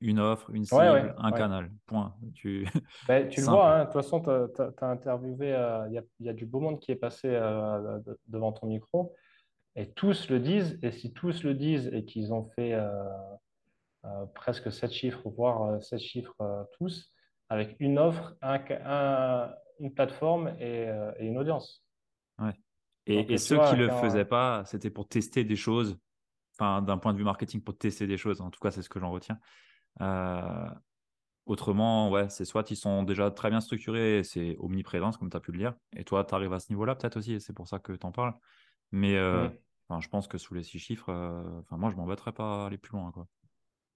Une 0.00 0.18
offre, 0.18 0.50
une 0.50 0.64
cible, 0.64 1.14
ouais, 1.14 1.14
un 1.18 1.32
canal. 1.32 1.72
Point. 1.86 2.16
Tu... 2.34 2.66
Ben, 3.02 3.28
tu 3.28 3.40
le 3.40 3.46
vois, 3.48 3.68
hein, 3.74 3.80
de 3.80 3.84
toute 3.86 3.94
façon, 3.94 4.20
tu 4.20 4.30
as, 4.30 4.86
interviewé, 4.88 5.52
euh, 5.52 5.88
il 5.88 5.94
y 5.94 5.98
a, 5.98 6.02
il 6.20 6.26
y 6.26 6.28
a 6.28 6.32
du 6.32 6.46
beau 6.46 6.60
monde 6.60 6.78
qui 6.78 6.92
est 6.92 6.96
passé 6.96 7.28
euh, 7.28 7.98
de- 8.00 8.18
devant 8.28 8.52
ton 8.52 8.68
micro, 8.68 9.14
et 9.76 9.92
tous 9.92 10.28
le 10.30 10.40
disent, 10.40 10.78
et 10.82 10.92
si 10.92 11.12
tous 11.12 11.44
le 11.44 11.54
disent 11.54 11.88
et 11.92 12.04
qu'ils 12.04 12.32
ont 12.32 12.44
fait 12.56 12.74
euh, 12.74 12.90
euh, 14.04 14.26
presque 14.34 14.72
sept 14.72 14.92
chiffres, 14.92 15.28
voire 15.30 15.62
euh, 15.64 15.80
sept 15.80 16.00
chiffres 16.00 16.66
tous, 16.78 17.14
avec 17.48 17.76
une 17.80 17.98
offre, 17.98 18.34
un, 18.42 18.58
ca- 18.66 18.82
un- 18.84 19.54
une 19.80 19.94
plateforme 19.94 20.48
et, 20.60 20.88
et 21.18 21.26
une 21.26 21.38
audience. 21.38 21.84
Ouais. 22.38 22.54
Donc, 23.14 23.30
Et, 23.30 23.38
ceux 23.38 23.58
qui 23.58 23.74
vois, 23.74 23.76
le 23.76 23.90
faisaient 23.90 24.24
pas, 24.24 24.64
c'était 24.64 24.90
pour 24.90 25.08
tester 25.08 25.44
des 25.44 25.56
choses. 25.56 25.98
Enfin, 26.58 26.82
d'un 26.82 26.98
point 26.98 27.12
de 27.12 27.18
vue 27.18 27.24
marketing, 27.24 27.62
pour 27.62 27.76
tester 27.76 28.06
des 28.06 28.16
choses. 28.18 28.40
En 28.40 28.50
tout 28.50 28.60
cas, 28.60 28.70
c'est 28.70 28.82
ce 28.82 28.88
que 28.88 29.00
j'en 29.00 29.10
retiens. 29.10 29.38
Euh, 30.00 30.68
autrement, 31.46 32.10
ouais, 32.10 32.28
c'est 32.28 32.44
soit 32.44 32.70
ils 32.70 32.76
sont 32.76 33.02
déjà 33.02 33.30
très 33.30 33.50
bien 33.50 33.60
structurés, 33.60 34.22
c'est 34.24 34.56
omniprésence, 34.58 35.16
comme 35.18 35.30
tu 35.30 35.36
as 35.36 35.40
pu 35.40 35.52
le 35.52 35.58
dire. 35.58 35.74
Et 35.96 36.04
toi, 36.04 36.24
tu 36.24 36.34
arrives 36.34 36.52
à 36.52 36.60
ce 36.60 36.72
niveau-là, 36.72 36.94
peut-être 36.96 37.16
aussi, 37.18 37.34
et 37.34 37.40
c'est 37.40 37.52
pour 37.54 37.68
ça 37.68 37.78
que 37.78 37.92
tu 37.92 38.06
en 38.06 38.12
parles. 38.12 38.34
Mais 38.92 39.16
euh, 39.16 39.48
je 40.00 40.08
pense 40.08 40.28
que 40.28 40.38
sous 40.38 40.54
les 40.54 40.62
six 40.62 40.78
chiffres, 40.78 41.10
euh, 41.10 41.42
moi, 41.70 41.90
je 41.90 41.96
m'embêterais 41.96 42.32
pas 42.32 42.64
à 42.64 42.66
aller 42.66 42.78
plus 42.78 42.92
loin, 42.92 43.10
quoi. 43.12 43.26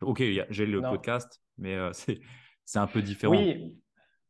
Ok, 0.03 0.23
j'ai 0.51 0.67
le 0.67 0.81
Non. 0.81 0.91
podcast, 0.91 1.41
mais 1.57 1.75
euh, 1.75 1.91
c'est, 2.65 2.79
un 2.79 2.87
peu 2.87 3.01
différent. 3.01 3.33
Oui, 3.33 3.79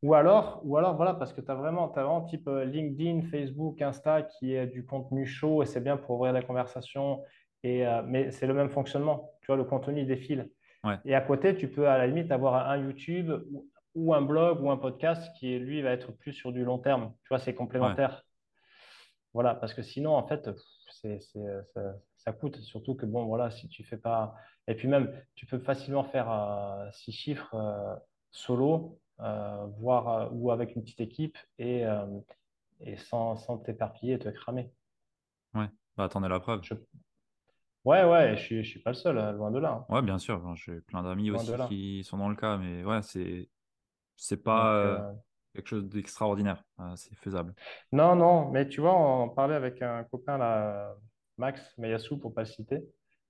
ou 0.01 0.13
alors, 0.13 0.61
ou 0.63 0.77
alors 0.77 0.95
voilà, 0.95 1.13
parce 1.13 1.33
que 1.33 1.41
tu 1.41 1.51
as 1.51 1.55
vraiment, 1.55 1.89
t'as 1.89 2.03
vraiment 2.03 2.21
type 2.21 2.47
euh, 2.47 2.63
LinkedIn, 2.63 3.23
Facebook, 3.23 3.81
Insta 3.81 4.21
qui 4.21 4.53
est 4.53 4.67
du 4.67 4.85
contenu 4.85 5.25
chaud 5.25 5.63
et 5.63 5.65
c'est 5.65 5.81
bien 5.81 5.97
pour 5.97 6.15
ouvrir 6.15 6.31
la 6.31 6.41
conversation. 6.41 7.23
Et, 7.63 7.83
mais 8.05 8.31
c'est 8.31 8.47
le 8.47 8.53
même 8.53 8.69
fonctionnement. 8.69 9.31
Tu 9.41 9.47
vois, 9.47 9.57
le 9.57 9.65
contenu 9.65 10.01
il 10.01 10.07
défile. 10.07 10.49
Ouais, 10.83 10.97
Et 11.03 11.15
à 11.15 11.21
côté, 11.21 11.55
tu 11.55 11.67
peux 11.67 11.89
à 11.89 11.97
la 11.97 12.07
limite 12.07 12.31
avoir 12.31 12.69
un 12.69 12.77
YouTube 12.77 13.31
ou, 13.51 13.67
ou 13.95 14.13
un 14.13 14.21
blog 14.21 14.61
ou 14.61 14.69
un 14.69 14.77
podcast 14.77 15.35
qui, 15.37 15.57
lui, 15.57 15.81
va 15.81 15.89
être 15.89 16.13
plus 16.13 16.31
sur 16.31 16.53
du 16.53 16.63
long 16.63 16.77
terme. 16.77 17.11
Tu 17.23 17.29
vois, 17.29 17.39
c'est 17.39 17.51
ouais, 17.51 17.57
complémentaire. 17.57 18.23
Voilà, 19.37 19.53
parce 19.53 19.75
que 19.75 19.83
sinon, 19.83 20.15
en 20.15 20.25
fait, 20.27 20.49
c'est, 20.89 21.19
euh, 21.35 21.61
ça, 21.75 21.93
ça 22.15 22.31
coûte. 22.31 22.55
Surtout 22.61 22.95
que, 22.95 23.05
bon, 23.05 23.27
voilà, 23.27 23.51
si 23.51 23.67
tu 23.69 23.83
fais 23.83 23.97
pas. 23.97 24.33
Et 24.67 24.73
puis 24.73 24.87
même, 24.87 25.13
tu 25.35 25.45
peux 25.45 25.59
facilement 25.59 26.03
faire 26.03 26.27
euh, 26.31 26.89
six 26.91 27.11
chiffres 27.11 27.53
euh, 27.53 27.95
solo, 28.31 28.99
euh, 29.19 29.63
voire 29.77 30.31
ou 30.33 30.49
avec 30.49 30.75
une 30.75 30.81
petite 30.81 31.01
équipe 31.01 31.37
et, 31.59 31.83
et 32.81 32.97
sans, 32.97 33.35
sans 33.35 33.59
t'éparpiller 33.59 34.13
et 34.15 34.19
te 34.19 34.29
cramer. 34.29 34.71
ouais. 35.53 35.69
Bah, 35.97 36.09
t'en 36.09 36.23
es 36.23 36.29
la 36.29 36.39
preuve. 36.39 36.63
Je... 36.63 36.73
Ouais, 37.85 38.05
ouais, 38.05 38.35
je 38.37 38.41
suis, 38.41 38.63
je 38.63 38.69
suis 38.71 38.79
pas 38.79 38.89
le 38.89 38.95
seul, 38.95 39.19
hein, 39.19 39.33
loin 39.33 39.51
de 39.51 39.59
là. 39.59 39.85
hein, 39.87 39.93
Ouais, 39.93 40.01
bien 40.01 40.17
sûr. 40.17 40.55
J'ai 40.55 40.81
plein 40.81 41.03
d'amis 41.03 41.29
aussi 41.29 41.51
qui 41.69 42.03
sont 42.03 42.17
dans 42.17 42.29
le 42.29 42.35
cas, 42.35 42.57
mais 42.57 42.83
ouais, 42.83 43.03
c'est, 43.03 43.49
c'est 44.15 44.43
pas 44.43 44.97
Donc, 44.97 45.19
quelque 45.57 45.67
chose 45.69 45.89
d'extraordinaire. 45.89 46.63
Euh, 46.79 46.93
c'est 46.95 47.15
faisable. 47.15 47.53
non, 47.91 48.15
non, 48.15 48.49
mais 48.51 48.67
tu 48.67 48.79
vois, 48.79 48.95
on 48.95 49.29
parlait 49.29 49.55
avec 49.55 49.81
un 49.81 50.03
copain, 50.03 50.37
là, 50.37 50.95
Max 51.37 51.75
Meyassou, 51.79 52.19
pour 52.19 52.33
pas 52.33 52.41
le 52.41 52.47
citer, 52.47 52.83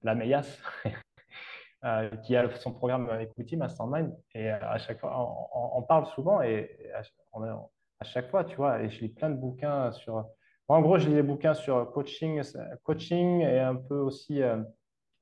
la 0.03 0.13
Meyas. 0.13 0.57
euh, 1.85 2.09
qui 2.23 2.35
a 2.35 2.53
son 2.57 2.73
programme 2.73 3.09
Equity 3.21 3.55
Mastermind. 3.55 4.13
Et 4.35 4.51
euh, 4.51 4.57
à 4.61 4.77
chaque 4.77 4.99
fois, 4.99 5.13
on, 5.53 5.77
on- 5.77 5.83
parle 5.83 6.05
souvent 6.07 6.41
et, 6.41 6.69
à, 6.93 8.03
chaque 8.03 8.29
fois, 8.29 8.43
tu 8.43 8.57
vois, 8.57 8.81
et 8.81 8.89
je 8.89 8.99
lis 9.01 9.09
plein 9.09 9.29
de 9.29 9.35
bouquins 9.35 9.91
sur. 9.91 10.25
En 10.67 10.81
gros, 10.81 10.97
je 10.97 11.07
lis 11.07 11.15
des 11.15 11.23
bouquins 11.23 11.53
sur 11.53 11.89
coaching, 11.93 12.41
coaching 12.83 13.41
et 13.41 13.59
un 13.59 13.75
peu 13.75 13.95
aussi, 13.95 14.41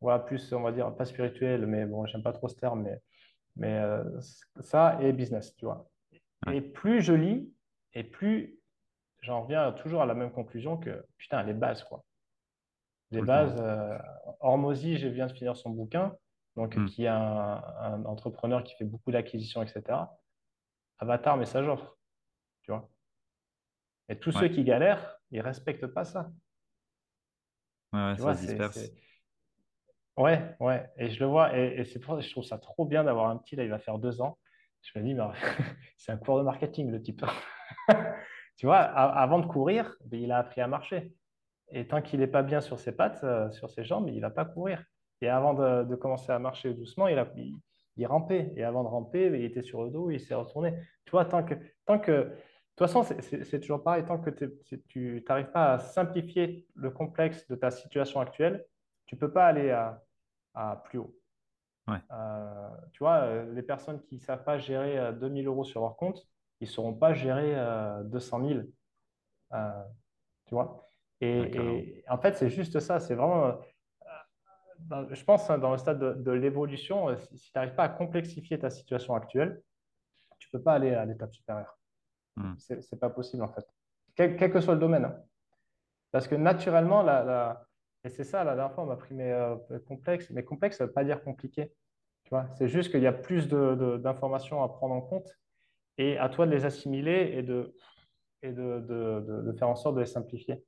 voilà, 0.02 0.20
plus, 0.20 0.52
on 0.54 0.62
va 0.62 0.72
dire, 0.72 0.92
pas 0.96 1.06
spirituel, 1.06 1.68
mais 1.68 1.86
bon, 1.86 2.06
j'aime 2.08 2.24
pas 2.24 2.34
trop 2.34 2.48
ce 2.48 2.56
terme, 2.56 2.82
mais, 2.82 3.00
mais 3.58 3.80
ça 4.62 4.98
et 5.02 5.14
business, 5.14 5.56
tu 5.56 5.66
vois. 5.66 5.88
Et 6.52 6.62
plus 6.62 7.02
je 7.02 7.14
lis, 7.14 7.54
et 7.94 8.04
plus 8.04 8.60
j'en 9.22 9.44
reviens 9.44 9.72
toujours 9.74 10.02
à 10.04 10.06
la 10.06 10.16
même 10.16 10.32
conclusion 10.32 10.78
que, 10.78 11.06
putain, 11.18 11.44
les 11.44 11.54
bases, 11.54 11.84
quoi. 11.84 12.06
Les 13.12 13.22
bases, 13.22 13.56
euh, 13.58 13.98
Hormozy, 14.42 14.98
je 14.98 15.08
viens 15.08 15.28
de 15.28 15.34
finir 15.34 15.56
son 15.56 15.70
bouquin, 15.72 16.16
donc 16.56 16.76
Hmm. 16.76 16.86
qui 16.86 17.04
est 17.06 17.08
un, 17.08 17.64
un 17.80 18.06
entrepreneur 18.06 18.64
qui 18.64 18.76
fait 18.76 18.86
beaucoup 18.86 19.12
d'acquisitions, 19.12 19.64
etc. 19.64 20.18
Avatar, 21.00 21.38
message 21.38 21.68
offre, 21.68 21.98
tu 22.64 22.72
vois. 22.72 22.90
Et 24.10 24.18
tous 24.18 24.32
ceux 24.32 24.48
qui 24.48 24.64
galèrent, 24.64 25.20
ils 25.30 25.42
respectent 25.42 25.86
pas 25.86 26.06
ça. 26.06 26.32
ouais, 27.94 28.00
ouais, 28.12 28.18
ça 28.18 28.24
vois, 28.24 28.34
se 28.34 28.40
disperse. 28.40 28.92
Ouais, 30.18 30.56
ouais. 30.60 30.90
Et 30.98 31.10
je 31.10 31.20
le 31.20 31.26
vois. 31.26 31.58
Et, 31.58 31.80
et 31.82 31.86
c'est 31.86 32.00
pour 32.00 32.16
ça 32.16 32.22
que 32.22 32.26
je 32.28 32.32
trouve 32.32 32.44
ça 32.44 32.58
trop 32.58 32.86
bien 32.86 33.04
d'avoir 33.04 33.30
un 33.30 33.38
petit, 33.38 33.56
là, 33.56 33.64
il 33.64 33.70
va 33.70 33.80
faire 33.80 34.00
deux 34.00 34.22
ans. 34.22 34.38
Je 34.86 35.00
me 35.00 35.04
dis, 35.04 35.16
c'est 35.98 36.12
un 36.12 36.18
cours 36.18 36.38
de 36.38 36.44
marketing, 36.44 36.92
le 36.92 37.02
type. 37.02 37.24
Tu 38.58 38.68
vois, 38.68 38.78
avant 38.78 39.40
de 39.40 39.48
courir, 39.48 39.98
ben, 40.06 40.18
il 40.18 40.32
a 40.32 40.38
appris 40.38 40.62
à 40.62 40.68
marcher. 40.68 41.14
Et 41.72 41.86
tant 41.88 42.02
qu'il 42.02 42.22
n'est 42.22 42.28
pas 42.28 42.42
bien 42.42 42.62
sur 42.62 42.80
ses 42.80 42.94
pattes, 42.94 43.22
euh, 43.26 43.52
sur 43.52 43.70
ses 43.70 43.84
jambes, 43.84 44.08
il 44.08 44.16
ne 44.16 44.22
va 44.22 44.30
pas 44.30 44.46
courir. 44.46 44.82
Et 45.20 45.28
avant 45.28 45.54
de, 45.54 45.94
commencer 45.96 46.32
à 46.32 46.40
marcher 46.40 46.74
doucement, 46.74 47.10
il, 47.10 47.20
a, 47.20 47.28
rampait. 48.08 48.54
Et 48.56 48.64
avant 48.64 48.84
de 48.84 48.88
ramper, 48.88 49.30
ben, 49.30 49.42
il 49.42 49.46
était 49.46 49.62
sur 49.62 49.84
le 49.84 49.90
dos, 49.90 50.10
il 50.10 50.22
s'est 50.22 50.36
retourné. 50.36 50.74
Tu 51.04 51.12
vois, 51.12 51.26
tant 51.26 51.44
que, 51.44 51.56
tant 51.86 52.00
que, 52.00 52.12
de 52.12 52.30
toute 52.78 52.88
façon, 52.88 53.04
c'est 53.04 53.60
toujours 53.60 53.84
pareil, 53.84 54.06
tant 54.06 54.20
que 54.20 54.30
tu 54.30 55.26
n'arrives 55.28 55.52
pas 55.52 55.74
à 55.74 55.80
simplifier 55.80 56.66
le 56.76 56.92
complexe 56.92 57.46
de 57.50 57.56
ta 57.56 57.72
situation 57.72 58.22
actuelle, 58.22 58.66
tu 59.06 59.16
ne 59.16 59.20
peux 59.20 59.34
pas 59.34 59.48
aller 59.48 59.70
à 60.54 60.82
plus 60.86 61.00
haut. 61.00 61.14
Ouais, 61.88 62.00
Euh, 62.12 62.70
tu 62.94 63.00
vois, 63.00 63.24
euh, 63.24 63.54
les 63.54 63.64
personnes 63.64 64.02
qui 64.04 64.16
ne 64.16 64.20
savent 64.22 64.44
pas 64.44 64.58
gérer 64.58 64.98
euh, 65.00 65.12
2000 65.12 65.48
euros 65.48 65.64
sur 65.64 65.82
leur 65.82 65.96
compte, 65.98 66.28
ils 66.62 66.66
ne 66.68 66.70
sauront 66.72 66.94
pas 66.96 67.14
gérer 67.14 67.54
euh, 67.58 68.04
200 68.04 68.40
000. 68.40 68.72
Euh, 69.54 69.84
tu 70.48 70.56
vois? 70.56 70.90
Et, 71.22 71.28
et 71.58 72.06
en 72.10 72.18
fait, 72.20 72.36
c'est 72.38 72.50
juste 72.50 72.80
ça. 72.80 73.00
C'est 73.00 73.16
vraiment, 73.16 73.46
euh, 73.48 73.54
dans- 74.80 75.14
je 75.14 75.24
pense, 75.24 75.50
hein, 75.50 75.58
dans 75.58 75.72
le 75.72 75.78
stade 75.78 76.00
de, 76.00 76.14
de 76.14 76.32
l'évolution, 76.32 77.10
euh, 77.10 77.18
si, 77.18 77.38
si 77.38 77.52
tu 77.52 77.58
n'arrives 77.58 77.76
pas 77.76 77.86
à 77.86 77.90
complexifier 77.90 78.60
ta 78.60 78.70
situation 78.70 79.16
actuelle, 79.16 79.62
tu 80.40 80.50
peux 80.52 80.62
pas 80.62 80.74
aller 80.74 80.94
à 80.94 81.06
l'étape 81.06 81.34
supérieure. 81.34 81.78
Hmm. 82.38 82.54
C'est 82.58 82.82
c'est 82.82 83.00
pas 83.00 83.10
possible, 83.10 83.44
en 83.44 83.54
fait. 83.54 83.66
Quel, 84.16 84.38
quel 84.38 84.52
que 84.52 84.62
soit 84.62 84.76
le 84.76 84.80
domaine. 84.80 85.06
hein. 85.06 85.18
Parce 86.12 86.28
que 86.28 86.36
naturellement, 86.36 87.04
la, 87.04 87.24
la- 87.24 87.66
et 88.06 88.10
c'est 88.10 88.24
ça, 88.24 88.44
la 88.44 88.56
dernière 88.56 88.74
fois, 88.74 88.84
on 88.86 88.88
m'a 88.88 88.96
pris 88.98 89.16
mes 89.16 89.32
euh, 89.32 89.56
complexes. 89.88 90.30
Mais 90.32 90.44
complexe, 90.44 90.78
ça 90.78 90.86
ne 90.86 90.90
veut 90.90 90.94
pas 90.94 91.04
dire 91.04 91.24
compliqué. 91.24 91.74
Tu 92.24 92.30
vois, 92.30 92.48
c'est 92.56 92.68
juste 92.68 92.92
qu'il 92.92 93.02
y 93.02 93.08
a 93.08 93.14
plus 93.14 93.48
d'informations 93.50 94.64
à 94.64 94.70
prendre 94.70 94.96
en 94.96 95.02
compte 95.02 95.30
et 95.98 96.18
à 96.18 96.30
toi 96.30 96.46
de 96.48 96.52
les 96.52 96.66
assimiler 96.66 97.32
et 97.36 97.44
de, 97.44 97.76
et 98.44 98.52
de, 98.52 98.80
de, 98.82 99.22
de- 99.28 99.42
de 99.52 99.58
faire 99.58 99.70
en 99.70 99.76
sorte 99.76 99.96
de 99.96 100.02
les 100.02 100.06
simplifier. 100.08 100.64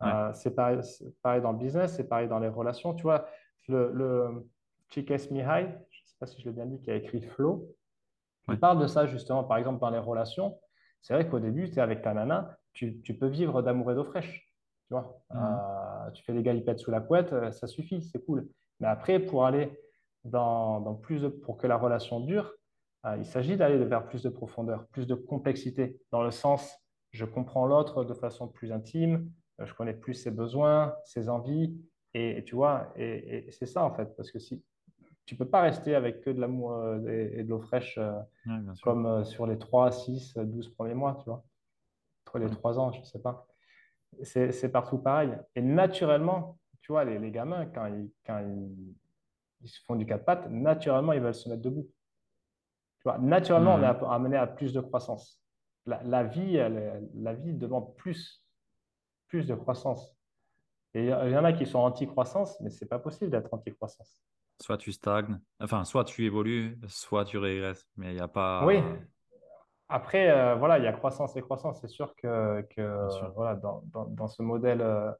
Ouais, 0.00 0.08
Euh, 0.08 0.32
c'est 0.34 0.54
pareil, 0.54 0.80
pareil 1.22 1.42
dans 1.42 1.52
le 1.52 1.58
business, 1.58 1.96
c'est 1.96 2.08
pareil 2.08 2.28
dans 2.28 2.38
les 2.40 2.48
relations. 2.48 2.94
Tu 2.94 3.02
vois, 3.02 3.28
le, 3.68 3.92
le 3.92 4.48
Chikes 4.90 5.30
Mihai, 5.30 5.64
je 5.90 6.02
ne 6.02 6.06
sais 6.06 6.16
pas 6.18 6.26
si 6.26 6.40
je 6.40 6.46
l'ai 6.48 6.54
bien 6.54 6.66
dit, 6.66 6.80
qui 6.80 6.90
a 6.90 6.96
écrit 6.96 7.22
Flow, 7.22 7.76
il 8.48 8.52
ouais. 8.52 8.60
parle 8.60 8.80
de 8.80 8.86
ça 8.86 9.06
justement, 9.06 9.44
par 9.44 9.58
exemple, 9.58 9.80
dans 9.80 9.90
les 9.90 9.98
relations. 9.98 10.60
C'est 11.02 11.14
vrai 11.14 11.28
qu'au 11.28 11.40
début, 11.40 11.70
tu 11.70 11.76
es 11.78 11.80
avec 11.82 12.02
ta 12.02 12.14
nana, 12.14 12.58
tu, 12.72 13.00
tu 13.02 13.18
peux 13.18 13.28
vivre 13.28 13.62
d'amour 13.62 13.92
et 13.92 13.94
d'eau 13.94 14.04
fraîche. 14.04 14.49
Tu 14.90 14.94
vois, 14.94 15.22
Mhm. 15.32 15.38
Euh, 15.40 16.10
tu 16.10 16.24
fais 16.24 16.32
des 16.32 16.42
galipettes 16.42 16.80
sous 16.80 16.90
la 16.90 17.00
couette, 17.00 17.32
euh, 17.32 17.52
ça 17.52 17.68
suffit, 17.68 18.02
c'est 18.02 18.24
cool. 18.24 18.48
Mais 18.80 18.88
après, 18.88 19.20
pour 19.20 19.46
aller 19.46 19.78
dans, 20.24 20.80
dans 20.80 20.96
plus 20.96 21.22
de, 21.22 21.28
pour 21.28 21.56
que 21.58 21.68
la 21.68 21.76
relation 21.76 22.18
dure, 22.18 22.52
euh, 23.06 23.16
il 23.16 23.24
s'agit 23.24 23.56
d'aller 23.56 23.78
vers 23.84 24.08
plus 24.08 24.24
de 24.24 24.28
profondeur, 24.28 24.88
plus 24.88 25.06
de 25.06 25.14
complexité, 25.14 26.00
dans 26.10 26.24
le 26.24 26.32
sens, 26.32 26.76
je 27.12 27.24
comprends 27.24 27.66
l'autre 27.66 28.02
de 28.04 28.14
façon 28.14 28.48
plus 28.48 28.72
intime, 28.72 29.30
je 29.60 29.72
connais 29.74 29.94
plus 29.94 30.14
ses 30.14 30.32
besoins, 30.32 30.96
ses 31.04 31.28
envies, 31.28 31.80
et, 32.12 32.38
et 32.38 32.44
tu 32.44 32.56
vois, 32.56 32.92
et, 32.96 33.46
et 33.46 33.50
c'est 33.52 33.66
ça 33.66 33.84
en 33.84 33.92
fait, 33.94 34.16
parce 34.16 34.32
que 34.32 34.40
si 34.40 34.64
tu 35.24 35.36
peux 35.36 35.48
pas 35.48 35.60
rester 35.60 35.94
avec 35.94 36.22
que 36.22 36.30
de 36.30 36.40
l'amour 36.40 36.82
et, 37.06 37.44
de 37.44 37.48
l'eau 37.48 37.60
fraîche 37.60 37.96
Ouais, 38.46 38.74
comme 38.82 39.24
sur 39.24 39.46
les 39.46 39.56
3 39.58 39.92
6 39.92 40.36
12 40.36 40.68
premiers 40.74 40.94
mois, 40.94 41.14
tu 41.20 41.26
vois, 41.30 41.44
entre 42.26 42.38
les 42.40 42.46
Ouais. 42.46 42.50
3 42.50 42.80
ans, 42.80 42.90
je 42.90 43.04
sais 43.04 43.20
pas. 43.20 43.46
C'est 44.22 44.70
partout 44.70 44.98
pareil. 44.98 45.30
Et 45.54 45.62
naturellement, 45.62 46.58
tu 46.80 46.92
vois, 46.92 47.04
les, 47.04 47.18
les 47.18 47.30
gamins, 47.30 47.66
quand 47.66 47.86
ils, 47.86 48.10
quand 48.26 48.38
ils, 48.40 48.94
ils 49.62 49.68
se 49.68 49.80
font 49.84 49.96
du 49.96 50.06
quatre 50.06 50.24
pattes, 50.24 50.48
naturellement, 50.50 51.12
ils 51.12 51.20
veulent 51.22 51.34
se 51.34 51.48
mettre 51.48 51.62
debout. 51.62 51.88
Tu 52.98 53.04
vois, 53.04 53.18
naturellement, 53.18 53.74
on 53.74 53.82
est 53.82 53.86
Mhm. 53.86 53.86
app- 53.86 54.02
amené 54.04 54.36
à 54.36 54.46
plus 54.46 54.72
de 54.72 54.80
croissance. 54.80 55.40
La, 55.86 56.02
la 56.02 56.24
vie, 56.24 56.56
elle- 56.56 57.08
la 57.14 57.34
vie 57.34 57.54
demande 57.54 57.94
plus, 57.96 58.44
plus 59.28 59.46
de 59.46 59.54
croissance. 59.54 60.16
Et 60.94 61.04
il 61.06 61.10
y 61.10 61.38
en 61.38 61.44
a 61.44 61.52
qui 61.52 61.66
sont 61.66 61.80
anti-croissance, 61.80 62.60
mais 62.60 62.70
c'est 62.70 62.86
pas 62.88 62.98
possible 63.00 63.30
d'être 63.30 63.52
anti-croissance. 63.54 64.22
Soit 64.60 64.76
tu 64.78 64.92
stagnes, 64.92 65.40
enfin, 65.58 65.84
soit 65.84 66.04
tu 66.04 66.24
évolues, 66.26 66.78
soit 66.88 67.24
tu 67.24 67.38
régresses. 67.38 67.86
Mais 67.96 68.12
il 68.12 68.14
n'y 68.16 68.20
a 68.20 68.28
Oui, 68.60 68.76
pas, 68.78 69.00
après, 69.90 70.30
euh, 70.30 70.54
voilà, 70.54 70.78
il 70.78 70.84
y 70.84 70.86
a 70.86 70.92
croissance 70.92 71.36
et 71.36 71.42
croissance. 71.42 71.80
C'est 71.80 71.88
sûr 71.88 72.14
que, 72.16 72.62
que, 72.76 72.80
bien 72.80 73.08
sûr. 73.10 73.32
voilà, 73.34 73.56
dans, 73.56 73.82
dans, 73.92 74.06
dans 74.06 74.28
ce 74.28 74.42
modèle 74.42 74.80
euh, 74.80 75.10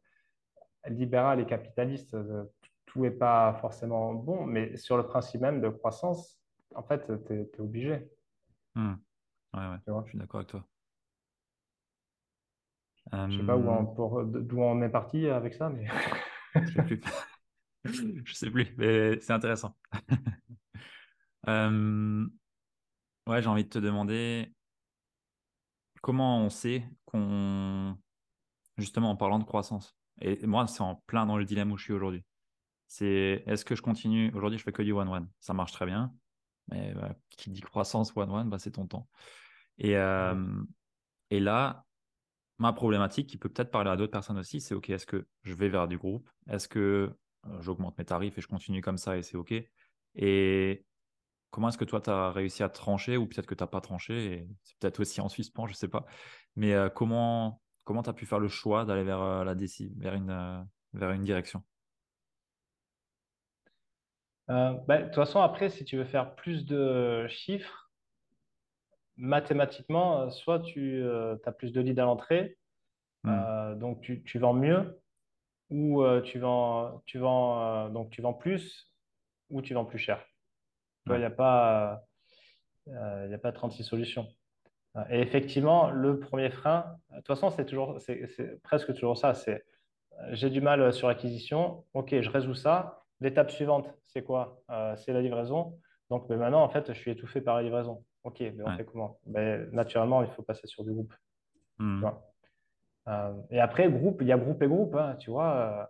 libéral 0.88 1.40
et 1.40 1.46
capitaliste, 1.46 2.14
euh, 2.14 2.44
tout 2.86 3.02
n'est 3.02 3.10
pas 3.10 3.54
forcément 3.60 4.14
bon, 4.14 4.46
mais 4.46 4.76
sur 4.76 4.96
le 4.96 5.06
principe 5.06 5.40
même 5.40 5.60
de 5.60 5.68
croissance, 5.68 6.38
en 6.74 6.82
fait, 6.82 7.06
tu 7.26 7.34
es, 7.34 7.60
obligé. 7.60 8.08
Mhm. 8.74 9.00
Ouais, 9.54 9.60
ouais, 9.68 9.78
Tu 9.84 9.90
vois? 9.90 10.02
je 10.04 10.10
suis 10.10 10.18
d'accord 10.18 10.40
avec 10.40 10.48
toi. 10.50 10.64
Je 13.28 13.36
sais 13.36 13.42
pas 13.42 13.56
on, 13.56 13.86
pour- 13.86 14.24
d'où 14.24 14.60
on 14.60 14.82
est 14.82 14.88
parti 14.88 15.26
avec 15.26 15.54
ça, 15.54 15.68
mais 15.68 15.86
je 16.54 16.72
sais 16.72 16.82
plus. 16.82 17.00
Je 18.24 18.34
sais 18.34 18.50
plus, 18.50 18.74
mais 18.76 19.18
c'est 19.20 19.32
intéressant. 19.32 19.74
Euh, 21.48 22.26
ouais, 23.26 23.42
j'ai 23.42 23.48
envie 23.48 23.64
de 23.64 23.68
te 23.68 23.78
demander 23.78 24.52
comment 26.00 26.40
on 26.40 26.50
sait 26.50 26.84
qu'on, 27.04 27.96
justement 28.76 29.10
en 29.10 29.16
parlant 29.16 29.38
de 29.38 29.44
croissance, 29.44 29.96
et 30.20 30.46
moi 30.46 30.66
c'est 30.66 30.82
en 30.82 30.96
plein 31.06 31.26
dans 31.26 31.36
le 31.36 31.44
dilemme 31.44 31.72
où 31.72 31.76
je 31.76 31.84
suis 31.84 31.92
aujourd'hui. 31.92 32.24
C'est 32.88 33.44
est-ce 33.46 33.64
que 33.64 33.74
je 33.74 33.82
continue, 33.82 34.32
aujourd'hui 34.34 34.58
je 34.58 34.64
fais 34.64 34.72
que 34.72 34.82
du 34.82 34.92
one-one, 34.92 35.28
ça 35.40 35.54
marche 35.54 35.72
très 35.72 35.86
bien, 35.86 36.12
mais 36.68 36.92
bah, 36.94 37.14
qui 37.30 37.50
dit 37.50 37.60
croissance 37.60 38.12
one-one, 38.16 38.48
bah, 38.50 38.58
c'est 38.58 38.72
ton 38.72 38.86
temps. 38.86 39.08
Et, 39.78 39.96
euh, 39.96 40.62
et 41.30 41.40
là, 41.40 41.84
ma 42.58 42.72
problématique 42.72 43.28
qui 43.28 43.38
peut 43.38 43.48
peut-être 43.48 43.70
parler 43.70 43.90
à 43.90 43.96
d'autres 43.96 44.12
personnes 44.12 44.38
aussi, 44.38 44.60
c'est 44.60 44.74
ok, 44.74 44.90
est-ce 44.90 45.06
que 45.06 45.26
je 45.42 45.54
vais 45.54 45.68
vers 45.68 45.88
du 45.88 45.98
groupe? 45.98 46.28
Est-ce 46.48 46.68
que 46.68 47.14
euh, 47.46 47.60
j'augmente 47.60 47.96
mes 47.96 48.04
tarifs 48.04 48.36
et 48.36 48.40
je 48.40 48.48
continue 48.48 48.82
comme 48.82 48.98
ça 48.98 49.16
et 49.16 49.22
c'est 49.22 49.36
ok? 49.36 49.54
Et 50.16 50.84
Comment 51.50 51.68
est-ce 51.68 51.78
que 51.78 51.84
toi, 51.84 52.00
tu 52.00 52.10
as 52.10 52.30
réussi 52.30 52.62
à 52.62 52.68
trancher, 52.68 53.16
ou 53.16 53.26
peut-être 53.26 53.46
que 53.46 53.54
tu 53.54 53.62
n'as 53.62 53.68
pas 53.68 53.80
tranché, 53.80 54.32
et 54.32 54.48
c'est 54.62 54.78
peut-être 54.78 55.00
aussi 55.00 55.20
en 55.20 55.28
suspens, 55.28 55.66
je 55.66 55.74
sais 55.74 55.88
pas. 55.88 56.06
Mais 56.56 56.74
euh, 56.74 56.88
comment 56.88 57.60
comment 57.84 58.04
tu 58.04 58.10
as 58.10 58.12
pu 58.12 58.24
faire 58.24 58.38
le 58.38 58.48
choix 58.48 58.84
d'aller 58.84 59.02
vers 59.02 59.20
euh, 59.20 59.42
la 59.42 59.56
déci, 59.56 59.92
vers 59.96 60.14
une, 60.14 60.30
euh, 60.30 60.60
vers 60.92 61.10
une 61.10 61.22
direction? 61.22 61.64
Bah, 64.46 64.98
de 64.98 65.04
toute 65.04 65.14
façon, 65.14 65.40
après, 65.40 65.70
si 65.70 65.84
tu 65.84 65.96
veux 65.96 66.04
faire 66.04 66.34
plus 66.34 66.66
de 66.66 67.26
chiffres, 67.28 67.90
mathématiquement, 69.16 70.28
soit 70.30 70.60
tu 70.60 71.04
as 71.44 71.52
plus 71.52 71.72
de 71.72 71.80
leads 71.80 72.00
à 72.00 72.04
l'entrée, 72.04 72.58
euh, 73.26 73.74
donc 73.76 74.00
tu, 74.00 74.24
tu 74.24 74.38
vends 74.40 74.54
mieux, 74.54 75.00
ou 75.70 76.02
tu 76.24 76.40
vends, 76.40 77.00
tu 77.06 77.18
vends, 77.18 77.90
donc 77.90 78.10
tu 78.10 78.22
vends 78.22 78.34
plus, 78.34 78.92
ou 79.50 79.62
tu 79.62 79.74
vends 79.74 79.84
plus 79.84 79.98
cher. 79.98 80.24
Il 81.16 81.20
n'y 81.20 81.24
a 81.26 81.30
pas, 81.30 82.02
euh, 82.88 83.28
y 83.30 83.34
a 83.34 83.38
pas 83.38 83.52
36 83.52 83.84
solutions. 83.84 84.26
Et 85.08 85.20
effectivement, 85.20 85.90
le 85.90 86.18
premier 86.18 86.50
frein, 86.50 86.96
de 87.10 87.16
toute 87.16 87.28
façon, 87.28 87.50
c'est 87.50 87.64
toujours, 87.64 88.00
c'est 88.00 88.26
c'est 88.26 88.60
presque 88.62 88.92
toujours 88.94 89.16
ça. 89.16 89.34
C'est 89.34 89.62
euh, 90.18 90.28
j'ai 90.32 90.50
du 90.50 90.60
mal 90.60 90.92
sur 90.92 91.06
l'acquisition. 91.08 91.84
Ok, 91.94 92.20
je 92.20 92.28
résous 92.30 92.54
ça. 92.54 93.04
L'étape 93.20 93.50
suivante, 93.50 93.88
c'est 94.08 94.22
quoi? 94.22 94.62
Euh, 94.70 94.96
c'est 94.96 95.12
la 95.12 95.20
livraison. 95.20 95.78
Donc, 96.08 96.28
mais 96.28 96.36
maintenant, 96.36 96.62
en 96.62 96.68
fait, 96.68 96.92
je 96.92 96.98
suis 96.98 97.12
étouffé 97.12 97.40
par 97.40 97.56
la 97.56 97.62
livraison. 97.62 98.04
Ok, 98.24 98.40
mais 98.40 98.54
on 98.62 98.66
ouais. 98.66 98.76
fait 98.76 98.84
comment? 98.84 99.20
Ben, 99.26 99.70
naturellement, 99.72 100.22
il 100.22 100.30
faut 100.30 100.42
passer 100.42 100.66
sur 100.66 100.82
du 100.84 100.92
groupe. 100.92 101.14
Tu 101.78 102.00
vois? 102.00 102.32
Euh, 103.08 103.32
et 103.50 103.60
après, 103.60 103.90
groupe, 103.90 104.20
il 104.20 104.26
y 104.26 104.32
a 104.32 104.36
groupe 104.36 104.62
et 104.62 104.66
groupe. 104.66 104.94
hein, 104.96 105.16
tu 105.18 105.30
vois, 105.30 105.88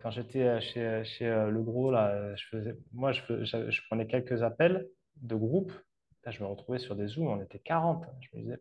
quand 0.00 0.10
j'étais 0.10 0.60
chez, 0.60 1.02
chez 1.04 1.26
euh, 1.26 1.50
Le 1.50 1.62
Gros, 1.62 1.90
là, 1.90 2.34
je 2.36 2.44
faisais, 2.46 2.76
moi, 2.92 3.12
je, 3.12 3.22
fais- 3.22 3.44
je, 3.44 3.70
je 3.70 3.82
prenais 3.88 4.06
quelques 4.06 4.42
appels 4.42 4.88
de 5.16 5.34
groupe. 5.34 5.72
Là, 6.24 6.30
je 6.30 6.42
me 6.42 6.46
retrouvais 6.48 6.78
sur 6.78 6.94
des 6.96 7.06
Zooms, 7.08 7.28
on 7.28 7.40
était 7.42 7.58
40. 7.58 8.04
Je 8.20 8.36
me 8.36 8.42
disais, 8.42 8.60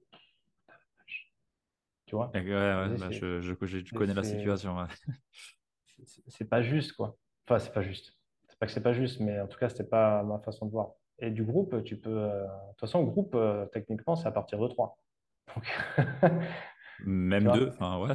tu 2.06 2.16
vois, 2.16 2.32
ouais, 2.34 2.40
ouais, 2.42 2.98
bah, 2.98 3.10
je, 3.12 3.42
c'est 3.90 3.96
connais 3.98 4.14
la 4.14 4.24
situation. 4.24 4.78
ouais. 4.78 4.86
c'est- 6.28 6.46
pas 6.46 6.62
juste, 6.62 6.94
quoi. 6.94 7.18
Enfin, 7.46 7.60
c'est 7.60 7.74
pas 7.74 7.82
juste. 7.82 8.14
C'est 8.48 8.58
pas 8.60 8.66
que 8.66 8.72
c'est 8.72 8.84
pas 8.84 8.94
juste, 8.94 9.20
mais 9.20 9.40
en 9.42 9.48
tout 9.48 9.58
cas, 9.58 9.70
c'était 9.70 9.84
pas 9.84 10.24
ma 10.24 10.40
façon 10.40 10.66
de 10.66 10.72
voir. 10.72 10.92
Et 11.20 11.32
du 11.32 11.44
groupe, 11.44 11.84
tu 11.84 11.98
peux. 12.00 12.10
euh, 12.10 12.44
De 12.44 12.70
toute 12.72 12.80
façon, 12.82 13.04
groupe, 13.04 13.36
euh, 13.36 13.66
techniquement, 13.68 14.16
c'est 14.16 14.28
à 14.28 14.32
partir 14.32 14.60
de 14.60 14.68
3. 14.68 14.98
Donc, 15.56 15.66
Même 17.06 17.52
deux, 17.52 17.70
enfin, 17.70 18.00
ouais. 18.00 18.14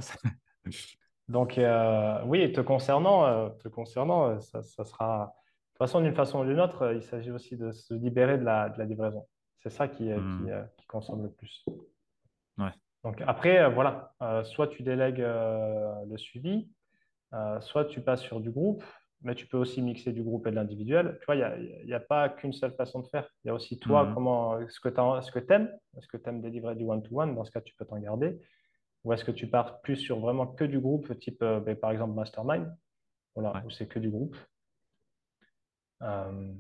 Donc, 1.33 1.57
euh, 1.57 2.21
oui, 2.27 2.53
te 2.53 2.61
concernant, 2.61 3.25
euh, 3.25 3.49
te 3.49 3.69
concernant 3.69 4.29
euh, 4.29 4.41
ça, 4.41 4.63
ça 4.63 4.85
sera. 4.85 5.35
De 5.35 5.71
toute 5.71 5.79
façon, 5.79 6.03
d'une 6.03 6.15
façon 6.15 6.41
ou 6.41 6.45
d'une 6.45 6.61
autre, 6.61 6.93
il 6.95 7.03
s'agit 7.03 7.31
aussi 7.31 7.57
de 7.57 7.73
se 7.73 7.95
libérer 7.95 8.37
de 8.37 8.45
la, 8.45 8.69
de 8.69 8.79
la 8.79 8.85
livraison. 8.85 9.27
C'est 9.57 9.71
ça 9.71 9.89
qui, 9.89 10.05
qui, 10.05 10.11
Hmm, 10.13 10.67
qui 10.77 10.87
consomme 10.87 11.23
le 11.23 11.31
plus. 11.31 11.65
ouais. 12.59 12.71
Donc 13.03 13.23
après, 13.27 13.69
voilà, 13.71 14.13
soit 14.45 14.69
tu 14.69 14.83
délègues 14.83 15.25
le 15.25 16.17
suivi, 16.19 16.69
soit 17.61 17.87
tu 17.87 18.01
passes 18.01 18.21
sur 18.21 18.41
du 18.41 18.51
groupe, 18.51 18.85
mais 19.23 19.35
tu 19.35 19.47
peux 19.47 19.57
aussi 19.57 19.81
mixer 19.83 20.13
du 20.13 20.23
groupe 20.23 20.47
et 20.47 20.51
de 20.51 20.57
l'individuel. 20.57 21.17
Tu 21.21 21.27
vois, 21.27 21.37
il 21.37 21.85
n'y 21.87 21.93
a, 21.95 21.97
a, 21.97 22.01
pas 22.01 22.29
qu'une 22.29 22.53
seule 22.53 22.75
façon 22.75 23.01
de 23.01 23.07
faire. 23.09 23.27
Il 23.43 23.49
y 23.49 23.51
a 23.51 23.55
aussi 23.55 23.79
toi, 23.79 24.05
Mhm. 24.05 24.15
comment, 24.15 24.59
ce 24.69 24.79
que 24.81 24.89
tu 24.89 25.53
aimes. 25.53 25.71
Est-ce 25.97 26.07
que 26.07 26.17
tu 26.19 26.29
aimes 26.29 26.43
délivrer 26.43 26.77
du 26.77 26.85
one-to-one? 26.85 27.35
Dans 27.35 27.45
ce 27.45 27.51
cas, 27.51 27.61
tu 27.61 27.75
peux 27.75 27.85
t'en 27.87 27.99
garder. 27.99 28.39
Ou 29.05 29.13
est-ce 29.13 29.25
que 29.25 29.33
tu 29.33 29.49
pars 29.49 29.81
plus 29.81 29.97
sur 29.97 30.21
vraiment 30.21 30.47
que 30.47 30.65
du 30.65 30.79
groupe, 30.79 31.19
type, 31.19 31.43
euh, 31.43 31.61
ben, 31.61 31.77
par 31.77 31.91
exemple, 31.91 32.15
Mastermind, 32.15 32.73
voilà, 33.35 33.53
Ouais. 33.57 33.65
où 33.67 33.71
c'est 33.71 33.89
que 33.89 33.99
du 33.99 34.11
groupe. 34.11 34.37
Euh, 36.03 36.53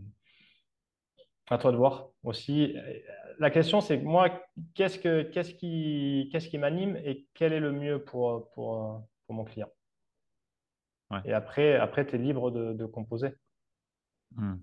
à 1.50 1.58
toi 1.58 1.72
de 1.72 1.76
voir 1.76 2.10
aussi. 2.22 2.76
La 3.38 3.50
question, 3.50 3.80
c'est 3.80 3.96
moi, 3.98 4.42
qu'est-ce 4.74 4.98
que, 4.98 5.22
qu'est-ce 5.22 5.54
qui, 5.54 6.28
qu'est-ce 6.32 6.48
qui 6.48 6.58
m'anime 6.58 6.96
et 6.96 7.26
quel 7.34 7.52
est 7.52 7.60
le 7.60 7.72
mieux 7.72 8.02
pour, 8.02 8.50
pour, 8.52 9.06
pour 9.26 9.34
mon 9.34 9.44
client? 9.44 9.68
Ouais. 11.10 11.20
Et 11.24 11.32
après, 11.32 11.74
après 11.76 12.06
tu 12.06 12.14
es 12.14 12.18
libre 12.18 12.50
de, 12.50 12.72
de 12.72 12.86
composer. 12.86 13.34
Mhm. 14.36 14.62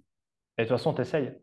Et 0.57 0.63
de 0.63 0.67
toute 0.67 0.77
façon, 0.77 0.93
tu 0.93 1.01
essayes. 1.01 1.37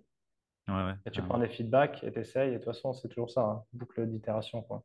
Ouais, 0.68 0.74
ouais, 0.74 0.94
Et 1.04 1.10
tu 1.10 1.22
prends 1.22 1.38
des 1.38 1.48
feedbacks 1.48 2.02
et 2.02 2.12
tu 2.12 2.18
essayes. 2.18 2.48
Et 2.50 2.52
de 2.52 2.56
toute 2.58 2.64
façon, 2.66 2.92
c'est 2.92 3.08
toujours 3.08 3.30
ça, 3.30 3.42
hein, 3.42 3.64
boucle 3.72 4.04
d'itération. 4.06 4.62
Quoi. 4.62 4.82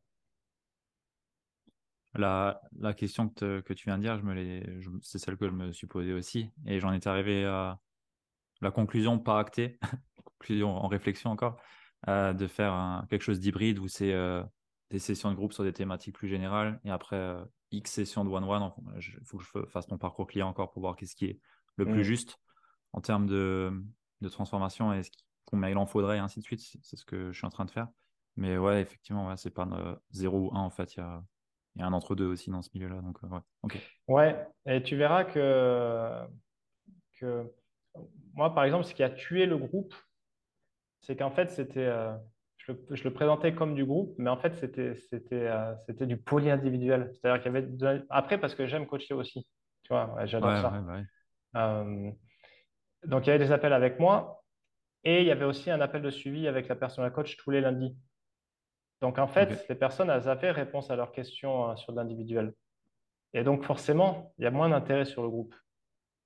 La, 2.13 2.61
la 2.79 2.93
question 2.93 3.29
que, 3.29 3.33
te- 3.35 3.61
que 3.61 3.73
tu 3.73 3.85
viens 3.85 3.97
de 3.97 4.03
dire, 4.03 4.17
je 4.17 4.23
me 4.23 4.81
je- 4.81 4.89
c'est 5.01 5.17
celle 5.19 5.37
que 5.37 5.47
je 5.47 5.53
me 5.53 5.71
suis 5.71 5.87
posée 5.87 6.13
aussi. 6.13 6.51
Et 6.65 6.79
j'en 6.79 6.91
étais 6.93 7.09
arrivé 7.09 7.45
à 7.45 7.79
la 8.61 8.71
conclusion 8.71 9.19
pas 9.19 9.39
actée, 9.39 9.79
conclusion 10.25 10.75
en 10.75 10.87
réflexion 10.87 11.31
encore, 11.31 11.57
euh, 12.07 12.33
de 12.33 12.47
faire 12.47 12.73
un- 12.73 13.05
quelque 13.09 13.23
chose 13.23 13.39
d'hybride 13.39 13.79
où 13.79 13.87
c'est 13.87 14.13
euh, 14.13 14.43
des 14.89 14.99
sessions 14.99 15.31
de 15.31 15.35
groupe 15.35 15.53
sur 15.53 15.63
des 15.63 15.73
thématiques 15.73 16.15
plus 16.15 16.27
générales 16.27 16.79
et 16.83 16.91
après 16.91 17.15
euh, 17.15 17.43
X 17.71 17.91
sessions 17.91 18.25
de 18.25 18.29
one-one. 18.29 18.71
Il 18.97 19.25
faut 19.25 19.37
que 19.37 19.43
je 19.43 19.65
fasse 19.69 19.89
mon 19.89 19.97
parcours 19.97 20.27
client 20.27 20.47
encore 20.49 20.71
pour 20.71 20.81
voir 20.81 20.95
qu'est-ce 20.95 21.15
qui 21.15 21.25
est 21.25 21.39
le 21.77 21.85
plus 21.85 22.01
Mm. 22.01 22.03
juste 22.03 22.39
en 22.93 23.01
termes 23.01 23.25
de, 23.27 23.71
de 24.21 24.29
transformation 24.29 24.93
et 24.93 25.03
ce 25.03 25.11
combien 25.45 25.69
il 25.69 25.77
en 25.77 25.85
faudrait 25.85 26.17
et 26.17 26.19
ainsi 26.19 26.39
de 26.39 26.45
suite. 26.45 26.61
C'est 26.81 26.95
ce 26.95 27.05
que 27.05 27.31
je 27.31 27.37
suis 27.37 27.47
en 27.47 27.49
train 27.49 27.65
de 27.65 27.71
faire. 27.71 27.87
Mais 28.37 28.57
ouais, 28.57 28.81
effectivement, 28.81 29.27
ouais, 29.27 29.37
c'est 29.37 29.49
pas 29.51 29.67
euh, 29.71 29.95
0 30.11 30.49
ou 30.49 30.55
1 30.55 30.59
en 30.61 30.69
fait. 30.69 30.95
Il 30.95 30.99
y 30.99 31.03
a, 31.03 31.23
il 31.75 31.79
y 31.81 31.83
a 31.83 31.87
un 31.87 31.93
entre-deux 31.93 32.25
aussi 32.27 32.49
dans 32.49 32.61
ce 32.61 32.69
milieu-là. 32.73 33.01
Donc, 33.01 33.23
euh, 33.23 33.27
ouais. 33.27 33.41
Ouais, 34.07 34.47
et 34.65 34.83
tu 34.83 34.95
verras 34.95 35.23
que, 35.25 36.25
que 37.19 37.51
moi, 38.33 38.53
par 38.53 38.65
exemple, 38.65 38.85
ce 38.85 38.93
qui 38.93 39.03
a 39.03 39.09
tué 39.09 39.45
le 39.45 39.57
groupe, 39.57 39.93
c'est 41.01 41.15
qu'en 41.15 41.31
fait, 41.31 41.49
c'était, 41.51 41.79
euh, 41.85 42.15
je 42.57 42.73
le, 42.73 42.85
je 42.91 43.03
le 43.03 43.13
présentais 43.13 43.55
comme 43.55 43.75
du 43.75 43.85
groupe, 43.85 44.15
mais 44.17 44.29
en 44.29 44.37
fait, 44.37 44.55
c'était, 44.55 44.95
c'était, 44.95 45.47
euh, 45.47 45.73
c'était 45.87 46.05
du 46.05 46.17
poly-individuel. 46.17 47.11
C'est-à-dire 47.13 47.41
qu'il 47.43 47.53
y 47.53 47.57
avait, 47.57 47.67
de- 47.67 48.05
après, 48.09 48.39
parce 48.39 48.55
que 48.55 48.67
j'aime 48.67 48.87
coacher 48.87 49.13
aussi, 49.13 49.47
tu 49.83 49.89
vois, 49.93 50.13
ouais, 50.15 50.27
j'adore 50.27 50.57
Ouais, 50.57 50.57
ça. 50.57 50.85
ouais. 50.87 51.05
Euh, 51.57 52.11
donc, 53.07 53.25
il 53.25 53.29
y 53.29 53.33
avait 53.33 53.45
des 53.45 53.51
appels 53.51 53.73
avec 53.73 53.99
moi 53.99 54.43
et 55.03 55.21
il 55.21 55.27
y 55.27 55.31
avait 55.31 55.45
aussi 55.45 55.71
un 55.71 55.81
appel 55.81 56.01
de 56.03 56.11
suivi 56.11 56.47
avec 56.47 56.67
la 56.69 56.75
personal 56.75 57.13
coach 57.13 57.37
tous 57.37 57.51
les 57.51 57.61
lundis. 57.61 57.97
Donc, 59.01 59.17
en 59.17 59.27
fait, 59.27 59.67
les 59.67 59.75
personnes, 59.75 60.09
elles 60.09 60.29
avaient 60.29 60.51
réponse 60.51 60.91
à 60.91 60.95
leurs 60.95 61.11
questions 61.11 61.71
euh, 61.71 61.75
sur 61.75 61.91
l'individuel. 61.93 62.53
Et 63.33 63.43
donc, 63.43 63.63
forcément, 63.63 64.33
il 64.37 64.43
y 64.43 64.47
a 64.47 64.51
moins 64.51 64.69
d'intérêt 64.69 65.05
sur 65.05 65.23
le 65.23 65.29
groupe. 65.29 65.55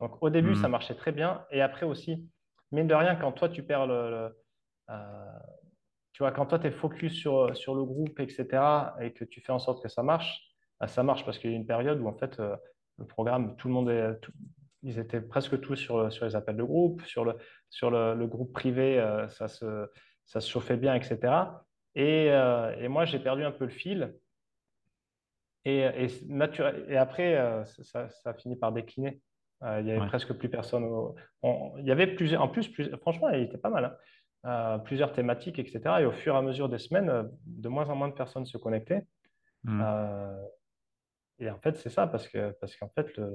Donc, 0.02 0.22
au 0.22 0.30
début, 0.30 0.56
ça 0.56 0.68
Hmm. 0.68 0.72
marchait 0.72 0.96
très 0.96 1.12
bien. 1.12 1.46
Et 1.52 1.62
après 1.62 1.86
aussi, 1.86 2.28
mine 2.72 2.88
de 2.88 2.94
rien, 2.96 3.16
quand 3.16 3.32
toi, 3.32 3.50
tu 3.50 3.64
perds 3.64 3.88
le, 3.88 4.10
le- 4.10 4.38
euh, 4.92 5.40
tu 6.14 6.24
vois, 6.24 6.32
quand 6.32 6.46
toi, 6.48 6.60
tu 6.60 6.68
es 6.68 6.72
focus 6.72 7.14
sur, 7.14 7.56
sur 7.56 7.76
le 7.76 7.84
groupe, 7.84 8.20
etc., 8.20 8.96
et 9.02 9.14
que 9.14 9.26
tu 9.26 9.42
fais 9.42 9.52
en 9.52 9.60
sorte 9.60 9.82
que 9.84 9.90
ça 9.90 10.04
marche, 10.04 10.42
bah, 10.80 10.88
ça 10.88 11.04
marche 11.04 11.26
parce 11.26 11.40
qu'il 11.40 11.52
y 11.52 11.54
a 11.54 11.58
une 11.58 11.68
période 11.68 12.00
où, 12.00 12.08
en 12.08 12.18
fait, 12.18 12.40
euh, 12.40 12.56
le 12.98 13.06
programme, 13.06 13.56
tout 13.58 13.68
le 13.68 13.74
monde 13.74 13.90
est, 13.90 14.20
tout- 14.20 14.32
ils 14.84 15.00
étaient 15.00 15.22
presque 15.22 15.60
tous 15.62 15.76
sur, 15.76 16.12
sur 16.12 16.26
les 16.26 16.36
appels 16.36 16.58
de 16.58 16.64
groupe, 16.64 17.02
sur 17.04 17.26
le, 17.26 17.36
sur 17.70 17.90
le, 17.92 18.16
le 18.16 18.28
groupe 18.28 18.54
privé, 18.54 19.00
euh, 19.00 19.28
ça 19.30 19.48
se, 19.48 19.90
ça 20.26 20.40
se 20.42 20.50
chauffait 20.50 20.78
bien, 20.78 20.94
etc. 20.96 21.64
Et, 21.96 22.30
euh, 22.32 22.76
et 22.80 22.88
moi, 22.88 23.06
j'ai 23.06 23.20
perdu 23.20 23.44
un 23.44 23.52
peu 23.52 23.66
le 23.66 23.72
fil. 23.72 24.14
Et, 25.64 25.80
et, 25.80 26.08
naturel- 26.28 26.86
et 26.90 26.98
après, 26.98 27.38
euh, 27.38 27.66
ça, 27.66 28.10
ça 28.10 28.30
a 28.30 28.34
fini 28.34 28.56
par 28.56 28.72
décliner. 28.72 29.22
Euh, 29.64 29.80
il 29.82 29.88
y 29.88 29.92
avait 29.92 30.02
Ouais. 30.02 30.08
presque 30.08 30.34
plus 30.34 30.50
personne. 30.50 30.84
au- 30.84 31.16
on- 31.42 31.78
il 31.78 31.86
y 31.86 31.92
avait 31.92 32.08
plusieurs, 32.16 32.42
en 32.42 32.48
plus, 32.50 32.68
plus- 32.68 32.92
franchement, 32.98 33.30
il 33.30 33.44
était 33.44 33.58
pas 33.58 33.70
mal. 33.70 33.86
hein. 33.86 33.98
Euh, 34.46 34.78
plusieurs 34.78 35.12
thématiques, 35.12 35.58
etc. 35.58 36.02
Et 36.02 36.06
au 36.06 36.12
fur 36.12 36.36
et 36.36 36.38
à 36.38 36.42
mesure 36.44 36.70
des 36.70 36.78
semaines, 36.78 37.10
euh, 37.10 37.24
de 37.48 37.68
moins 37.68 37.90
en 37.90 37.96
moins 37.96 38.10
de 38.10 38.14
personnes 38.14 38.46
se 38.46 38.60
connectaient. 38.60 39.08
Hmm. 39.64 39.82
Euh, 39.84 40.46
et 41.40 41.50
en 41.50 41.58
fait, 41.60 41.76
c'est 41.78 41.90
ça, 41.90 42.06
parce 42.06 42.28
que, 42.28 42.52
parce 42.62 42.76
qu'en 42.76 42.90
fait, 42.90 43.18
le, 43.18 43.32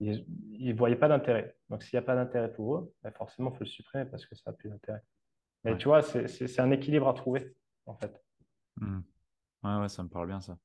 ils 0.00 0.24
ne 0.58 0.72
voyaient 0.74 0.96
pas 0.96 1.06
d'intérêt. 1.08 1.54
Donc, 1.68 1.82
s'il 1.84 1.96
n'y 1.96 2.02
a 2.02 2.06
pas 2.06 2.16
d'intérêt 2.16 2.52
pour 2.52 2.74
eux, 2.76 2.92
ben 3.04 3.12
forcément, 3.12 3.50
il 3.52 3.58
faut 3.58 3.64
le 3.64 3.68
supprimer 3.70 4.06
parce 4.06 4.26
que 4.26 4.34
ça 4.34 4.50
n'a 4.50 4.56
plus 4.56 4.70
d'intérêt. 4.70 5.02
Mais 5.64 5.72
Ouais. 5.72 5.78
tu 5.78 5.88
vois, 5.88 6.02
c'est 6.02 6.60
un 6.60 6.70
équilibre 6.70 7.08
à 7.08 7.14
trouver, 7.14 7.54
en 7.86 7.94
fait. 7.94 8.22
Hmm. 8.76 9.00
Ouais, 9.62 9.76
ouais, 9.76 9.88
ça 9.88 10.02
me 10.02 10.08
parle 10.08 10.26
bien, 10.26 10.40
ça. 10.40 10.56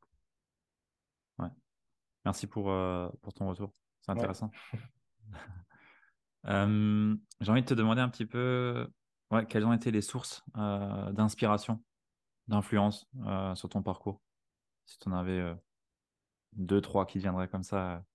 Ouais. 1.37 1.49
Merci 2.23 2.47
pour, 2.47 2.71
euh, 2.71 3.09
pour 3.21 3.33
ton 3.33 3.49
retour. 3.49 3.73
C'est 4.01 4.11
Ouais. 4.11 4.17
intéressant. 4.19 4.51
Euh, 6.47 7.15
j'ai 7.41 7.51
envie 7.51 7.63
de 7.63 7.65
te 7.65 7.73
demander 7.73 8.01
un 8.01 8.09
petit 8.09 8.27
peu, 8.27 8.87
ouais, 9.31 9.47
quelles 9.47 9.65
ont 9.65 9.73
été 9.73 9.89
les 9.89 10.01
sources 10.01 10.43
euh, 10.57 11.11
d'inspiration, 11.11 11.83
d'influence 12.47 13.07
euh, 13.25 13.55
sur 13.55 13.67
ton 13.67 13.81
parcours? 13.81 14.21
Si 14.85 14.99
tu 14.99 15.09
en 15.09 15.13
avais 15.13 15.55
deux, 16.53 16.81
trois 16.81 17.07
qui 17.07 17.17
viendraient 17.17 17.47
comme 17.47 17.63
ça. 17.63 18.05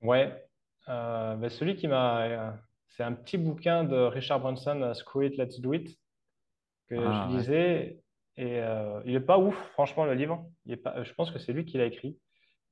Ouais, 0.00 0.48
ben, 0.86 1.50
celui 1.50 1.76
qui 1.76 1.86
m'a, 1.86 2.58
c'est 2.96 3.02
un 3.02 3.12
petit 3.12 3.38
bouquin 3.38 3.84
de 3.84 3.96
Richard 3.96 4.40
Branson, 4.40 4.80
euh, 4.82 4.94
Screw 4.94 5.24
It, 5.24 5.36
Let's 5.36 5.60
Do 5.60 5.72
It, 5.72 5.98
que 6.88 6.96
je 6.96 7.02
Ah 7.04 7.28
ouais, 7.28 7.36
lisais 7.36 7.98
et 8.36 8.60
euh, 8.60 9.00
il 9.04 9.14
est 9.14 9.20
pas 9.20 9.38
ouf, 9.38 9.54
franchement, 9.72 10.04
le 10.04 10.14
livre. 10.14 10.46
Il 10.64 10.72
est 10.72 10.76
pas, 10.76 11.02
je 11.02 11.12
pense 11.12 11.30
que 11.30 11.38
c'est 11.38 11.52
lui 11.52 11.64
qui 11.64 11.76
l'a 11.78 11.84
écrit 11.84 12.18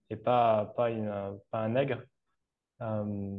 et 0.09 0.17
pas 0.17 0.73
pas, 0.77 0.91
une, 0.91 1.09
euh, 1.09 1.33
pas 1.51 1.61
un 1.61 1.71
nègre. 1.71 2.03
Euh, 2.83 3.39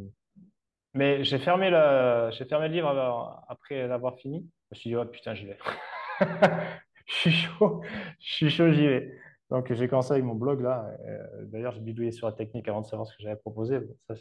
mais 0.94 1.24
j'ai 1.24 1.40
fermé 1.40 1.70
le, 1.70 2.30
j'ai 2.32 2.46
fermé 2.46 2.68
le 2.68 2.74
livre 2.74 3.44
après 3.48 3.88
l'avoir 3.88 4.18
fini. 4.18 4.48
Je 4.72 4.76
me 4.76 4.80
suis 4.80 4.90
dit, 4.92 4.96
oh 4.96 5.06
putain, 5.06 5.34
j'y 5.34 5.46
vais. 5.46 5.58
Je 7.08 7.16
suis 7.16 7.32
chaud, 7.32 7.82
je 8.20 8.34
suis 8.34 8.50
chaud, 8.50 8.72
j'y 8.72 8.88
vais. 8.88 9.12
Donc 9.50 9.74
j'ai 9.74 9.88
commencé 9.90 10.14
avec 10.14 10.24
mon 10.24 10.36
blog 10.36 10.62
là. 10.62 10.96
Euh, 11.06 11.46
D'ailleurs, 11.46 11.74
j'ai 11.74 11.82
bidouillé 11.82 12.12
sur 12.12 12.28
la 12.28 12.34
technique 12.34 12.70
avant 12.70 12.82
de 12.82 12.86
savoir 12.86 13.08
ce 13.08 13.18
que 13.18 13.24
j'avais 13.24 13.36
proposé. 13.36 13.80
Ça, 14.08 14.16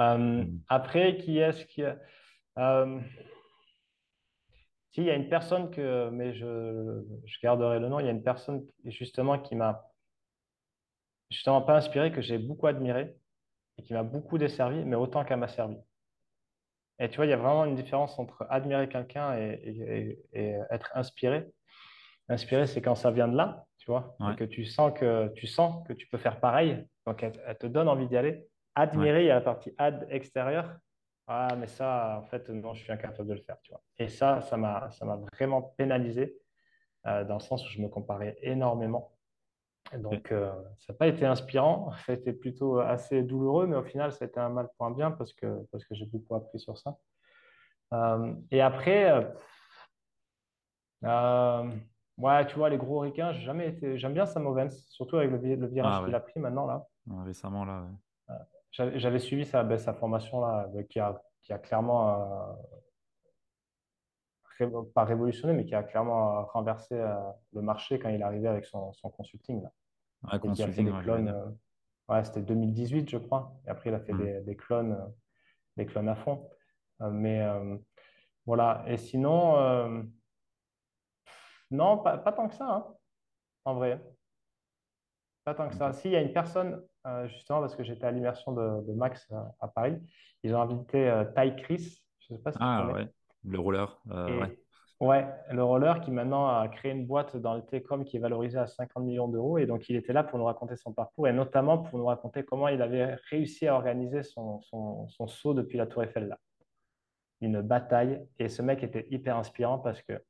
Euh, 0.00 0.16
Hmm. 0.44 0.58
après, 0.68 1.16
qui 1.18 1.38
est-ce 1.38 1.64
qui. 1.66 1.82
Euh, 2.58 3.00
si, 4.92 5.02
il 5.02 5.06
y 5.06 5.10
a 5.10 5.14
une 5.14 5.28
personne 5.28 5.70
que, 5.70 6.08
mais 6.10 6.34
je, 6.34 7.04
je 7.24 7.38
garderai 7.42 7.78
le 7.78 7.88
nom, 7.88 8.00
il 8.00 8.06
y 8.06 8.08
a 8.08 8.12
une 8.12 8.22
personne 8.24 8.66
justement 8.84 9.38
qui 9.38 9.54
m'a 9.54 9.86
justement 11.30 11.62
pas 11.62 11.76
inspiré, 11.76 12.10
que 12.10 12.20
j'ai 12.22 12.38
beaucoup 12.38 12.66
admiré 12.66 13.14
et 13.78 13.82
qui 13.82 13.92
m'a 13.92 14.02
beaucoup 14.02 14.36
desservi, 14.36 14.84
mais 14.84 14.96
autant 14.96 15.24
qu'elle 15.24 15.38
m'a 15.38 15.48
servi. 15.48 15.76
Et 16.98 17.08
tu 17.08 17.16
vois, 17.16 17.26
il 17.26 17.30
y 17.30 17.32
a 17.32 17.36
vraiment 17.36 17.64
une 17.64 17.76
différence 17.76 18.18
entre 18.18 18.46
admirer 18.50 18.88
quelqu'un 18.88 19.36
et, 19.38 19.60
et- 19.64 19.80
et- 19.98 20.40
et 20.40 20.58
être 20.70 20.90
inspiré. 20.94 21.46
Inspiré, 22.28 22.66
c'est 22.66 22.82
quand 22.82 22.94
ça 22.94 23.10
vient 23.10 23.28
de 23.28 23.36
là, 23.36 23.64
tu 23.78 23.90
vois, 23.90 24.16
et 24.32 24.36
que 24.36 24.44
tu 24.44 24.64
sens 24.64 24.92
que 24.98 25.28
tu 25.34 25.46
sens 25.46 25.86
que 25.86 25.92
tu 25.92 26.06
peux 26.08 26.18
faire 26.18 26.40
pareil, 26.40 26.84
donc 27.06 27.22
elle, 27.22 27.32
elle 27.46 27.58
te 27.58 27.66
donne 27.66 27.88
envie 27.88 28.06
d'y 28.08 28.16
aller. 28.16 28.44
Ouais, 28.80 28.88
Admirer, 28.88 29.22
il 29.22 29.26
y 29.26 29.30
a 29.30 29.34
la 29.36 29.40
partie 29.40 29.74
ad 29.78 30.06
extérieure. 30.10 30.76
Ah, 31.32 31.54
mais 31.56 31.68
ça, 31.68 32.18
en 32.20 32.26
fait, 32.26 32.48
non, 32.48 32.74
je 32.74 32.82
suis 32.82 32.92
incapable 32.92 33.28
de 33.28 33.34
le 33.34 33.40
faire, 33.40 33.56
tu 33.62 33.70
vois. 33.70 33.80
Et 33.98 34.08
ça, 34.08 34.40
ça 34.40 34.56
m'a, 34.56 34.90
vraiment 35.32 35.62
pénalisé, 35.62 36.36
euh, 37.06 37.24
dans 37.24 37.34
le 37.34 37.40
sens 37.40 37.64
où 37.64 37.70
je 37.70 37.80
me 37.80 37.88
comparais 37.88 38.36
énormément. 38.42 39.12
Et 39.92 39.98
donc, 39.98 40.32
euh, 40.32 40.50
ça 40.78 40.92
n'a 40.92 40.98
pas 40.98 41.06
été 41.06 41.24
inspirant, 41.26 41.92
ça 42.06 42.12
a 42.12 42.14
été 42.16 42.32
plutôt 42.32 42.80
assez 42.80 43.22
douloureux, 43.22 43.68
mais 43.68 43.76
au 43.76 43.84
final, 43.84 44.10
ça 44.10 44.24
a 44.24 44.28
été 44.28 44.40
un 44.40 44.48
mal 44.48 44.68
pour 44.76 44.86
un 44.86 44.90
bien 44.90 45.12
parce 45.12 45.32
que, 45.32 45.64
parce 45.70 45.84
que 45.84 45.94
j'ai 45.94 46.06
beaucoup 46.06 46.34
appris 46.34 46.58
sur 46.58 46.76
ça. 46.76 46.98
Euh, 47.92 48.34
et 48.50 48.60
après, 48.60 49.32
ouais, 51.02 52.46
tu 52.46 52.56
vois, 52.56 52.70
les 52.70 52.76
gros 52.76 52.98
ricains, 52.98 53.32
j'ai 53.34 53.42
jamais 53.42 53.68
été. 53.68 53.98
J'aime 53.98 54.14
bien 54.14 54.26
Sam 54.26 54.48
Ovens, 54.48 54.84
surtout 54.88 55.16
avec 55.16 55.30
le, 55.30 55.38
le 55.38 55.64
Ah 55.64 55.68
virage 55.68 55.98
qu'il 55.98 56.08
ouais, 56.08 56.14
a 56.14 56.20
pris 56.20 56.40
maintenant 56.40 56.66
là. 56.66 56.84
Récemment 57.24 57.64
là. 57.64 57.82
ouais. 57.82 57.96
J'avais 58.72 59.18
suivi 59.18 59.44
sa, 59.44 59.64
ben, 59.64 59.78
sa 59.78 59.92
formation 59.94 60.40
là, 60.40 60.66
ben, 60.68 60.86
qui 60.86 61.00
a, 61.00 61.20
qui 61.42 61.52
a 61.52 61.58
clairement, 61.58 62.52
euh, 62.52 62.54
ré- 64.58 64.70
pas 64.94 65.04
révolutionné, 65.04 65.54
mais 65.54 65.64
qui 65.64 65.74
a 65.74 65.82
clairement 65.82 66.38
euh, 66.38 66.42
renversé 66.42 66.94
euh, 66.94 67.14
le 67.52 67.62
marché 67.62 67.98
quand 67.98 68.08
il 68.10 68.20
est 68.20 68.24
arrivé 68.24 68.48
avec 68.48 68.64
son, 68.64 68.92
son 68.92 69.10
consulting 69.10 69.62
là, 69.62 69.72
Ouais, 70.22 70.38
et 70.44 70.52
qui 70.52 70.62
a 70.62 70.68
fait 70.68 70.82
consulting, 70.82 70.84
des 70.84 70.92
ouais, 70.96 71.02
j'allais 71.04 71.24
clones. 71.24 71.28
euh, 71.28 71.50
ouais, 72.14 72.24
c'était 72.24 72.42
2018, 72.42 73.08
je 73.10 73.18
crois. 73.18 73.54
Et 73.66 73.70
après, 73.70 73.90
il 73.90 73.94
a 73.94 74.00
fait 74.00 74.12
Hmm. 74.12 74.18
des, 74.18 74.40
des 74.42 74.56
clones, 74.56 74.92
euh, 74.92 75.06
des 75.76 75.86
clones 75.86 76.08
à 76.08 76.16
fond. 76.16 76.48
Euh, 77.02 77.10
mais 77.10 77.40
euh, 77.42 77.76
voilà. 78.46 78.84
Et 78.86 78.96
sinon. 78.98 79.56
euh, 79.58 80.02
non, 81.70 81.98
pas, 81.98 82.18
pas 82.18 82.32
tant 82.32 82.48
que 82.48 82.54
ça, 82.54 82.66
hein, 82.68 82.86
en 83.64 83.74
vrai. 83.74 84.00
Pas 85.44 85.54
tant 85.54 85.68
que 85.68 85.74
ça. 85.74 85.88
Ok. 85.88 85.94
Si, 85.94 86.08
il 86.08 86.12
y 86.12 86.16
a 86.16 86.20
une 86.22 86.32
personne, 86.32 86.84
euh, 87.06 87.26
justement, 87.28 87.60
parce 87.60 87.74
que 87.76 87.82
j'étais 87.82 88.04
à 88.06 88.10
l'immersion 88.10 88.52
de, 88.52 88.86
de 88.86 88.92
Max 88.92 89.26
euh, 89.32 89.36
à 89.60 89.68
Paris, 89.68 89.98
ils 90.42 90.54
ont 90.54 90.60
invité 90.60 91.08
euh, 91.08 91.24
Ty 91.24 91.54
Chris, 91.56 92.02
je 92.20 92.32
ne 92.34 92.38
sais 92.38 92.42
pas 92.42 92.52
si 92.52 92.58
tu 92.58 92.64
Ah 92.64 92.82
connais. 92.86 93.04
ouais, 93.04 93.08
le 93.44 93.58
roller, 93.58 94.00
euh. 94.10 94.46
Et 94.46 94.56
ouais, 95.00 95.26
le 95.50 95.64
roller 95.64 96.00
qui 96.00 96.10
maintenant 96.10 96.46
a 96.48 96.68
créé 96.68 96.92
une 96.92 97.06
boîte 97.06 97.36
dans 97.36 97.54
le 97.54 97.62
télécom 97.62 98.04
qui 98.04 98.16
est 98.18 98.20
valorisée 98.20 98.58
à 98.58 98.66
50 98.66 99.02
millions 99.04 99.28
d'euros. 99.28 99.58
Et 99.58 99.66
donc, 99.66 99.88
il 99.88 99.96
était 99.96 100.12
là 100.12 100.24
pour 100.24 100.38
nous 100.38 100.44
raconter 100.44 100.76
son 100.76 100.92
parcours 100.92 101.26
et 101.28 101.32
notamment 101.32 101.78
pour 101.78 101.98
nous 101.98 102.06
raconter 102.06 102.44
comment 102.44 102.68
il 102.68 102.82
avait 102.82 103.14
réussi 103.30 103.66
à 103.66 103.74
organiser 103.74 104.22
son, 104.22 104.60
son, 104.60 105.08
son 105.08 105.26
saut 105.26 105.54
depuis 105.54 105.78
la 105.78 105.86
Tour 105.86 106.02
Eiffel 106.04 106.28
là. 106.28 106.38
Une 107.40 107.62
bataille. 107.62 108.20
Et 108.38 108.50
ce 108.50 108.60
mec 108.60 108.82
était 108.82 109.06
hyper 109.10 109.36
inspirant 109.38 109.78
parce 109.78 110.02
que 110.02 110.22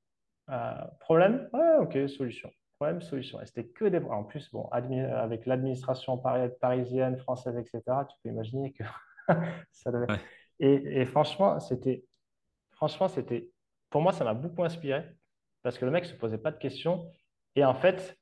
euh, 0.50 0.74
problème, 1.00 1.48
ouais, 1.52 1.76
ok, 1.80 2.08
solution. 2.08 2.50
Problème, 2.80 3.02
solution. 3.02 3.40
Et 3.42 3.46
c'était 3.46 3.66
que 3.66 3.84
des. 3.84 3.98
En 3.98 4.24
plus, 4.24 4.50
bon, 4.50 4.66
avec 4.70 5.44
l'administration 5.46 6.16
pari- 6.16 6.50
parisienne, 6.60 7.18
française, 7.18 7.56
etc., 7.58 8.06
tu 8.06 8.16
peux 8.22 8.30
imaginer 8.30 8.72
que 8.72 8.84
ça 9.70 9.92
devait. 9.92 10.06
Ouais, 10.08 10.20
Et, 10.60 11.02
et 11.02 11.06
franchement, 11.06 11.60
c'était 11.60 12.04
Franchement, 12.72 13.08
c'était, 13.08 13.50
pour 13.90 14.02
moi, 14.02 14.12
ça 14.12 14.24
m'a 14.24 14.34
beaucoup 14.34 14.64
inspiré 14.64 15.04
parce 15.62 15.78
que 15.78 15.84
le 15.86 15.90
mec 15.92 16.04
se 16.06 16.14
posait 16.14 16.38
pas 16.38 16.52
de 16.52 16.58
questions 16.58 17.10
et 17.56 17.64
en 17.64 17.74
fait, 17.74 18.18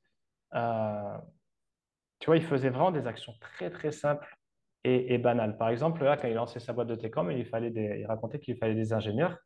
euh, 0.55 1.17
tu 2.19 2.25
vois, 2.27 2.37
il 2.37 2.43
faisait 2.43 2.69
vraiment 2.69 2.91
des 2.91 3.07
actions 3.07 3.33
très 3.39 3.69
très 3.69 3.91
simples 3.91 4.27
et, 4.83 5.13
et 5.13 5.17
banales. 5.17 5.57
Par 5.57 5.69
exemple, 5.69 6.03
là, 6.03 6.17
quand 6.17 6.27
il 6.27 6.33
lançait 6.33 6.59
sa 6.59 6.73
boîte 6.73 6.87
de 6.87 6.95
télécom, 6.95 7.31
il 7.31 7.45
fallait 7.45 7.71
des, 7.71 7.99
il 8.01 8.05
racontait 8.05 8.39
qu'il 8.39 8.57
fallait 8.57 8.75
des 8.75 8.93
ingénieurs. 8.93 9.37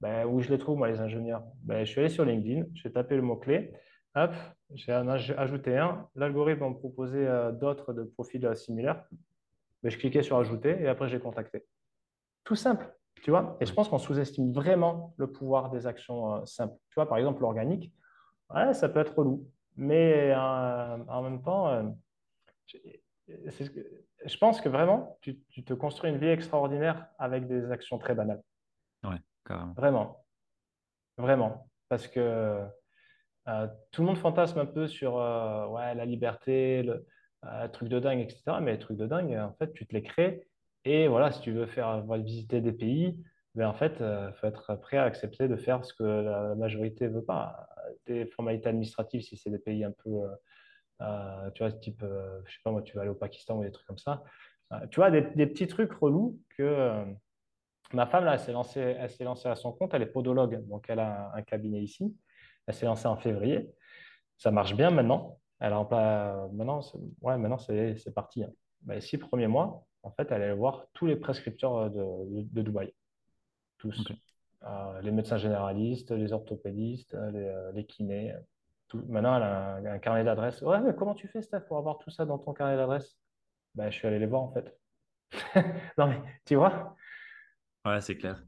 Ben, 0.00 0.26
où 0.26 0.40
je 0.40 0.50
les 0.50 0.58
trouve, 0.58 0.78
moi, 0.78 0.88
les 0.88 1.00
ingénieurs? 1.00 1.44
Ben, 1.62 1.84
je 1.84 1.90
suis 1.90 2.00
allé 2.00 2.10
sur 2.10 2.24
LinkedIn, 2.24 2.64
j'ai 2.74 2.92
tapé 2.92 3.16
le 3.16 3.22
mot-clé, 3.22 3.72
hop, 4.14 4.32
j'ai 4.74 4.92
ajouté 4.92 5.76
un. 5.76 6.08
L'algorithme 6.14 6.68
m'a 6.68 6.74
proposé 6.74 7.26
euh, 7.26 7.52
d'autres 7.52 7.92
de 7.92 8.04
profils 8.04 8.44
euh, 8.44 8.54
similaires. 8.54 9.04
Ben, 9.82 9.90
je 9.90 9.98
cliquais 9.98 10.22
sur 10.22 10.38
ajouter 10.38 10.80
et 10.80 10.88
après, 10.88 11.08
j'ai 11.08 11.20
contacté. 11.20 11.64
Tout 12.44 12.56
simple, 12.56 12.92
tu 13.22 13.30
vois. 13.30 13.56
Et 13.60 13.66
je 13.66 13.72
pense 13.72 13.88
qu'on 13.88 13.98
sous-estime 13.98 14.52
vraiment 14.52 15.14
le 15.18 15.30
pouvoir 15.30 15.70
des 15.70 15.86
actions 15.86 16.34
euh, 16.34 16.46
simples. 16.46 16.76
Tu 16.90 16.94
vois, 16.96 17.08
par 17.08 17.18
exemple, 17.18 17.42
l'organique, 17.42 17.92
ouais, 18.54 18.74
ça 18.74 18.88
peut 18.88 19.00
être 19.00 19.16
relou. 19.16 19.48
Mais 19.76 20.32
euh, 20.32 21.04
en 21.08 21.22
même 21.22 21.42
temps, 21.42 21.68
euh, 21.68 21.84
je, 22.66 24.38
pense 24.38 24.60
que 24.60 24.68
vraiment, 24.68 25.18
tu, 25.20 25.38
tu 25.50 25.64
te 25.64 25.74
construis 25.74 26.10
une 26.10 26.18
vie 26.18 26.28
extraordinaire 26.28 27.06
avec 27.18 27.46
des 27.46 27.70
actions 27.70 27.98
très 27.98 28.14
banales. 28.14 28.42
ouais, 29.04 29.18
carrément. 29.46 29.74
Vraiment, 29.74 30.24
vraiment. 31.16 31.70
Parce 31.88 32.08
que 32.08 32.66
tout 33.90 34.02
le 34.02 34.06
monde 34.06 34.18
fantasme 34.18 34.58
un 34.58 34.66
peu 34.66 34.86
sur 34.86 35.18
euh, 35.18 35.66
ouais, 35.68 35.94
la 35.94 36.04
liberté, 36.04 36.82
le 36.82 37.06
euh, 37.44 37.68
truc 37.68 37.88
de 37.88 37.98
dingue, 38.00 38.20
etc. 38.20 38.42
Mais 38.60 38.72
les 38.72 38.78
trucs 38.78 38.96
de 38.96 39.06
dingue, 39.06 39.32
en 39.34 39.54
fait, 39.54 39.72
tu 39.72 39.86
te 39.86 39.94
les 39.94 40.02
crées. 40.02 40.46
Et 40.84 41.08
voilà, 41.08 41.32
si 41.32 41.40
tu 41.40 41.52
veux 41.52 41.66
faire 41.66 42.02
visiter 42.18 42.60
des 42.60 42.72
pays, 42.72 43.18
ben, 43.54 43.68
en 43.68 43.74
fait, 43.74 43.94
il 44.00 44.32
faut 44.40 44.46
être 44.46 44.76
prêt 44.76 44.96
à 44.96 45.04
accepter 45.04 45.48
de 45.48 45.56
faire 45.56 45.84
ce 45.84 45.92
que 45.94 46.04
la 46.04 46.54
majorité 46.54 47.08
veut 47.08 47.24
pas. 47.24 47.68
Des 48.06 48.26
formalités 48.26 48.68
administratives, 48.68 49.22
si 49.22 49.36
c'est 49.36 49.50
des 49.50 49.58
pays 49.58 49.84
un 49.84 49.92
peu, 49.92 50.10
euh, 50.10 50.28
euh, 51.02 51.50
tu 51.52 51.62
vois, 51.62 51.72
type, 51.72 52.02
euh, 52.02 52.40
je 52.46 52.52
sais 52.52 52.60
pas 52.64 52.70
moi, 52.70 52.82
tu 52.82 52.96
vas 52.96 53.02
aller 53.02 53.10
au 53.10 53.14
Pakistan 53.14 53.58
ou 53.58 53.64
des 53.64 53.70
trucs 53.70 53.86
comme 53.86 53.98
ça. 53.98 54.24
Euh, 54.72 54.86
tu 54.90 54.96
vois, 54.96 55.10
des, 55.10 55.22
petits 55.46 55.66
trucs 55.66 55.92
relous 55.92 56.38
que 56.56 56.62
euh, 56.62 57.04
ma 57.92 58.06
femme, 58.06 58.24
là, 58.24 58.38
s'est 58.38 58.52
lancée, 58.52 58.96
lancée 59.20 59.48
à 59.48 59.54
son 59.54 59.72
compte. 59.72 59.94
Elle 59.94 60.02
est 60.02 60.06
podologue, 60.06 60.66
donc 60.68 60.86
elle 60.88 61.00
a 61.00 61.32
un 61.34 61.42
cabinet 61.42 61.80
ici. 61.80 62.14
Elle 62.68 62.74
s'est 62.74 62.86
lancée 62.86 63.08
en 63.08 63.16
février. 63.18 63.72
Ça 64.38 64.52
marche 64.52 64.76
bien 64.76 64.90
maintenant. 64.90 65.38
Elle 65.60 65.72
a 65.74 65.80
en 65.80 65.86
pla- 65.86 66.48
maintenant, 66.52 66.82
c'est- 66.82 66.98
ouais, 67.22 67.38
maintenant 67.38 67.58
c'est 67.58 67.96
c'est 67.96 68.14
parti. 68.14 68.44
hein. 68.44 68.50
Ben, 68.82 68.94
les 68.94 69.00
six 69.02 69.18
premiers 69.18 69.48
mois, 69.48 69.86
en 70.04 70.12
fait, 70.12 70.28
elle 70.30 70.42
allait 70.42 70.54
voir 70.54 70.86
tous 70.94 71.06
les 71.06 71.16
prescripteurs 71.16 71.90
de, 71.90 71.98
de, 72.00 72.42
de 72.52 72.62
Dubaï, 72.62 72.94
tous. 73.78 74.12
Euh, 74.64 75.00
les 75.02 75.12
médecins 75.12 75.38
généralistes, 75.38 76.10
les 76.12 76.32
orthopédistes, 76.32 77.14
les, 77.32 77.40
euh, 77.46 77.72
les 77.72 77.86
kinés. 77.86 78.34
Tout. 78.88 79.04
Maintenant, 79.08 79.36
elle 79.36 79.42
a 79.44 79.74
un, 79.76 79.86
un 79.86 79.98
carnet 80.00 80.24
d'adresses. 80.24 80.62
Ouais, 80.62 80.80
mais 80.80 80.94
comment 80.94 81.14
tu 81.14 81.28
fais, 81.28 81.42
Steph, 81.42 81.62
pour 81.68 81.78
avoir 81.78 81.98
tout 81.98 82.10
ça 82.10 82.24
dans 82.26 82.38
ton 82.38 82.52
carnet 82.54 82.76
d'adresses? 82.76 83.18
Ben, 83.74 83.90
je 83.90 83.96
suis 83.98 84.06
allé 84.08 84.18
les 84.20 84.26
voir, 84.26 84.42
en 84.42 84.52
fait. 84.52 84.78
Non, 85.98 86.08
mais 86.08 86.20
tu 86.44 86.56
vois? 86.56 86.96
Ouais, 87.84 88.00
c'est 88.00 88.16
clair. 88.16 88.42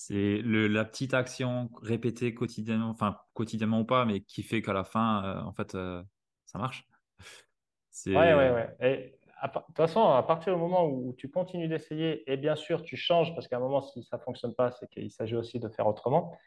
C'est 0.00 0.38
le, 0.42 0.68
la 0.68 0.84
petite 0.84 1.12
action 1.12 1.70
répétée 1.82 2.32
quotidiennement, 2.32 2.90
enfin 2.90 3.18
quotidiennement 3.34 3.80
ou 3.80 3.84
pas, 3.84 4.04
mais 4.04 4.20
qui 4.20 4.44
fait 4.44 4.62
qu'à 4.62 4.72
la 4.72 4.84
fin, 4.84 5.24
euh, 5.24 5.40
en 5.42 5.52
fait, 5.52 5.74
euh, 5.74 6.04
ça 6.46 6.56
marche. 6.60 6.86
Ouais, 8.14 8.32
ouais, 8.32 8.50
ouais. 8.52 8.76
Et 8.80 9.18
de 9.42 9.58
toute 9.66 9.76
façon, 9.76 10.02
à 10.08 10.22
partir 10.22 10.54
du 10.54 10.60
moment 10.60 10.86
où 10.86 11.14
tu 11.14 11.28
continues 11.28 11.66
d'essayer, 11.66 12.30
et 12.30 12.36
bien 12.36 12.54
sûr, 12.54 12.82
tu 12.82 12.96
changes, 12.96 13.34
parce 13.34 13.48
qu'à 13.48 13.56
un 13.56 13.60
moment, 13.60 13.80
si 13.80 14.04
ça 14.04 14.18
ne 14.18 14.22
fonctionne 14.22 14.54
pas, 14.54 14.70
c'est 14.70 14.88
qu'il 14.88 15.10
s'agit 15.10 15.34
aussi 15.34 15.58
de 15.58 15.68
faire 15.68 15.88
autrement. 15.88 16.38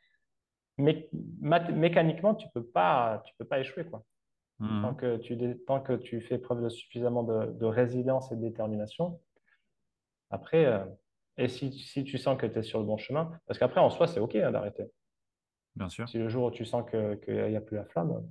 Mais 0.77 1.09
mécaniquement, 1.11 2.35
tu 2.35 2.47
peux 2.53 2.65
pas, 2.65 3.21
tu 3.25 3.33
peux 3.37 3.45
pas 3.45 3.59
échouer, 3.59 3.85
quoi. 3.85 4.05
Tant 4.81 4.93
Mhm. 4.93 4.95
que 4.95 5.17
tu, 5.17 5.37
tant 5.67 5.81
que 5.81 5.93
tu 5.93 6.21
fais 6.21 6.39
preuve 6.39 6.63
de 6.63 6.69
suffisamment 6.69 7.23
de, 7.23 7.51
de 7.51 7.65
résilience 7.65 8.31
et 8.31 8.37
de 8.37 8.41
détermination, 8.41 9.19
après, 10.31 10.65
euh, 10.65 10.85
et 11.43 11.47
si, 11.49 11.71
si 11.73 12.03
tu 12.03 12.17
sens 12.17 12.37
que 12.37 12.45
tu 12.45 12.59
es 12.59 12.63
sur 12.63 12.79
le 12.79 12.85
bon 12.85 12.97
chemin, 12.97 13.31
parce 13.47 13.59
qu'après, 13.59 13.79
en 13.81 13.89
soi, 13.89 14.07
c'est 14.07 14.19
OK 14.19 14.35
hein, 14.35 14.51
d'arrêter. 14.51 14.85
bien 15.75 15.89
sûr. 15.89 16.07
Si 16.07 16.17
le 16.19 16.29
jour 16.29 16.45
où 16.45 16.51
tu 16.51 16.63
sens 16.63 16.83
que, 16.89 17.15
qu'il 17.15 17.49
n'y 17.49 17.55
a 17.55 17.61
plus 17.61 17.77
la 17.77 17.85
flamme, 17.85 18.23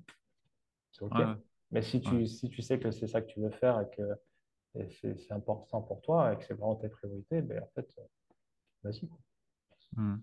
c'est 0.93 1.03
OK. 1.03 1.19
Ouais, 1.19 1.25
ouais, 1.25 1.37
Mais 1.73 1.83
si 1.83 2.01
ouais. 2.05 2.19
tu, 2.19 2.27
si 2.27 2.49
tu 2.51 2.63
sais 2.63 2.79
que 2.79 2.91
c'est 2.91 3.07
ça 3.09 3.21
que 3.23 3.27
tu 3.29 3.41
veux 3.41 3.51
faire 3.51 3.81
et 3.81 3.91
que 3.97 4.03
et 4.77 4.89
c'est 4.91 5.17
c'est 5.19 5.33
important 5.33 5.83
pour 5.83 6.03
toi 6.03 6.33
et 6.33 6.39
que 6.39 6.45
c'est 6.45 6.55
vraiment 6.55 6.77
tes 6.77 6.89
priorités, 6.89 7.43
ben, 7.43 7.63
en 7.63 7.69
fait, 7.75 7.89
vas-y. 8.85 9.09
quoi. 9.09 9.19
Mhm. 9.97 10.23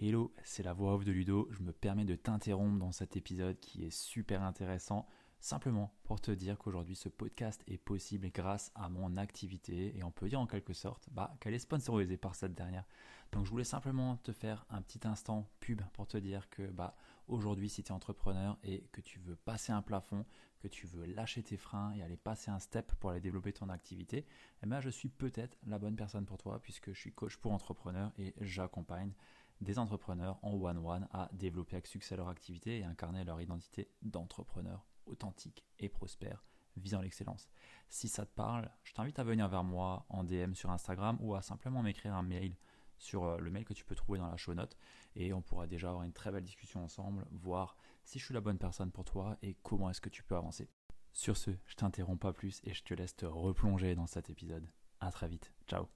Hello, 0.00 0.32
c'est 0.44 0.62
la 0.62 0.72
voix 0.72 0.94
off 0.94 1.04
de 1.04 1.10
Ludo. 1.12 1.48
Je 1.50 1.62
me 1.62 1.72
permets 1.72 2.04
de 2.04 2.14
t'interrompre 2.14 2.78
dans 2.78 2.92
cet 2.92 3.16
épisode 3.16 3.58
qui 3.60 3.84
est 3.84 3.90
super 3.90 4.42
intéressant, 4.42 5.06
simplement 5.40 5.92
pour 6.02 6.20
te 6.20 6.30
dire 6.30 6.58
qu'aujourd'hui 6.58 6.96
ce 6.96 7.08
podcast 7.08 7.62
est 7.66 7.78
possible 7.78 8.30
grâce 8.30 8.72
à 8.74 8.88
mon 8.88 9.16
activité 9.16 9.96
et 9.96 10.02
on 10.02 10.10
peut 10.10 10.28
dire 10.28 10.40
en 10.40 10.46
quelque 10.46 10.72
sorte 10.72 11.08
bah, 11.12 11.34
qu'elle 11.40 11.54
est 11.54 11.58
sponsorisée 11.58 12.16
par 12.16 12.34
cette 12.34 12.54
dernière. 12.54 12.84
Donc 13.32 13.44
je 13.44 13.50
voulais 13.50 13.64
simplement 13.64 14.16
te 14.18 14.32
faire 14.32 14.64
un 14.70 14.82
petit 14.82 15.06
instant 15.06 15.48
pub 15.60 15.82
pour 15.92 16.06
te 16.06 16.16
dire 16.16 16.48
que 16.50 16.62
bah, 16.62 16.96
aujourd'hui 17.28 17.68
si 17.68 17.82
tu 17.82 17.90
es 17.90 17.94
entrepreneur 17.94 18.58
et 18.62 18.88
que 18.92 19.00
tu 19.00 19.18
veux 19.18 19.36
passer 19.36 19.72
un 19.72 19.82
plafond, 19.82 20.24
que 20.60 20.68
tu 20.68 20.86
veux 20.86 21.04
lâcher 21.04 21.42
tes 21.42 21.56
freins 21.56 21.92
et 21.92 22.02
aller 22.02 22.16
passer 22.16 22.50
un 22.50 22.58
step 22.58 22.92
pour 22.94 23.10
aller 23.10 23.20
développer 23.20 23.52
ton 23.52 23.68
activité, 23.68 24.24
eh 24.62 24.66
ben, 24.66 24.80
je 24.80 24.90
suis 24.90 25.08
peut-être 25.08 25.58
la 25.66 25.78
bonne 25.78 25.96
personne 25.96 26.24
pour 26.24 26.38
toi 26.38 26.60
puisque 26.60 26.92
je 26.92 26.98
suis 26.98 27.12
coach 27.12 27.36
pour 27.36 27.52
entrepreneurs 27.52 28.12
et 28.18 28.34
j'accompagne 28.40 29.12
des 29.60 29.78
entrepreneurs 29.78 30.38
en 30.42 30.52
one-one 30.52 31.08
à 31.12 31.28
développer 31.32 31.76
avec 31.76 31.86
succès 31.86 32.16
leur 32.16 32.28
activité 32.28 32.78
et 32.78 32.84
incarner 32.84 33.24
leur 33.24 33.40
identité 33.40 33.90
d'entrepreneur 34.02 34.86
authentique 35.06 35.64
et 35.78 35.88
prospère 35.88 36.44
visant 36.76 37.00
l'excellence. 37.00 37.48
Si 37.88 38.08
ça 38.08 38.26
te 38.26 38.34
parle, 38.34 38.70
je 38.82 38.92
t'invite 38.92 39.18
à 39.18 39.24
venir 39.24 39.48
vers 39.48 39.64
moi 39.64 40.04
en 40.08 40.24
DM 40.24 40.52
sur 40.54 40.70
Instagram 40.70 41.16
ou 41.20 41.34
à 41.34 41.42
simplement 41.42 41.82
m'écrire 41.82 42.14
un 42.14 42.22
mail 42.22 42.56
sur 42.98 43.24
euh, 43.24 43.38
le 43.38 43.50
mail 43.50 43.64
que 43.64 43.74
tu 43.74 43.84
peux 43.84 43.94
trouver 43.94 44.18
dans 44.18 44.30
la 44.30 44.36
show 44.36 44.54
note 44.54 44.76
et 45.14 45.32
on 45.32 45.42
pourra 45.42 45.66
déjà 45.66 45.88
avoir 45.88 46.04
une 46.04 46.12
très 46.12 46.30
belle 46.30 46.44
discussion 46.44 46.82
ensemble, 46.82 47.26
voir 47.30 47.76
si 48.04 48.18
je 48.18 48.24
suis 48.24 48.34
la 48.34 48.40
bonne 48.40 48.58
personne 48.58 48.90
pour 48.90 49.04
toi 49.04 49.36
et 49.42 49.54
comment 49.62 49.90
est-ce 49.90 50.00
que 50.00 50.08
tu 50.08 50.22
peux 50.22 50.36
avancer. 50.36 50.68
Sur 51.12 51.36
ce, 51.36 51.50
je 51.66 51.74
t'interromps 51.76 52.20
pas 52.20 52.32
plus 52.32 52.60
et 52.64 52.74
je 52.74 52.84
te 52.84 52.94
laisse 52.94 53.16
te 53.16 53.26
replonger 53.26 53.94
dans 53.94 54.06
cet 54.06 54.28
épisode. 54.28 54.68
À 55.00 55.10
très 55.10 55.28
vite. 55.28 55.52
Ciao. 55.66 55.88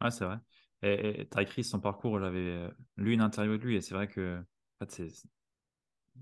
Ouais, 0.00 0.10
c'est 0.10 0.24
vrai. 0.24 0.38
Et, 0.82 1.20
et 1.22 1.28
Ty 1.28 1.44
Chris, 1.46 1.64
son 1.64 1.80
parcours, 1.80 2.18
j'avais 2.20 2.38
euh, 2.40 2.70
lu 2.96 3.12
une 3.14 3.20
interview 3.22 3.58
de 3.58 3.64
lui 3.64 3.76
et 3.76 3.80
c'est 3.82 3.94
vrai 3.94 4.08
que 4.08 4.38
en 4.80 4.86
fait, 4.86 5.02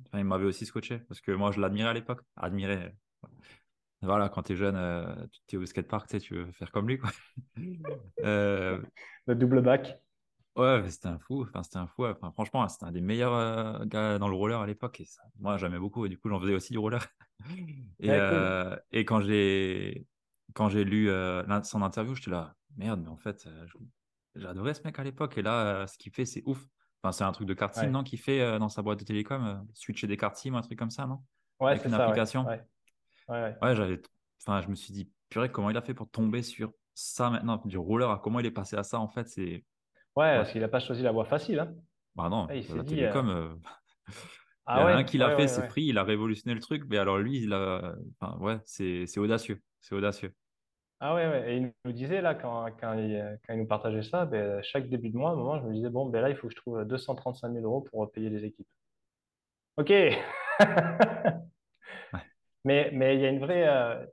enfin, 0.07 0.19
il 0.19 0.25
m'avait 0.25 0.45
aussi 0.47 0.67
scotché 0.67 0.99
parce 1.01 1.21
que 1.21 1.33
moi, 1.33 1.53
je 1.53 1.61
l'admirais 1.61 1.91
à 1.91 1.93
l'époque. 1.95 2.23
Admirais. 2.37 2.95
euh, 3.25 3.27
Voilà, 4.03 4.29
quand 4.29 4.43
t'es 4.45 4.55
jeune, 4.57 4.77
euh, 4.77 5.27
tu 5.49 5.57
es 5.57 5.59
au 5.59 5.67
skatepark, 5.67 6.09
tu 6.09 6.21
tu 6.21 6.35
veux 6.35 6.53
faire 6.53 6.71
comme 6.71 6.89
lui, 6.89 6.99
quoi. 6.99 7.11
Euh, 8.25 8.83
Le 9.29 9.37
double 9.37 9.63
back. 9.63 10.03
ouais, 10.57 10.91
c'était 10.91 11.09
un 11.09 11.19
fou. 11.19 11.43
Enfin, 11.43 11.63
c'était 11.63 11.77
un 11.79 11.87
fou. 11.87 12.07
Enfin, 12.07 12.31
franchement, 12.33 12.69
c'était 12.69 12.85
un 12.87 12.93
des 12.93 13.01
meilleurs 13.01 13.33
euh, 13.35 13.85
gars 13.87 14.19
dans 14.19 14.29
le 14.29 14.35
roller 14.37 14.61
à 14.61 14.67
l'époque. 14.67 15.01
Et 15.01 15.05
ça, 15.05 15.23
moi, 15.39 15.57
j'aimais 15.57 15.79
beaucoup. 15.79 16.07
Et 16.07 16.09
du 16.09 16.19
coup, 16.19 16.29
j'en 16.29 16.41
faisais 16.41 16.55
aussi 16.55 16.73
du 16.73 16.79
roller. 16.79 17.05
Et, 18.01 18.09
Ouais, 18.09 18.23
cool. 18.25 18.59
et 18.93 19.05
quand 19.05 19.21
j'ai 19.23 20.07
quand 20.55 20.69
j'ai 20.71 20.85
lu 20.85 21.09
son 21.65 21.83
interview, 21.83 22.15
j'étais 22.15 22.31
là, 22.31 22.55
merde, 22.77 23.01
mais 23.03 23.09
en 23.09 23.17
fait, 23.19 23.49
je- 23.67 23.79
j'adorais 24.35 24.75
ce 24.75 24.83
mec 24.85 24.99
à 24.99 25.05
l'époque. 25.05 25.39
Et 25.39 25.43
là, 25.43 25.83
euh, 25.83 25.87
ce 25.87 25.99
qu'il 25.99 26.13
fait, 26.13 26.25
c'est 26.25 26.43
ouf. 26.47 26.65
Enfin, 27.03 27.13
c'est 27.13 27.25
un 27.25 27.33
truc 27.33 27.47
de 27.47 27.55
carte 27.55 27.75
SIM, 27.75 27.83
Ouais, 27.83 27.91
non, 27.91 28.03
qu'il 28.03 28.19
fait 28.19 28.41
euh, 28.41 28.59
dans 28.59 28.69
sa 28.69 28.83
boîte 28.83 28.99
de 29.01 29.05
télécom, 29.05 29.45
euh, 29.47 29.57
switcher 29.75 30.07
des 30.07 30.17
cartes 30.17 30.37
SIM, 30.37 30.55
un 30.55 30.63
truc 30.63 30.79
comme 30.79 30.91
ça, 30.91 31.07
non? 31.07 31.21
ouais, 31.61 31.71
Avec 31.71 31.85
une 31.85 31.91
ça, 31.93 31.99
ouais. 31.99 32.05
application. 32.05 32.45
Ouais, 32.45 32.63
ouais, 33.29 33.43
ouais. 33.43 33.57
Ouais, 33.63 33.75
j'avais, 33.77 34.01
enfin, 34.45 34.61
je 34.61 34.69
me 34.69 34.75
suis 34.75 34.93
dit, 34.93 35.11
purée, 35.29 35.51
comment 35.51 35.71
il 35.71 35.77
a 35.77 35.83
fait 35.83 35.95
pour 35.95 36.11
tomber 36.11 36.43
sur 36.43 36.73
ça 36.95 37.31
maintenant, 37.31 37.63
du 37.65 37.79
roller, 37.79 38.11
à 38.11 38.19
comment 38.19 38.41
il 38.41 38.47
est 38.47 38.51
passé 38.51 38.77
à 38.77 38.83
ça, 38.83 38.99
en 38.99 39.09
fait, 39.09 39.29
c'est, 39.29 39.65
Ouais, 40.17 40.25
ouais. 40.25 40.37
parce 40.39 40.51
qu'il 40.53 40.61
n'a 40.61 40.69
pas 40.69 40.81
choisi 40.81 41.03
la 41.03 41.13
voie 41.13 41.25
facile, 41.25 41.61
hein. 41.61 41.75
Bah 42.17 42.29
non, 42.29 42.49
Ouais, 42.49 42.61
il 42.61 42.77
la 42.77 42.83
dit, 42.83 42.97
télécom, 42.97 43.29
euh, 43.29 43.55
Il 44.71 44.77
y 44.77 44.81
en 44.81 44.87
a 44.87 44.97
un 44.97 45.05
qui 45.05 45.17
l'a 45.19 45.31
fait, 45.37 45.49
c'est 45.49 45.63
Free, 45.69 45.87
il 45.87 45.97
a 45.99 46.03
révolutionné 46.05 46.55
le 46.55 46.61
truc, 46.61 46.85
mais 46.89 46.99
alors 46.99 47.19
lui, 47.19 47.39
il 47.39 47.53
a, 47.53 47.95
enfin, 48.21 48.37
ouais, 48.39 48.59
c'est 48.65 49.19
audacieux, 49.19 49.63
c'est 49.81 49.95
audacieux. 49.95 50.35
Ah 51.01 51.15
ouais, 51.15 51.29
ouais, 51.29 51.53
et 51.53 51.57
il 51.59 51.73
nous 51.85 51.93
disait 51.93 52.21
là, 52.21 52.35
quand, 52.35 52.67
quand, 52.81 52.95
il, 52.95 53.39
quand 53.47 53.55
il 53.55 53.61
nous 53.61 53.67
partageait 53.67 54.03
ça, 54.03 54.27
ben, 54.27 54.61
chaque 54.63 54.89
début 54.89 55.11
de 55.11 55.17
mois, 55.17 55.31
à 55.31 55.33
un 55.35 55.37
moment, 55.37 55.61
je 55.61 55.65
me 55.65 55.73
disais, 55.73 55.91
bon, 55.91 56.07
ben 56.07 56.21
là, 56.21 56.29
il 56.29 56.37
faut 56.37 56.49
que 56.49 56.55
je 56.55 56.61
trouve 56.61 56.85
235 56.85 57.53
000 57.53 57.65
euros 57.65 57.83
pour 57.83 58.11
payer 58.11 58.31
les 58.31 58.45
équipes. 58.45 58.67
Ok. 59.77 59.91
mais, 62.65 62.91
mais 62.93 63.15
il 63.15 63.21
y 63.21 63.27
a 63.27 63.29
une 63.29 63.39
vraie. 63.39 63.69
Euh, 63.69 64.05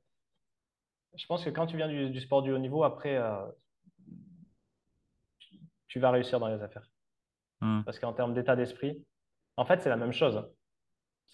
je 1.16 1.26
pense 1.26 1.44
que 1.44 1.50
quand 1.50 1.66
tu 1.66 1.76
viens 1.76 1.88
du, 1.88 2.20
sport 2.20 2.44
du 2.44 2.52
haut 2.52 2.60
niveau, 2.60 2.84
après, 2.84 3.18
euh, 3.18 3.44
tu 5.88 6.00
vas 6.00 6.12
réussir 6.12 6.40
dans 6.40 6.50
les 6.50 6.62
affaires. 6.62 6.88
Hmm. 7.62 7.82
Parce 7.84 7.98
qu'en 7.98 8.14
termes 8.14 8.36
d'état 8.36 8.56
d'esprit, 8.56 9.04
en 9.58 9.66
fait, 9.66 9.82
c'est 9.82 9.90
la 9.90 9.98
même 9.98 10.12
chose. 10.12 10.48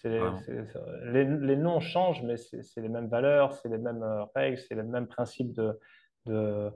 Les, 0.04 1.24
les, 1.24 1.56
noms 1.56 1.80
changent, 1.80 2.22
mais 2.22 2.36
c'est 2.36 2.80
les 2.80 2.88
mêmes 2.88 3.08
valeurs, 3.08 3.52
c'est 3.52 3.68
les 3.68 3.78
mêmes 3.78 4.02
euh, 4.02 4.24
règles, 4.34 4.58
c'est 4.58 4.74
les 4.74 4.82
mêmes 4.82 5.06
principes 5.06 5.52
de, 5.52 5.78
de, 6.26 6.70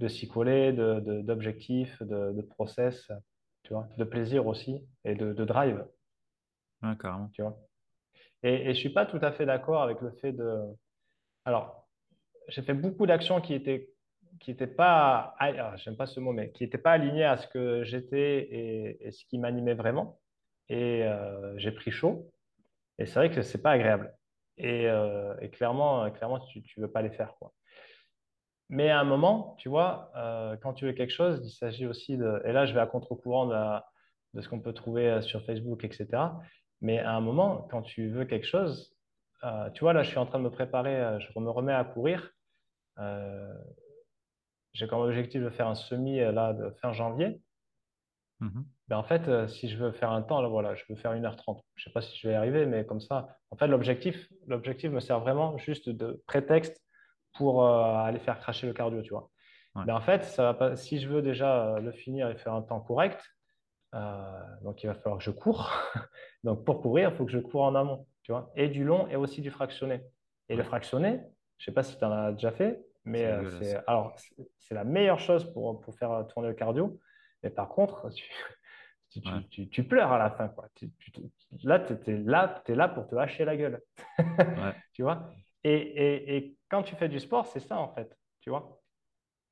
de 0.00 0.08
s'y 0.08 0.28
coller, 0.28 0.72
d'objectifs, 0.72 2.02
de, 2.02 2.32
de, 2.32 2.42
process, 2.42 3.10
tu 3.62 3.72
vois, 3.72 3.88
de 3.96 4.04
plaisir 4.04 4.46
aussi 4.46 4.86
et 5.04 5.14
de, 5.14 5.32
drive. 5.44 5.84
carrément. 7.00 7.28
Tu 7.32 7.42
vois. 7.42 7.58
Et, 8.42 8.54
et 8.54 8.64
je 8.64 8.68
ne 8.68 8.74
suis 8.74 8.92
pas 8.92 9.06
tout 9.06 9.20
à 9.22 9.32
fait 9.32 9.46
d'accord 9.46 9.82
avec 9.82 10.00
le 10.00 10.10
fait 10.10 10.32
de. 10.32 10.62
Alors, 11.44 11.88
j'ai 12.48 12.62
fait 12.62 12.74
beaucoup 12.74 13.06
d'actions 13.06 13.40
qui 13.40 13.54
étaient 13.54 13.90
qui 14.40 14.50
n'étaient 14.50 14.66
pas, 14.66 15.34
ah, 15.38 15.76
j'aime 15.76 15.96
pas 15.96 16.06
ce 16.06 16.20
mot, 16.20 16.32
mais 16.32 16.50
qui 16.50 16.62
n'étaient 16.62 16.78
pas 16.78 16.92
alignées 16.92 17.24
à 17.24 17.36
ce 17.36 17.46
que 17.48 17.84
j'étais 17.84 18.38
et, 18.38 19.06
et, 19.06 19.10
ce 19.10 19.24
qui 19.26 19.38
m'animait 19.38 19.74
vraiment. 19.74 20.20
Et 20.68 21.04
euh, 21.04 21.56
j'ai 21.58 21.72
pris 21.72 21.90
chaud. 21.90 22.30
Et 22.98 23.06
c'est 23.06 23.18
vrai 23.18 23.30
que 23.30 23.42
c'est 23.42 23.62
pas 23.62 23.72
agréable. 23.72 24.14
Et, 24.58 24.88
euh, 24.88 25.34
clairement, 25.48 26.10
clairement, 26.10 26.40
tu, 26.40 26.62
tu 26.62 26.80
veux 26.80 26.90
pas 26.90 27.02
les 27.02 27.10
faire, 27.10 27.34
quoi. 27.38 27.52
Mais 28.68 28.90
à 28.90 28.98
un 28.98 29.04
moment, 29.04 29.54
tu 29.58 29.68
vois, 29.68 30.10
euh, 30.16 30.56
quand 30.56 30.72
tu 30.74 30.86
veux 30.86 30.92
quelque 30.92 31.12
chose, 31.12 31.40
il 31.44 31.50
s'agit 31.50 31.86
aussi 31.86 32.16
de. 32.16 32.42
Et 32.44 32.52
là, 32.52 32.66
je 32.66 32.74
vais 32.74 32.80
à 32.80 32.86
contre-courant 32.86 33.46
de, 33.46 33.80
de, 34.34 34.40
ce 34.40 34.48
qu'on 34.48 34.60
peut 34.60 34.72
trouver 34.72 35.22
sur 35.22 35.44
Facebook, 35.44 35.84
etc. 35.84 36.08
Mais 36.80 36.98
à 36.98 37.12
un 37.14 37.20
moment, 37.20 37.68
quand 37.70 37.82
tu 37.82 38.08
veux 38.08 38.24
quelque 38.24 38.46
chose, 38.46 38.92
tu 39.74 39.80
vois, 39.80 39.92
là, 39.92 40.02
je 40.02 40.08
suis 40.08 40.18
en 40.18 40.26
train 40.26 40.38
de 40.38 40.44
me 40.44 40.50
préparer, 40.50 41.20
je 41.20 41.38
me 41.38 41.48
remets 41.48 41.74
à 41.74 41.84
courir. 41.84 42.32
j'ai 44.72 44.88
comme 44.88 45.00
objectif 45.00 45.42
de 45.42 45.50
faire 45.50 45.68
un 45.68 45.76
semi 45.76 46.18
là 46.18 46.52
de 46.52 46.70
fin 46.80 46.92
janvier. 46.92 47.40
Mm-hmm. 48.40 48.64
Ben, 48.88 48.98
en 48.98 49.02
fait, 49.02 49.26
euh, 49.26 49.48
si 49.48 49.68
je 49.68 49.76
veux 49.76 49.90
faire 49.90 50.12
un 50.12 50.22
temps, 50.22 50.40
là, 50.40 50.48
voilà, 50.48 50.74
je 50.76 50.84
veux 50.88 50.94
faire 50.94 51.12
1h30. 51.12 51.60
Je 51.74 51.82
ne 51.82 51.84
sais 51.84 51.92
pas 51.92 52.00
si 52.00 52.16
je 52.16 52.28
vais 52.28 52.34
y 52.34 52.36
arriver, 52.36 52.66
mais 52.66 52.86
comme 52.86 53.00
ça, 53.00 53.36
en 53.50 53.56
fait, 53.56 53.66
l'objectif, 53.66 54.28
l'objectif 54.46 54.90
me 54.92 55.00
sert 55.00 55.18
vraiment 55.20 55.58
juste 55.58 55.88
de 55.88 56.22
prétexte 56.26 56.80
pour 57.34 57.64
euh, 57.64 57.94
aller 57.96 58.20
faire 58.20 58.38
cracher 58.38 58.66
le 58.66 58.72
cardio, 58.72 59.02
tu 59.02 59.10
vois. 59.10 59.30
Mais 59.84 59.92
en 59.92 60.00
fait, 60.00 60.24
ça 60.24 60.42
va 60.42 60.54
pas, 60.54 60.74
si 60.74 60.98
je 60.98 61.06
veux 61.06 61.20
déjà 61.20 61.66
euh, 61.66 61.80
le 61.80 61.92
finir 61.92 62.30
et 62.30 62.36
faire 62.36 62.54
un 62.54 62.62
temps 62.62 62.80
correct, 62.80 63.22
donc 64.62 64.82
il 64.82 64.86
va 64.86 64.94
falloir 64.94 65.18
que 65.18 65.24
je 65.24 65.30
cours. 65.30 65.70
donc 66.44 66.64
pour 66.64 66.80
courir, 66.80 67.10
il 67.10 67.16
faut 67.16 67.26
que 67.26 67.30
je 67.30 67.38
cours 67.38 67.62
en 67.62 67.74
amont, 67.74 68.06
tu 68.22 68.32
vois, 68.32 68.50
et 68.56 68.68
du 68.68 68.84
long 68.84 69.06
et 69.08 69.16
aussi 69.16 69.42
du 69.42 69.50
fractionné. 69.50 70.02
Et 70.48 70.56
le 70.56 70.62
fractionné, 70.62 71.20
je 71.58 71.62
ne 71.62 71.64
sais 71.66 71.72
pas 71.72 71.82
si 71.82 71.98
tu 71.98 72.04
en 72.04 72.10
as 72.12 72.32
déjà 72.32 72.52
fait, 72.52 72.82
mais 73.04 73.30
c'est, 73.58 73.76
alors, 73.86 74.16
c'est 74.58 74.74
la 74.74 74.84
meilleure 74.84 75.18
chose 75.18 75.50
pour, 75.52 75.78
pour 75.80 75.94
faire 75.94 76.26
tourner 76.28 76.48
le 76.48 76.54
cardio. 76.54 76.98
Mais 77.42 77.50
par 77.50 77.68
contre, 77.68 78.08
tu, 78.14 78.24
tu, 79.50 79.68
tu, 79.68 79.84
pleures 79.84 80.12
à 80.12 80.18
la 80.18 80.30
fin. 80.30 80.48
Quoi. 80.48 80.68
là, 81.64 81.80
tu 81.80 82.10
es, 82.10 82.18
là, 82.18 82.62
es 82.66 82.74
là 82.74 82.88
pour 82.88 83.06
te 83.06 83.14
hacher 83.16 83.44
la 83.44 83.56
gueule. 83.56 83.80
tu 84.92 85.02
vois? 85.02 85.30
Et, 85.64 85.74
et, 85.74 86.36
et, 86.36 86.56
quand 86.68 86.82
tu 86.82 86.96
fais 86.96 87.08
du 87.08 87.20
sport, 87.20 87.46
c'est 87.46 87.60
ça 87.60 87.78
en 87.78 87.92
fait. 87.94 88.16
Tu 88.40 88.50
vois? 88.50 88.80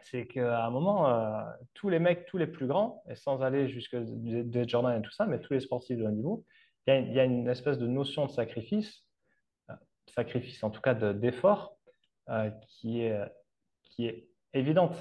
C'est 0.01 0.27
qu'à 0.27 0.65
un 0.65 0.71
moment, 0.71 1.09
euh, 1.09 1.43
tous 1.73 1.89
les 1.89 1.99
mecs, 1.99 2.27
tous 2.27 2.39
les 2.39 2.47
plus 2.47 2.67
grands, 2.67 3.03
et 3.09 3.17
sans 3.17 3.43
aller 3.43 3.69
jusque 3.69 3.97
des 3.97 4.69
Jordan 4.69 4.99
et 4.99 5.03
tout 5.03 5.13
ça, 5.13 5.27
mais 5.27 5.41
tous 5.41 5.55
les 5.55 5.61
sportifs 5.61 5.97
de 5.97 6.05
haut 6.05 6.11
niveau, 6.11 6.45
il 6.87 7.09
y, 7.11 7.15
y, 7.15 7.21
a 7.21 7.25
une 7.25 7.49
espèce 7.49 7.79
de 7.79 7.87
notion 7.87 8.27
de 8.27 8.31
sacrifice, 8.31 9.05
euh, 9.71 9.75
sacrifice 10.07 10.63
en 10.63 10.71
tout 10.71 10.83
cas 10.83 10.95
d'effort, 10.95 11.79
euh, 12.29 12.51
qui, 12.69 13.01
est, 13.01 13.19
qui 13.83 14.07
est 14.07 14.29
évidente. 14.53 14.97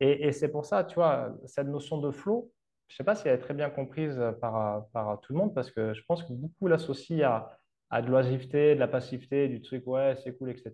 Et, 0.00 0.26
et 0.26 0.32
c'est 0.32 0.50
pour 0.50 0.64
ça, 0.64 0.84
tu 0.84 0.94
vois, 0.96 1.36
cette 1.46 1.68
notion 1.68 1.98
de 1.98 2.10
flow, 2.10 2.52
je 2.90 2.94
ne 2.94 2.96
sais 2.96 3.04
pas 3.04 3.14
si 3.14 3.28
elle 3.28 3.36
est 3.36 3.42
très 3.42 3.54
bien 3.54 3.70
comprise 3.70 4.20
par, 4.40 4.88
par 4.88 5.20
tout 5.20 5.32
le 5.32 5.38
monde 5.38 5.54
parce 5.54 5.70
que 5.70 5.94
je 5.94 6.02
pense 6.06 6.24
que 6.24 6.32
beaucoup 6.32 6.66
l'associent 6.66 7.30
à, 7.30 7.56
à 7.90 8.02
de 8.02 8.08
l'oisiveté, 8.08 8.74
de 8.74 8.80
la 8.80 8.88
passivité, 8.88 9.48
du 9.48 9.62
truc, 9.62 9.86
ouais, 9.86 10.16
c'est 10.16 10.36
cool, 10.36 10.50
etc. 10.50 10.72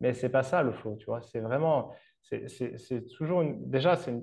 Mais 0.00 0.14
ce 0.14 0.26
n'est 0.26 0.32
pas 0.32 0.42
ça 0.44 0.62
le 0.62 0.72
flow, 0.72 0.96
tu 0.96 1.06
vois. 1.06 1.22
C'est 1.22 1.40
vraiment, 1.40 1.92
c'est 2.22 3.06
toujours, 3.16 3.42
une, 3.42 3.68
déjà, 3.68 3.96
c'est 3.96 4.14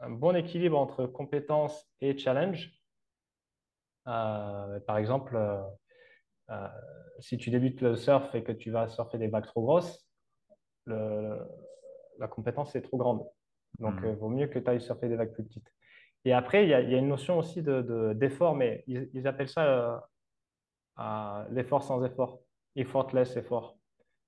un 0.00 0.10
bon 0.10 0.34
équilibre 0.34 0.78
entre 0.78 1.06
compétence 1.06 1.90
et 2.00 2.16
challenge. 2.16 2.72
Euh, 4.08 4.80
par 4.80 4.98
exemple, 4.98 5.36
euh, 5.36 5.62
euh, 6.50 6.68
si 7.20 7.38
tu 7.38 7.50
débutes 7.50 7.80
le 7.80 7.96
surf 7.96 8.34
et 8.34 8.42
que 8.42 8.52
tu 8.52 8.70
vas 8.70 8.88
surfer 8.88 9.18
des 9.18 9.28
vagues 9.28 9.46
trop 9.46 9.62
grosses, 9.62 10.06
le, 10.86 11.38
la 12.18 12.28
compétence 12.28 12.74
est 12.74 12.82
trop 12.82 12.96
grande. 12.96 13.24
Donc, 13.78 13.94
il 14.02 14.10
hmm. 14.10 14.14
vaut 14.16 14.28
mieux 14.28 14.46
que 14.48 14.58
tu 14.58 14.68
ailles 14.68 14.80
surfer 14.80 15.08
des 15.08 15.16
vagues 15.16 15.32
plus 15.32 15.44
petites. 15.44 15.72
Et 16.24 16.32
après, 16.32 16.64
il 16.64 16.68
y 16.68 16.74
a, 16.74 16.80
une 16.80 17.08
notion 17.08 17.38
aussi 17.38 17.62
d'effort, 17.62 18.52
de, 18.52 18.58
mais 18.58 18.84
ils, 18.86 19.26
appellent 19.26 19.48
ça 19.48 20.02
euh, 21.00 21.44
l'effort 21.50 21.82
sans 21.82 22.04
effort, 22.04 22.40
effortless 22.76 23.36
effort. 23.36 23.76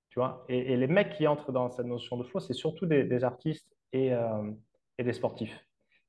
Tu 0.09 0.19
vois? 0.19 0.45
Et, 0.49 0.75
les 0.75 0.87
mecs 0.87 1.11
qui 1.11 1.27
entrent 1.27 1.51
dans 1.51 1.69
cette 1.69 1.85
notion 1.85 2.17
de 2.17 2.23
flow, 2.23 2.39
c'est 2.39 2.53
surtout 2.53 2.85
des, 2.85 3.23
artistes 3.23 3.67
et, 3.93 4.13
euh, 4.13 4.51
et, 4.97 5.03
des 5.03 5.13
sportifs. 5.13 5.57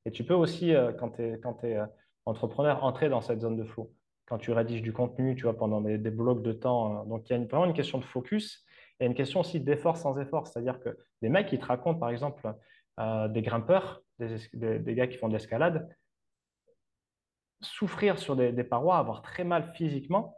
Et 0.05 0.11
tu 0.11 0.23
peux 0.23 0.33
aussi, 0.33 0.73
euh, 0.73 0.91
quand 0.91 1.11
tu 1.11 1.21
es, 1.23 1.79
entrepreneur, 2.25 2.83
entrer 2.83 3.07
dans 3.07 3.21
cette 3.21 3.41
zone 3.41 3.55
de 3.55 3.63
flow. 3.63 3.93
Quand 4.25 4.37
tu 4.37 4.51
rédiges 4.51 4.81
du 4.81 4.91
contenu, 4.91 5.35
tu 5.35 5.43
vois, 5.43 5.55
pendant 5.55 5.79
des, 5.79 5.97
blocs 5.97 6.41
de 6.41 6.51
temps. 6.51 7.05
donc, 7.05 7.29
il 7.29 7.37
y 7.37 7.41
a 7.41 7.45
vraiment 7.45 7.65
une 7.65 7.73
question 7.73 7.97
de 7.97 8.03
focus 8.03 8.65
et 8.99 9.05
une 9.05 9.13
question 9.13 9.39
aussi 9.39 9.61
d'effort 9.61 9.95
sans 9.95 10.19
effort. 10.19 10.47
C'est-à-dire 10.47 10.81
que 10.81 10.97
les 11.21 11.29
mecs, 11.29 11.47
qui 11.47 11.57
te 11.57 11.65
racontent, 11.65 11.97
par 11.97 12.09
exemple, 12.09 12.45
des 12.97 13.41
grimpeurs, 13.41 14.01
des, 14.19 14.95
gars 14.95 15.07
qui 15.07 15.17
font 15.17 15.27
de 15.27 15.33
l'escalade, 15.33 15.87
souffrir 17.61 18.19
sur 18.19 18.35
des, 18.35 18.63
parois, 18.63 18.97
avoir 18.97 19.21
très 19.21 19.43
mal 19.43 19.73
physiquement, 19.73 20.35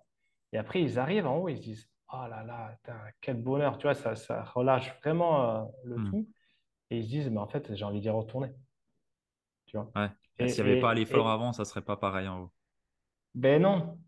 et 0.51 0.57
après 0.57 0.81
ils 0.81 0.99
arrivent 0.99 1.27
en 1.27 1.37
haut, 1.37 1.49
ils 1.49 1.57
se 1.57 1.61
disent 1.61 1.89
Oh 2.11 2.25
là 2.27 2.43
là, 2.43 2.75
quel 3.21 3.37
bonheur, 3.37 3.77
tu 3.77 3.83
vois, 3.83 3.93
ça, 3.93 4.15
ça 4.15 4.43
relâche 4.43 4.97
vraiment 5.03 5.61
euh, 5.61 5.65
le 5.83 5.97
hmm. 5.97 6.09
tout, 6.09 6.29
et 6.89 6.97
ils 6.97 7.03
se 7.03 7.09
disent 7.09 7.29
Mais 7.29 7.39
en 7.39 7.47
fait, 7.47 7.75
j'ai 7.75 7.85
envie 7.85 8.01
d'y 8.01 8.09
retourner. 8.09 8.51
Tu 9.67 9.77
vois 9.77 9.91
Et, 10.39 10.47
s'il 10.47 10.63
n'y 10.63 10.71
avait 10.71 10.81
pas 10.81 10.93
l'effort 10.93 11.29
avant, 11.29 11.53
ça 11.53 11.65
serait 11.65 11.83
pas 11.83 11.97
pareil 11.97 12.27
en 12.27 12.41
haut. 12.41 12.51
Ben 13.35 13.61
non, 13.61 13.99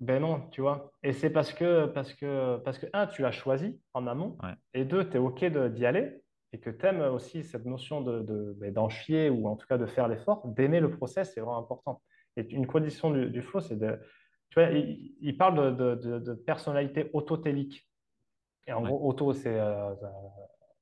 ben 0.00 0.20
non, 0.20 0.48
tu 0.50 0.60
vois. 0.60 0.92
Et 1.02 1.12
c'est 1.14 1.30
parce 1.30 1.52
que, 1.54 1.86
parce 1.86 2.12
que, 2.12 2.58
parce 2.58 2.78
que, 2.78 2.86
un, 2.92 3.06
tu 3.06 3.22
l'as 3.22 3.32
choisi 3.32 3.80
en 3.94 4.06
amont, 4.06 4.36
et 4.74 4.84
deux, 4.84 5.08
tu 5.08 5.16
es 5.16 5.18
OK 5.18 5.42
d'y 5.42 5.86
aller, 5.86 6.20
et 6.52 6.58
que 6.58 6.70
tu 6.70 6.86
aimes 6.86 7.00
aussi 7.00 7.44
cette 7.44 7.64
notion 7.64 8.00
de, 8.00 8.20
de, 8.20 8.54
ben, 8.58 8.72
d'en 8.72 8.88
chier 8.88 9.30
ou 9.30 9.46
en 9.46 9.56
tout 9.56 9.66
cas 9.66 9.78
de 9.78 9.86
faire 9.86 10.08
l'effort, 10.08 10.46
d'aimer 10.46 10.80
le 10.80 10.90
process, 10.90 11.32
c'est 11.32 11.40
vraiment 11.40 11.58
important. 11.58 12.02
Et 12.36 12.42
une 12.50 12.66
condition 12.66 13.10
du, 13.10 13.30
du 13.30 13.42
flow, 13.42 13.60
c'est 13.60 13.78
de. 13.78 13.98
Tu 14.50 14.58
vois, 14.58 14.70
il, 14.70 15.36
parle 15.36 15.76
de, 15.76 15.94
de, 15.94 16.34
personnalité 16.34 17.08
autotélique. 17.12 17.88
Et 18.66 18.72
en 18.72 18.82
gros, 18.82 19.08
auto, 19.08 19.32
c'est 19.32 19.60
euh, 19.60 19.94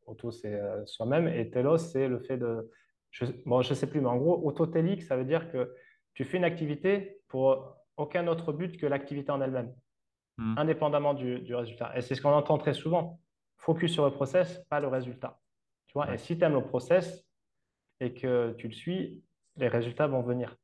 auto, 0.07 0.31
c'est 0.31 0.55
euh, 0.55 0.87
soi-même, 0.87 1.29
et 1.29 1.51
telos, 1.51 1.79
c'est 1.79 2.09
le 2.09 2.19
fait 2.19 2.39
de. 2.39 2.71
Je, 3.11 3.27
bon, 3.45 3.61
je 3.61 3.75
sais 3.75 3.87
plus, 3.87 4.01
mais 4.01 4.09
en 4.09 4.17
gros, 4.17 4.43
autotélique, 4.47 5.03
ça 5.03 5.17
veut 5.17 5.25
dire 5.27 5.53
que 5.53 5.75
tu 6.15 6.25
fais 6.25 6.39
une 6.39 6.45
activité 6.45 7.21
pour 7.29 7.77
aucun 7.99 8.27
autre 8.27 8.53
but 8.53 8.79
que 8.79 8.87
l'activité 8.87 9.31
en 9.33 9.41
elle-même, 9.43 9.75
hmm. 10.39 10.55
indépendamment 10.57 11.13
du, 11.13 11.41
du 11.41 11.55
résultat. 11.55 11.93
Et 11.95 12.01
c'est 12.01 12.15
ce 12.15 12.23
qu'on 12.23 12.33
entend 12.33 12.57
très 12.57 12.75
souvent. 12.75 13.21
Focus 13.59 13.93
sur 13.93 14.05
le 14.07 14.13
process, 14.13 14.65
pas 14.71 14.81
le 14.81 14.89
résultat. 14.89 15.39
Tu 16.07 16.13
et 16.13 16.19
si 16.19 16.39
tu 16.39 16.45
aimes 16.45 16.55
le 16.55 16.65
process 16.65 17.25
et 18.01 18.15
que 18.15 18.53
tu 18.59 18.69
le 18.69 18.75
suis, 18.75 19.23
les 19.57 19.69
résultats 19.69 20.07
vont 20.07 20.23
venir. 20.23 20.57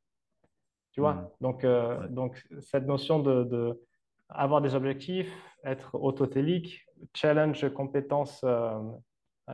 Tu 0.92 1.00
vois, 1.00 1.14
mmh. 1.14 1.30
donc, 1.40 1.64
euh, 1.64 2.06
donc 2.08 2.46
cette 2.60 2.86
notion 2.86 3.18
de, 3.18 3.44
de, 3.44 3.82
avoir 4.28 4.60
des 4.60 4.74
objectifs, 4.74 5.32
être 5.64 5.96
autotélique, 5.96 6.86
challenge, 7.14 7.68
compétence, 7.74 8.42
euh, 8.44 8.78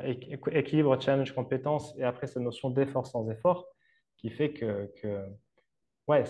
équilibre, 0.05 1.01
challenge, 1.01 1.35
compétence, 1.35 1.95
et 1.99 2.05
après 2.05 2.27
cette 2.27 2.43
notion 2.43 2.69
d'effort 2.69 3.07
sans 3.07 3.29
effort 3.31 3.67
qui 4.19 4.29
fait 4.29 4.53
que, 4.53 4.93
que 5.01 5.25
ouais, 6.09 6.25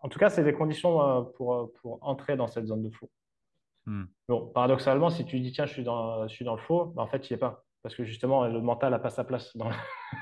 en 0.00 0.08
tout 0.08 0.18
cas, 0.18 0.28
c'est 0.28 0.44
des 0.44 0.52
conditions 0.52 1.00
euh, 1.00 1.22
pour, 1.22 1.72
pour 1.74 1.98
entrer 2.02 2.36
dans 2.36 2.48
cette 2.48 2.66
zone 2.66 2.82
de 2.82 2.90
flow. 2.90 3.10
Mmh. 3.86 4.04
Bon, 4.28 4.46
paradoxalement, 4.48 5.08
si 5.08 5.24
tu 5.24 5.40
dis 5.40 5.52
tiens, 5.52 5.64
je 5.64 5.72
suis 5.72 5.84
dans, 5.84 6.28
je 6.28 6.34
suis 6.34 6.44
dans 6.44 6.56
le 6.56 6.60
flow, 6.60 6.86
ben, 6.86 7.02
en 7.02 7.06
fait, 7.06 7.30
il 7.30 7.32
n'y 7.32 7.36
est 7.36 7.40
pas 7.40 7.64
parce 7.82 7.94
que 7.94 8.04
justement, 8.04 8.46
le 8.46 8.60
mental 8.60 8.92
n'a 8.92 8.98
pas 8.98 9.10
sa 9.10 9.24
place. 9.24 9.56
Dans 9.56 9.70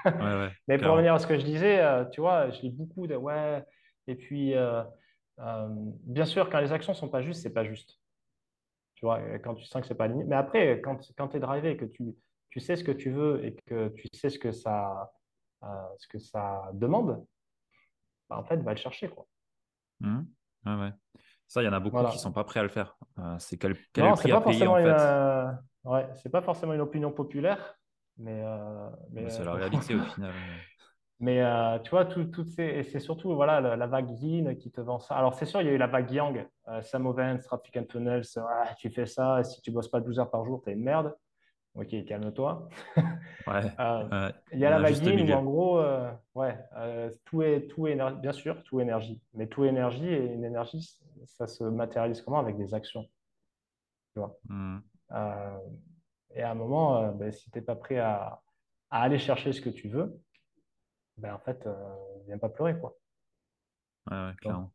Mais 0.69 0.79
pour 0.79 0.93
revenir 0.93 1.15
à 1.15 1.19
ce 1.19 1.27
que 1.27 1.39
je 1.39 1.45
disais, 1.45 1.81
euh, 1.81 2.05
tu 2.07 2.21
vois, 2.21 2.51
je 2.51 2.61
lis 2.63 2.71
beaucoup 2.71 3.07
de 3.07 3.17
ouais, 3.17 3.65
et 4.07 4.15
puis, 4.17 4.55
euh, 4.55 4.83
Euh, 5.41 5.69
bien 6.05 6.27
sûr, 6.27 6.51
quand 6.51 6.61
les 6.61 6.71
actions 6.73 6.93
sont 6.95 7.09
pas 7.09 7.23
justes, 7.23 7.43
c'est 7.43 7.55
pas 7.55 7.65
juste. 7.65 7.99
Tu 8.95 9.07
vois, 9.07 9.21
quand 9.39 9.55
tu 9.55 9.65
sens 9.65 9.81
que 9.81 9.89
c'est 9.89 9.95
pas 9.95 10.05
aligné. 10.05 10.25
Mais 10.25 10.37
après, 10.37 10.83
quand, 10.83 10.99
quand 11.17 11.29
tu 11.29 11.39
es 11.39 11.41
drivé, 11.41 11.77
que 11.79 11.87
tu, 11.87 12.15
tu 12.51 12.61
sais 12.61 12.77
ce 12.77 12.85
que 12.85 12.93
tu 12.93 13.11
veux 13.11 13.43
et 13.45 13.57
que 13.67 13.89
tu 13.89 14.07
sais 14.13 14.29
ce 14.29 14.39
que 14.39 14.53
ça, 14.53 15.11
ce 15.97 16.07
que 16.09 16.19
ça 16.19 16.71
demande, 16.75 17.25
bah, 18.29 18.37
en 18.39 18.45
fait, 18.45 18.59
va 18.59 18.73
le 18.73 18.77
chercher, 18.79 19.09
quoi. 19.09 19.27
Ouais. 20.67 20.93
Ça, 21.49 21.63
il 21.63 21.65
y 21.65 21.69
en 21.69 21.73
a 21.73 21.81
beaucoup 21.81 21.97
qui 21.97 22.03
Voilà. 22.03 22.19
sont 22.19 22.33
pas 22.33 22.45
prêts 22.45 22.61
à 22.61 22.63
le 22.65 22.69
faire. 22.69 22.97
C'est 23.39 23.57
quel, 23.57 23.77
quel 23.93 24.05
est 24.05 24.09
le 24.09 24.15
Non, 24.15 24.35
à 24.37 24.41
pas 24.41 24.41
payer 24.43 24.67
en 24.67 24.79
une, 24.79 24.87
fait? 24.87 24.91
euh, 24.93 25.53
ouais, 25.85 26.09
c'est 26.17 26.31
pas 26.31 26.43
forcément 26.43 26.73
une 26.75 26.81
opinion 26.81 27.13
populaire, 27.13 27.79
mais, 28.19 28.43
euh, 28.45 28.91
mais, 29.11 29.23
Mais 29.23 29.31
c'est 29.31 29.45
euh, 29.45 29.45
la 29.45 29.55
réalité 29.55 29.95
au 29.95 30.03
final. 30.03 30.35
euh. 30.37 30.59
mais 31.19 31.43
euh, 31.43 31.79
tu 31.81 31.91
vois, 31.91 32.07
tout, 32.07 32.45
ces, 32.45 32.63
et 32.65 32.83
c'est 32.85 33.01
surtout 33.01 33.35
voilà, 33.35 33.61
la, 33.61 33.77
la 33.77 33.87
vague 33.87 34.11
Yin 34.23 34.57
qui 34.57 34.71
te 34.71 34.81
vend 34.81 34.99
ça. 34.99 35.17
Alors, 35.17 35.35
c'est 35.35 35.45
sûr, 35.45 35.61
il 35.61 35.67
y 35.67 35.71
a 35.71 35.73
eu 35.73 35.77
la 35.79 35.87
vague 35.87 36.11
Yang, 36.11 36.47
euh, 36.69 36.81
Sam 36.83 37.07
Ovens, 37.07 37.43
Traffic 37.45 37.77
and 37.77 37.85
Funnels, 37.91 38.25
ah, 38.39 38.75
tu 38.79 38.91
fais 38.91 39.05
ça, 39.07 39.43
si 39.45 39.61
tu 39.61 39.71
bosses 39.71 39.89
pas 39.91 40.01
12 40.01 40.19
heures 40.19 40.31
par 40.31 40.45
jour, 40.47 40.63
t'es 40.65 40.73
une 40.73 40.83
merde. 40.83 41.15
Ok, 41.75 41.95
calme-toi. 42.07 42.69
Ouais, 43.47 43.81
Euh, 43.81 44.09
il 44.53 44.61
y 44.61 44.67
a 44.67 44.71
la 44.71 44.79
vague 44.79 45.03
Yin 45.03 45.23
où 45.23 45.33
en 45.33 45.43
gros, 45.45 45.79
euh, 45.81 46.11
ouais, 46.35 46.59
euh, 46.77 47.11
tout 47.25 47.43
est, 47.43 47.69
tout 47.69 47.87
est 47.89 47.93
éner- 47.97 48.21
bien 48.21 48.33
sûr, 48.33 48.63
tout 48.65 48.81
est 48.81 48.83
énergie. 48.85 49.23
Mais 49.35 49.47
tout 49.49 49.65
est 49.65 49.69
énergie 49.69 50.07
et 50.09 50.35
une 50.35 50.45
énergie, 50.45 50.87
ça 51.27 51.47
se 51.47 51.65
matérialise 51.65 52.23
comment? 52.23 52.39
Avec 52.41 52.57
des 52.59 52.75
actions, 52.75 53.07
tu 54.15 54.21
vois? 54.21 54.41
Mhm. 54.49 54.85
Euh, 55.13 55.59
et 56.35 56.43
à 56.43 56.51
un 56.51 56.55
moment, 56.55 56.99
euh, 57.05 57.13
ben, 57.13 57.33
si 57.33 57.51
tu 57.51 57.59
n'es 57.59 57.65
pas 57.65 57.77
prêt 57.77 57.99
à, 57.99 58.43
à 58.91 59.03
aller 59.03 59.19
chercher 59.19 59.53
ce 59.53 59.61
que 59.61 59.71
tu 59.71 59.89
veux, 59.89 60.21
ben, 61.19 61.35
en 61.35 61.39
fait, 61.41 61.67
euh, 61.67 61.75
viens 62.27 62.39
pas 62.39 62.49
pleurer, 62.49 62.79
quoi. 62.81 62.97
Ouais, 64.11 64.35
clairement. 64.37 64.73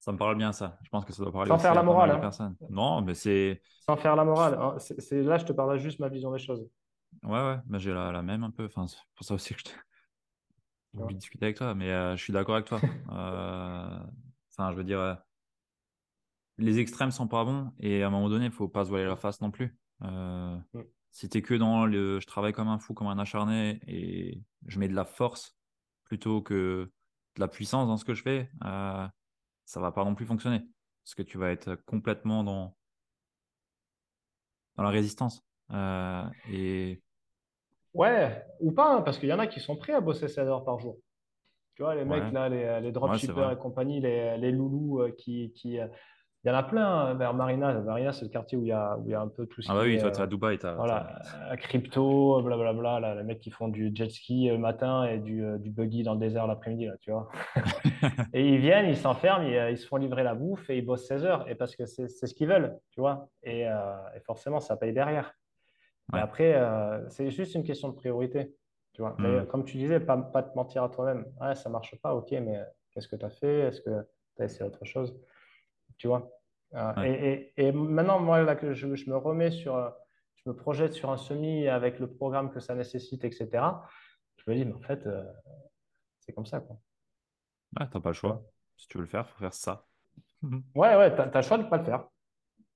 Ça 0.00 0.12
me 0.12 0.18
parle 0.18 0.36
bien 0.36 0.52
ça. 0.52 0.78
Je 0.82 0.88
pense 0.90 1.04
que 1.04 1.12
ça 1.12 1.22
doit 1.22 1.32
parler 1.32 1.52
Sans 1.52 1.58
faire 1.58 1.74
la 1.74 1.82
morale, 1.82 2.10
hein. 2.12 2.30
Non, 2.68 3.02
mais 3.02 3.14
c'est. 3.14 3.62
Sans 3.80 3.96
faire 3.96 4.14
la 4.14 4.24
morale. 4.24 4.54
hein. 4.60 4.76
C'est, 4.78 5.00
c'est- 5.00 5.22
là, 5.22 5.36
je 5.38 5.44
te 5.46 5.52
parle 5.52 5.78
juste 5.78 5.98
ma 5.98 6.08
vision 6.08 6.30
des 6.32 6.38
choses. 6.38 6.68
Ouais, 7.22 7.30
ouais, 7.40 7.58
mais 7.66 7.78
j'ai 7.80 7.92
la, 7.92 8.10
la 8.12 8.22
même 8.22 8.42
un 8.44 8.50
peu. 8.50 8.64
Enfin, 8.66 8.86
c'est 8.88 8.96
pour 9.16 9.24
ça 9.26 9.34
aussi 9.34 9.54
que 9.54 9.60
je 9.60 9.64
Tu 10.92 10.98
voulu 10.98 11.14
vois. 11.14 11.14
discuter 11.14 11.46
avec 11.46 11.56
toi. 11.56 11.74
Mais 11.74 11.90
euh, 11.90 12.16
je 12.16 12.22
suis 12.22 12.32
d'accord 12.32 12.56
avec 12.56 12.66
toi. 12.66 12.84
Enfin, 13.08 14.72
je 14.72 14.76
veux 14.76 14.84
dire, 14.84 15.18
les 16.58 16.78
extrêmes 16.80 17.10
sont 17.10 17.28
pas 17.28 17.44
bons 17.44 17.72
et 17.80 18.02
à 18.02 18.08
un 18.08 18.10
moment 18.10 18.28
donné, 18.28 18.46
il 18.46 18.50
faut 18.52 18.68
pas 18.68 18.84
se 18.84 18.90
voiler 18.90 19.04
la 19.06 19.16
face 19.16 19.40
non 19.40 19.50
plus. 19.50 19.76
Euh, 20.02 20.56
Mm. 20.74 20.82
si 21.10 21.28
t'es 21.28 21.42
que 21.42 21.54
dans 21.54 21.86
le 21.86 22.20
je 22.20 22.26
travaille 22.26 22.52
comme 22.52 22.68
un 22.68 22.78
fou, 22.78 22.94
comme 22.94 23.06
un 23.08 23.18
acharné 23.18 23.80
et 23.86 24.42
je 24.66 24.78
mets 24.78 24.88
de 24.88 24.94
la 24.94 25.04
force 25.04 25.56
plutôt 26.04 26.42
que 26.42 26.90
de 27.36 27.40
la 27.40 27.48
puissance 27.48 27.86
dans 27.88 27.96
ce 27.96 28.04
que 28.04 28.14
je 28.14 28.22
fais, 28.22 28.50
euh, 28.64 29.06
ça 29.64 29.80
va 29.80 29.92
pas 29.92 30.04
non 30.04 30.14
plus 30.14 30.26
fonctionner. 30.26 30.60
Parce 31.04 31.14
que 31.14 31.22
tu 31.22 31.38
vas 31.38 31.50
être 31.50 31.74
complètement 31.86 32.44
dans, 32.44 32.76
dans 34.76 34.82
la 34.82 34.90
résistance. 34.90 35.42
Euh, 35.72 36.24
et 36.52 37.02
Ouais, 37.94 38.44
ou 38.60 38.72
pas, 38.72 38.94
hein, 38.94 39.02
parce 39.02 39.18
qu'il 39.18 39.28
y 39.28 39.32
en 39.32 39.38
a 39.38 39.46
qui 39.46 39.60
sont 39.60 39.76
prêts 39.76 39.94
à 39.94 40.00
bosser 40.00 40.28
16 40.28 40.46
heures 40.48 40.64
par 40.64 40.78
jour. 40.78 40.98
Tu 41.74 41.82
vois, 41.82 41.94
les 41.94 42.04
mecs, 42.04 42.22
ouais, 42.24 42.32
là, 42.32 42.48
les, 42.48 42.86
ouais, 42.86 42.92
dropshippers 42.92 43.32
vrai. 43.34 43.54
et 43.54 43.56
compagnie, 43.58 44.00
les, 44.00 44.36
les 44.36 44.52
loulous 44.52 45.00
euh, 45.00 45.10
qui, 45.16 45.52
qui, 45.52 45.78
euh, 45.80 45.88
Il 46.44 46.48
y 46.48 46.50
en 46.52 46.54
a 46.54 46.62
plein 46.62 46.86
hein, 46.86 47.14
vers 47.14 47.34
Marina. 47.34 47.72
Marina, 47.80 48.12
c'est 48.12 48.24
le 48.24 48.30
quartier 48.30 48.56
où 48.56 48.62
il 48.62 48.68
y 48.68 48.72
a, 48.72 48.96
où 48.96 49.02
il 49.06 49.10
y 49.10 49.14
a 49.14 49.20
un 49.20 49.26
peu 49.26 49.46
tout 49.46 49.60
ce 49.60 49.70
Ah 49.70 49.74
bah 49.74 49.80
oui, 49.82 49.98
toi, 49.98 50.08
euh, 50.08 50.12
t'es 50.12 50.20
à 50.20 50.26
Dubaï, 50.28 50.56
t'as... 50.56 50.74
voilà, 50.74 51.20
euh, 51.50 51.56
crypto, 51.56 52.40
blablabla. 52.42 53.00
Là, 53.00 53.14
les 53.16 53.24
mecs 53.24 53.40
qui 53.40 53.50
font 53.50 53.66
du 53.66 53.90
jet 53.92 54.08
ski 54.08 54.48
le 54.48 54.56
matin 54.56 55.04
et 55.04 55.18
du, 55.18 55.44
euh, 55.44 55.58
du 55.58 55.70
buggy 55.70 56.04
dans 56.04 56.14
le 56.14 56.20
désert 56.20 56.46
l'après-midi, 56.46 56.86
là, 56.86 56.94
tu 57.00 57.10
vois. 57.10 57.28
Et 58.32 58.48
ils 58.48 58.58
viennent, 58.58 58.86
ils 58.86 58.96
s'enferment, 58.96 59.42
ils, 59.42 59.56
euh, 59.56 59.70
ils 59.72 59.78
se 59.78 59.86
font 59.86 59.96
livrer 59.96 60.22
la 60.22 60.34
bouffe 60.34 60.70
et 60.70 60.78
ils 60.78 60.86
bossent 60.86 61.06
16 61.06 61.24
heures. 61.24 61.50
Et 61.50 61.56
parce 61.56 61.74
que 61.74 61.86
c'est 61.86 62.08
ce 62.08 62.34
qu'ils 62.34 62.48
veulent, 62.48 62.78
tu 62.90 63.00
vois. 63.00 63.28
Et, 63.42 63.68
euh, 63.68 63.96
et 64.16 64.20
forcément, 64.20 64.60
ça 64.60 64.76
paye 64.76 64.92
derrière. 64.92 65.34
Mais 66.12 66.20
après, 66.20 66.54
euh, 66.54 67.06
c'est 67.08 67.30
juste 67.30 67.54
une 67.56 67.64
question 67.64 67.88
de 67.88 67.94
priorité, 67.94 68.54
tu 68.92 69.02
vois. 69.02 69.16
Hmm. 69.18 69.44
comme 69.46 69.64
tu 69.64 69.76
disais, 69.76 70.00
pas, 70.00 70.16
pas 70.16 70.42
te 70.44 70.56
mentir 70.56 70.84
à 70.84 70.88
toi-même. 70.88 71.26
Ouais, 71.40 71.54
ça 71.54 71.68
marche 71.68 71.96
pas, 72.00 72.14
ok, 72.14 72.30
mais 72.30 72.62
qu'est-ce 72.92 73.08
que 73.08 73.16
tu 73.16 73.24
as 73.26 73.30
fait? 73.30 73.60
Est-ce 73.60 73.80
que 73.82 74.06
tu 74.36 74.42
as 74.42 74.44
essayé 74.46 74.64
autre 74.64 74.84
chose? 74.84 75.14
Tu 75.98 76.08
vois. 76.08 76.30
Euh, 76.74 76.92
Ouais. 76.96 77.04
et, 77.04 77.52
et, 77.58 77.68
et 77.68 77.72
maintenant, 77.72 78.20
moi, 78.20 78.42
là, 78.42 78.56
que 78.56 78.74
je, 78.74 78.94
je 78.94 79.10
me 79.10 79.16
remets 79.16 79.50
sur, 79.50 79.76
euh, 79.76 79.90
je 80.36 80.50
me 80.50 80.56
projette 80.56 80.92
sur 80.94 81.10
un 81.10 81.16
semi 81.18 81.68
avec 81.68 81.98
le 82.00 82.08
programme 82.12 82.52
que 82.52 82.60
ça 82.60 82.74
nécessite, 82.74 83.24
etc. 83.24 83.86
Je 84.36 84.50
me 84.50 84.56
dis, 84.56 84.64
mais 84.64 84.74
en 84.74 84.82
fait, 84.82 85.06
euh, 85.06 85.24
c'est 86.20 86.32
comme 86.32 86.46
ça, 86.46 86.60
quoi. 86.60 86.78
Ouais, 87.78 87.88
t'as 87.90 88.00
pas 88.00 88.10
le 88.10 88.14
choix. 88.14 88.46
Si 88.76 88.88
tu 88.88 88.98
veux 88.98 89.04
le 89.04 89.08
faire, 89.10 89.28
faut 89.30 89.38
faire 89.38 89.54
ça. 89.54 89.86
Mhm. 90.42 90.62
Ouais, 90.74 90.96
ouais, 90.96 91.14
t'as, 91.14 91.28
t'as 91.28 91.40
le 91.42 91.46
choix 91.46 91.58
de 91.58 91.64
pas 91.64 91.76
le 91.78 91.84
faire. 91.84 92.08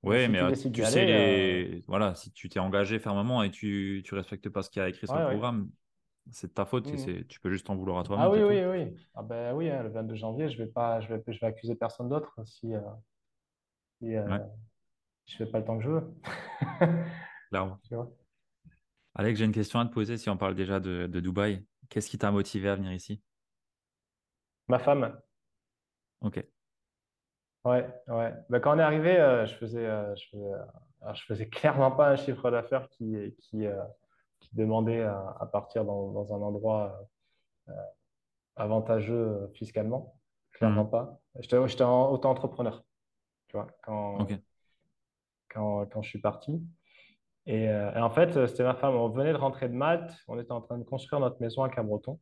Ouais, 0.03 0.27
si 0.27 0.29
mais 0.29 0.41
tu 0.73 0.83
euh, 0.83 0.85
sais 0.85 0.85
aller, 0.85 1.11
euh, 1.12 1.59
les, 1.61 1.85
voilà, 1.87 2.14
si 2.16 2.33
tu 2.33 2.49
t'es 2.49 2.59
engagé 2.59 2.99
fermement 2.99 3.43
et 3.45 3.53
tu 3.53 4.03
tu 4.05 4.14
respectes 4.16 4.49
pas 4.49 4.62
ce 4.62 4.70
qu'il 4.70 4.81
y 4.81 4.85
a 4.85 4.89
écrit 4.89 5.07
sur 5.07 5.18
le 5.18 5.25
ouais, 5.25 5.25
programme, 5.25 5.70
c'est 6.31 6.49
de 6.49 6.53
ta 6.55 6.66
faute 6.66 6.93
et 6.95 6.97
Mhm. 6.97 6.99
c'est 6.99 7.27
tu 7.29 7.41
peux 7.41 7.51
juste 7.53 7.66
t'en 7.66 7.77
vouloir 7.77 7.99
à 8.01 8.05
Ah 8.14 8.29
toi-même, 8.29 8.33
c'est 8.33 8.43
oui, 8.43 8.45
tout. 8.45 8.61
oui, 8.64 8.64
oui. 8.64 8.97
Ah 9.14 9.23
ben 9.23 9.55
oui, 9.55 9.70
hein, 9.70 9.83
le 9.83 9.89
22 9.91 10.14
janvier, 10.16 10.49
je 10.51 10.59
vais 10.59 10.66
pas, 10.66 11.01
je 11.01 11.09
vais, 11.14 11.23
je 11.29 11.39
vais 11.41 11.47
accuser 11.47 11.75
personne 11.75 12.09
d'autre 12.09 12.35
si, 12.47 12.75
si, 14.03 14.16
euh, 14.16 14.26
Ouais, 14.28 14.40
je 15.26 15.36
fais 15.36 15.46
pas 15.46 15.59
le 15.61 15.64
temps 15.64 15.78
que 15.78 15.84
je 15.84 15.90
veux. 15.90 16.14
clairement. 17.50 17.78
Alex, 19.14 19.38
j'ai 19.38 19.44
une 19.44 19.53
question 19.53 19.78
à 19.78 19.86
te 19.86 19.92
poser 19.92 20.16
si 20.16 20.28
on 20.30 20.36
parle 20.36 20.55
déjà 20.55 20.80
de, 20.80 21.07
de 21.07 21.20
Dubaï. 21.20 21.64
Qu'est-ce 21.88 22.09
qui 22.09 22.18
t'a 22.18 22.30
motivé 22.30 22.68
à 22.68 22.74
venir 22.74 22.92
ici? 22.92 23.22
Ma 24.68 24.78
femme, 24.78 25.20
Ok. 26.20 26.44
ouais, 27.64 27.86
ouais. 28.09 28.34
Ben, 28.48 28.61
quand 28.61 28.74
on 28.74 28.78
est 28.78 28.82
arrivé, 28.82 29.18
euh, 29.18 29.44
je 29.46 29.55
faisais, 29.57 29.84
euh, 29.84 30.14
je 30.16 30.28
faisais, 30.30 30.53
euh, 30.53 30.64
alors, 31.03 31.14
je 31.14 31.24
faisais 31.24 31.48
clairement 31.48 31.90
pas 31.90 32.11
un 32.11 32.16
chiffre 32.16 32.50
d'affaires 32.50 32.88
qui, 32.88 33.34
qui, 33.38 33.66
euh, 33.66 33.82
qui 34.40 34.55
demandait 34.57 35.03
à, 35.03 35.36
à 35.40 35.46
partir 35.46 35.84
dans, 35.84 36.12
dans 36.12 36.32
un 36.32 36.40
endroit 36.40 37.09
avantageux 38.57 39.50
fiscalement. 39.55 40.16
Clairement 40.53 40.84
Mhm. 40.84 40.90
pas. 40.90 41.20
J'étais, 41.40 41.68
j'étais 41.68 41.82
en 41.84 42.11
auto-entrepreneur, 42.12 42.84
tu 43.53 43.59
vois, 43.59 43.66
Ok. 44.18 44.28
quand, 44.28 44.28
quand, 45.50 45.86
quand 45.86 46.03
je 46.03 46.09
suis 46.09 46.20
parti. 46.20 46.62
Et, 47.44 47.68
euh, 47.68 47.92
et 47.92 47.98
en 47.98 48.11
fait, 48.11 48.36
euh, 48.36 48.46
c'était 48.46 48.62
ma 48.62 48.74
femme. 48.74 48.94
On 48.94 49.09
venait 49.09 49.32
de 49.32 49.36
rentrer 49.38 49.68
de 49.68 49.74
Malte. 49.74 50.16
On 50.26 50.40
était 50.40 50.53
en 50.53 50.61
train 50.62 50.78
de 50.78 50.84
construire 50.84 51.20
notre 51.20 51.40
maison 51.40 51.62
à 51.62 51.68
Cabreton. 51.68 52.18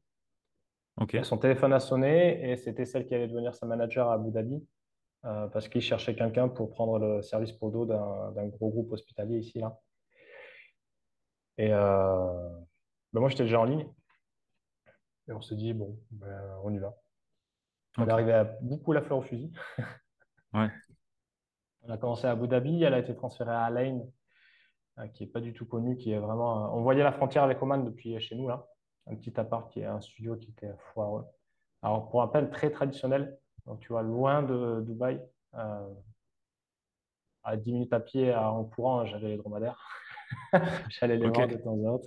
Son 1.23 1.39
téléphone 1.39 1.73
a 1.73 1.81
sonné 1.81 2.51
et 2.51 2.57
c'était 2.57 2.85
celle 2.85 3.07
qui 3.07 3.15
allait 3.15 3.29
devenir 3.29 3.55
sa 3.55 3.65
manager 3.65 4.11
à 4.11 4.15
Abu 4.15 4.31
Dhabi 4.33 4.67
euh, 5.25 5.47
parce 5.49 5.69
qu'il 5.69 5.81
cherchait 5.81 6.15
quelqu'un 6.15 6.49
pour 6.49 6.71
prendre 6.71 6.99
le 6.99 7.23
service 7.23 7.53
pour 7.53 7.71
dos 7.71 7.87
d'un 7.87 8.47
gros 8.49 8.71
groupe 8.71 8.93
hospitalier 8.93 9.39
ici, 9.39 9.61
là. 9.61 9.79
Et 11.57 11.73
euh, 11.73 12.51
ben 13.13 13.21
moi, 13.21 13.29
j'étais 13.31 13.45
déjà 13.45 13.61
en 13.61 13.65
ligne. 13.65 13.87
Et 15.29 15.33
on 15.33 15.41
s'est 15.41 15.57
dit, 15.57 15.73
bon, 15.73 15.99
ben, 16.11 16.59
on 16.65 16.73
y 16.73 16.79
va. 16.79 16.95
On 17.97 18.07
est 18.07 18.11
arrivé 18.11 18.33
à 18.33 18.45
beaucoup 18.45 18.93
la 18.93 19.01
fleur 19.01 19.19
au 19.19 19.23
fusil. 19.23 19.53
Ouais. 20.53 20.69
On 21.83 21.91
a 21.91 21.97
commencé 21.99 22.27
à 22.27 22.33
Abu 22.33 22.47
Dhabi, 22.49 22.83
elle 22.83 22.95
a 22.95 22.99
été 22.99 23.15
transférée 23.15 23.51
à 23.53 23.63
Al 23.65 23.79
Ain, 23.79 24.01
euh, 24.99 25.07
qui 25.09 25.25
est 25.25 25.27
pas 25.27 25.41
du 25.41 25.53
tout 25.55 25.67
connue, 25.67 25.97
qui 25.97 26.13
est 26.13 26.19
vraiment. 26.19 26.75
on 26.77 26.83
voyait 26.83 27.03
la 27.03 27.13
frontière 27.13 27.43
avec 27.43 27.61
Oman 27.63 27.85
depuis 27.85 28.19
chez 28.21 28.35
nous, 28.37 28.49
là. 28.49 28.67
Un 29.07 29.17
petit 29.17 29.39
appart 29.41 29.71
qui 29.73 29.81
est 29.81 29.87
un 29.87 30.01
studio 30.01 30.37
qui 30.37 30.51
était 30.51 30.73
foireux. 30.93 31.25
Alors, 31.83 32.09
pour 32.11 32.23
un 32.23 32.29
peine 32.29 32.51
très 32.51 32.71
traditionnel, 32.71 33.39
donc 33.67 33.81
tu 33.81 33.89
vois, 33.89 34.03
loin 34.03 34.43
de 34.43 34.83
Dubaï, 34.87 35.21
euh, 35.55 35.89
à 37.43 37.57
10 37.57 37.73
minutes 37.73 37.93
à 37.95 38.01
pied 38.01 38.31
à- 38.33 38.51
en 38.53 38.65
courant, 38.65 39.07
j'avais 39.07 39.29
les 39.29 39.37
dromadaires. 39.39 39.83
J'allais 40.91 41.17
les 41.17 41.29
voir 41.29 41.49
de 41.49 41.57
temps 41.57 41.73
en 41.73 41.99
temps. 41.99 42.07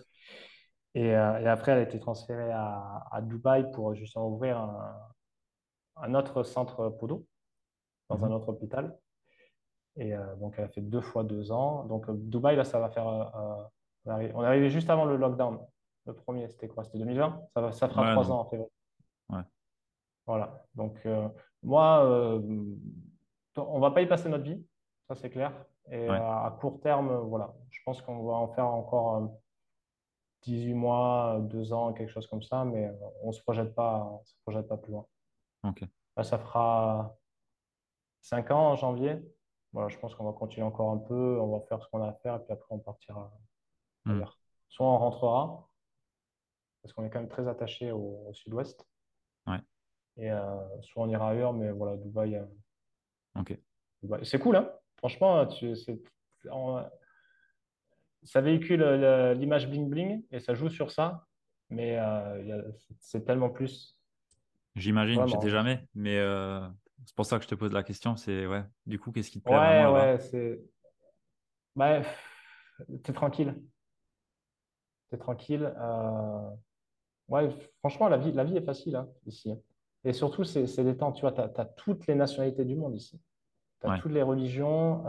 Et, 0.93 1.15
euh, 1.15 1.39
et 1.39 1.47
après, 1.47 1.71
elle 1.71 1.79
a 1.79 1.81
été 1.81 1.99
transférée 1.99 2.51
à, 2.51 3.03
à 3.11 3.21
Dubaï 3.21 3.69
pour 3.71 3.95
justement 3.95 4.29
ouvrir 4.29 4.57
un, 4.59 4.95
un 5.97 6.13
autre 6.13 6.43
centre 6.43 6.89
podo 6.89 7.25
dans 8.09 8.23
un 8.23 8.27
Mhm. 8.27 8.33
autre 8.35 8.49
hôpital. 8.49 8.95
Et 9.95 10.15
euh, 10.15 10.35
donc, 10.37 10.55
elle 10.57 10.65
a 10.65 10.69
fait 10.69 10.81
deux 10.81 11.01
fois 11.01 11.23
deux 11.23 11.51
ans. 11.51 11.83
Donc, 11.85 12.09
euh, 12.09 12.13
Dubaï, 12.15 12.55
là, 12.55 12.63
ça 12.63 12.79
va 12.79 12.89
faire. 12.89 13.07
euh, 13.07 13.63
on 14.05 14.09
est 14.09 14.13
arrivé, 14.13 14.31
on 14.35 14.43
est 14.43 14.47
arrivé 14.47 14.69
juste 14.69 14.89
avant 14.89 15.05
le 15.05 15.15
lockdown. 15.17 15.59
Le 16.05 16.13
premier, 16.13 16.47
c'était 16.49 16.67
quoi? 16.67 16.83
C'était 16.83 16.97
2020? 16.99 17.41
Ça 17.53 17.61
va, 17.61 17.71
ça 17.71 17.87
fera 17.87 18.01
Ouais, 18.03 18.11
trois 18.11 18.31
ans 18.31 18.39
en 18.41 18.45
février. 18.45 18.71
Ouais. 19.29 19.41
Voilà. 20.25 20.65
Donc, 20.75 20.99
euh, 21.05 21.29
moi, 21.61 22.03
on 23.55 23.79
va 23.79 23.91
pas 23.91 24.01
y 24.01 24.07
passer 24.07 24.29
notre 24.29 24.43
vie, 24.43 24.65
ça 25.07 25.15
c'est 25.15 25.29
clair. 25.29 25.53
Et 25.89 26.09
Ouais. 26.09 26.17
à 26.17 26.55
court 26.59 26.79
terme, 26.81 27.13
voilà, 27.27 27.53
je 27.69 27.79
pense 27.85 28.01
qu'on 28.01 28.23
va 28.25 28.33
en 28.33 28.47
faire 28.49 28.65
encore 28.67 29.15
euh, 29.17 29.27
18 30.43 30.73
mois, 30.73 31.39
2 31.41 31.71
ans, 31.73 31.93
quelque 31.93 32.09
chose 32.09 32.27
comme 32.27 32.41
ça, 32.41 32.65
mais 32.65 32.91
on 33.21 33.31
se 33.31 33.41
projette 33.41 33.73
pas, 33.75 34.03
on 34.03 34.23
se 34.25 34.33
projette 34.45 34.67
pas 34.67 34.77
plus 34.77 34.91
loin. 34.91 35.05
Ok. 35.65 35.83
Là, 36.17 36.23
ça 36.23 36.37
fera 36.37 37.15
5 38.21 38.51
ans 38.51 38.71
en 38.71 38.75
janvier. 38.75 39.21
Voilà, 39.73 39.89
je 39.89 39.97
pense 39.97 40.13
qu'on 40.15 40.25
va 40.25 40.33
continuer 40.33 40.65
encore 40.65 40.91
un 40.91 40.97
peu, 40.99 41.39
on 41.41 41.57
va 41.57 41.65
faire 41.65 41.81
ce 41.81 41.89
qu'on 41.89 42.01
a 42.03 42.09
à 42.09 42.13
faire, 42.13 42.35
et 42.35 42.39
puis 42.43 42.53
après 42.53 42.67
on 42.69 42.79
partira 42.79 43.31
ailleurs. 44.05 44.39
Soit 44.69 44.85
on 44.87 44.97
rentrera, 44.97 45.67
parce 46.81 46.93
qu'on 46.93 47.03
est 47.03 47.09
quand 47.09 47.19
même 47.19 47.29
très 47.29 47.47
attaché 47.47 47.91
au, 47.91 48.27
au 48.27 48.33
sud-ouest, 48.33 48.87
Ouais. 49.47 49.59
Et 50.17 50.31
euh, 50.31 50.81
soit 50.81 51.03
on 51.03 51.09
ira 51.09 51.31
ailleurs, 51.31 51.53
mais 51.53 51.71
voilà, 51.71 51.97
Dubaï, 51.97 52.35
euh, 52.35 52.45
Ok. 53.35 53.57
C'est 54.23 54.39
cool, 54.39 54.55
hein? 54.57 54.71
Franchement, 54.97 55.45
tu- 55.47 55.73
on- 56.51 56.85
ça 58.23 58.41
véhicule 58.41 58.83
euh, 58.83 59.33
l'image 59.33 59.67
bling-bling 59.67 60.23
et 60.31 60.39
ça 60.39 60.53
joue 60.53 60.69
sur 60.69 60.91
ça, 60.91 61.25
mais 61.69 61.97
euh, 61.97 62.61
a- 62.61 62.71
c'est 62.99 63.25
tellement 63.25 63.49
plus, 63.49 63.97
J'imagine, 64.75 65.27
j'étais 65.27 65.49
jamais, 65.49 65.87
mais 65.93 66.17
c'est 67.05 67.15
pour 67.15 67.25
ça 67.25 67.37
que 67.37 67.43
je 67.43 67.49
te 67.49 67.55
pose 67.55 67.71
la 67.71 67.83
question. 67.83 68.15
C'est 68.15 68.45
ouais. 68.47 68.63
Du 68.85 68.99
coup, 68.99 69.11
qu'est-ce 69.11 69.31
qui 69.31 69.39
te 69.41 69.45
plaît 69.45 69.59
vraiment 69.59 69.83
Ouais, 69.83 69.85
là-bas? 69.85 70.13
ouais, 70.13 70.19
c'est. 70.19 70.61
Bref, 71.75 72.29
t'es 73.03 73.13
tranquille. 73.13 73.55
T'es 75.09 75.17
tranquille. 75.17 75.73
euh, 75.77 76.49
Ouais, 77.29 77.49
franchement, 77.79 78.09
la 78.09 78.17
vie, 78.17 78.31
la 78.33 78.43
vie 78.43 78.57
est 78.57 78.65
facile 78.65 78.95
hein, 78.97 79.09
ici. 79.25 79.53
Et 80.03 80.13
surtout, 80.13 80.43
c'est 80.43 80.67
c'est 80.67 80.83
détente. 80.83 81.15
Tu 81.15 81.21
vois, 81.21 81.31
tu 81.31 81.41
as, 81.41 81.65
toutes 81.65 82.05
les 82.07 82.15
nationalités 82.15 82.65
du 82.65 82.75
monde 82.75 82.95
ici. 82.95 83.21
Tu 83.81 83.87
as 83.87 83.91
Ouais. 83.91 83.99
toutes 83.99 84.11
les 84.11 84.21
religions, 84.23 85.03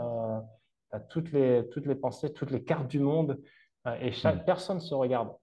tu 0.89 0.95
as 0.95 0.99
toutes 1.01 1.31
les, 1.33 1.67
toutes 1.69 1.85
les 1.85 1.95
pensées, 1.95 2.33
toutes 2.33 2.51
les 2.51 2.63
cartes 2.63 2.87
du 2.87 2.99
monde. 2.99 3.41
euh, 3.87 3.95
et 4.01 4.11
chaque 4.11 4.45
personne 4.45 4.79
se 4.79 4.93
regarde. 4.95 5.35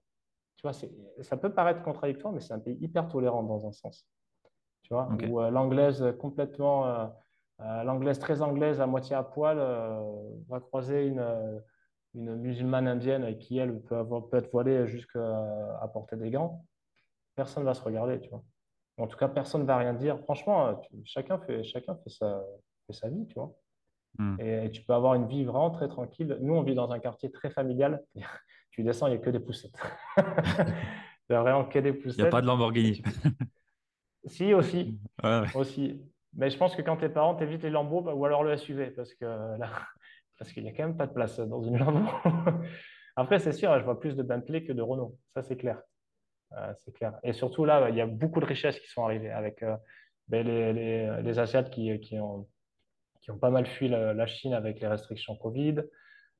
Tu 0.57 0.63
vois, 0.63 0.73
c'est, 0.73 0.91
ça 1.21 1.37
peut 1.37 1.53
paraître 1.53 1.83
contradictoire, 1.83 2.33
mais 2.33 2.41
c'est 2.41 2.53
un 2.53 2.59
pays 2.59 2.77
hyper 2.81 3.07
tolérant 3.07 3.43
dans 3.43 3.67
un 3.67 3.71
sens. 3.71 4.07
Tu 4.83 4.93
vois, 4.93 5.07
où 5.29 5.39
euh, 5.41 5.49
l'anglaise 5.49 6.03
complètement, 6.19 6.87
euh, 6.87 7.05
euh, 7.61 7.83
l'anglaise 7.83 8.19
très 8.19 8.41
anglaise, 8.41 8.81
à 8.81 8.85
moitié 8.87 9.15
à 9.15 9.23
poil, 9.23 9.57
euh, 9.59 10.01
va 10.49 10.59
croiser 10.59 11.07
une, 11.07 11.19
euh, 11.19 11.59
une 12.13 12.35
musulmane 12.35 12.87
indienne 12.87 13.37
qui, 13.37 13.57
elle, 13.57 13.81
peut 13.81 13.95
avoir, 13.97 14.27
peut 14.29 14.37
être 14.37 14.51
voilée 14.51 14.85
jusqu'à 14.87 15.89
porter 15.93 16.17
des 16.17 16.29
gants. 16.31 16.65
Personne 17.35 17.63
ne 17.63 17.67
va 17.67 17.73
se 17.73 17.81
regarder, 17.81 18.19
tu 18.19 18.29
vois. 18.29 18.43
En 18.97 19.07
tout 19.07 19.17
cas, 19.17 19.27
personne 19.27 19.61
ne 19.61 19.65
va 19.65 19.77
rien 19.77 19.93
dire. 19.93 20.19
Franchement, 20.19 20.67
euh, 20.67 20.73
tu- 20.83 21.01
chacun 21.05 21.39
fait, 21.39 21.63
chacun 21.63 21.95
fait 21.95 22.09
sa, 22.09 22.43
fait 22.85 22.93
sa 22.93 23.09
vie, 23.09 23.25
tu 23.27 23.35
vois. 23.35 23.55
Mhm. 24.19 24.37
Et, 24.39 24.65
et 24.65 24.71
tu 24.71 24.83
peux 24.83 24.93
avoir 24.93 25.15
une 25.15 25.27
vie 25.27 25.45
vraiment 25.45 25.71
très 25.71 25.87
tranquille. 25.87 26.37
Nous, 26.41 26.53
on 26.53 26.61
vit 26.61 26.75
dans 26.75 26.91
un 26.91 26.99
quartier 26.99 27.31
très 27.31 27.49
familial. 27.49 28.03
Tu 28.71 28.81
descends, 28.83 29.05
il 29.05 29.11
n'y 29.11 29.17
a 29.17 29.19
que 29.19 29.29
des 29.29 29.39
poussettes. 29.39 29.79
Il 30.17 31.31
n'y 31.31 31.35
a 31.35 31.41
vraiment 31.41 31.63
que 31.65 31.77
des 31.77 31.89
Il 31.89 32.07
n'y 32.17 32.23
a 32.23 32.25
pas 32.25 32.41
de 32.41 32.45
poussettes. 32.45 32.45
Lamborghini. 32.45 33.03
Si, 34.25 34.53
aussi. 34.53 34.99
Ouais, 35.23 35.41
ouais. 35.41 35.55
Aussi. 35.55 36.01
Mais 36.35 36.49
je 36.49 36.57
pense 36.57 36.75
que 36.75 36.81
quand 36.81 36.97
t'es 36.97 37.09
parent, 37.09 37.35
t'évites 37.35 37.63
les 37.63 37.69
Lambeaux 37.69 38.01
bah, 38.01 38.13
ou 38.15 38.25
alors 38.25 38.43
le 38.43 38.55
SUV 38.57 38.91
parce 38.91 39.13
que 39.13 39.25
là, 39.25 39.69
parce 40.39 40.51
qu'il 40.51 40.63
n'y 40.63 40.69
a 40.69 40.73
quand 40.73 40.83
même 40.87 40.97
pas 40.97 41.07
de 41.07 41.13
place 41.13 41.39
dans 41.39 41.61
une 41.61 41.77
Lambo. 41.77 42.09
Après, 43.15 43.37
c'est 43.39 43.51
sûr, 43.51 43.77
je 43.79 43.83
vois 43.83 43.99
plus 43.99 44.15
de 44.15 44.23
Bentley 44.23 44.63
que 44.63 44.71
de 44.73 44.81
Renault. 44.81 45.17
Ça, 45.35 45.43
c'est 45.43 45.57
clair. 45.57 45.81
Euh, 46.57 46.73
c'est 46.77 46.91
clair. 46.93 47.19
Et 47.23 47.33
surtout 47.33 47.65
là, 47.65 47.89
il 47.89 47.95
y 47.95 48.01
a 48.01 48.07
beaucoup 48.07 48.39
de 48.39 48.45
richesses 48.45 48.79
qui 48.79 48.87
sont 48.87 49.03
arrivées 49.05 49.31
avec 49.31 49.61
euh, 49.61 49.75
ben, 50.27 50.45
les, 50.45 50.73
les, 50.73 51.21
les 51.21 51.39
Asiates 51.39 51.69
qui, 51.69 51.99
qui 51.99 52.19
ont, 52.19 52.47
qui 53.21 53.29
ont 53.31 53.37
pas 53.37 53.49
mal 53.51 53.65
fui 53.67 53.87
la, 53.87 54.13
la 54.13 54.25
Chine 54.25 54.53
avec 54.53 54.79
les 54.79 54.87
restrictions 54.87 55.35
Covid. 55.35 55.83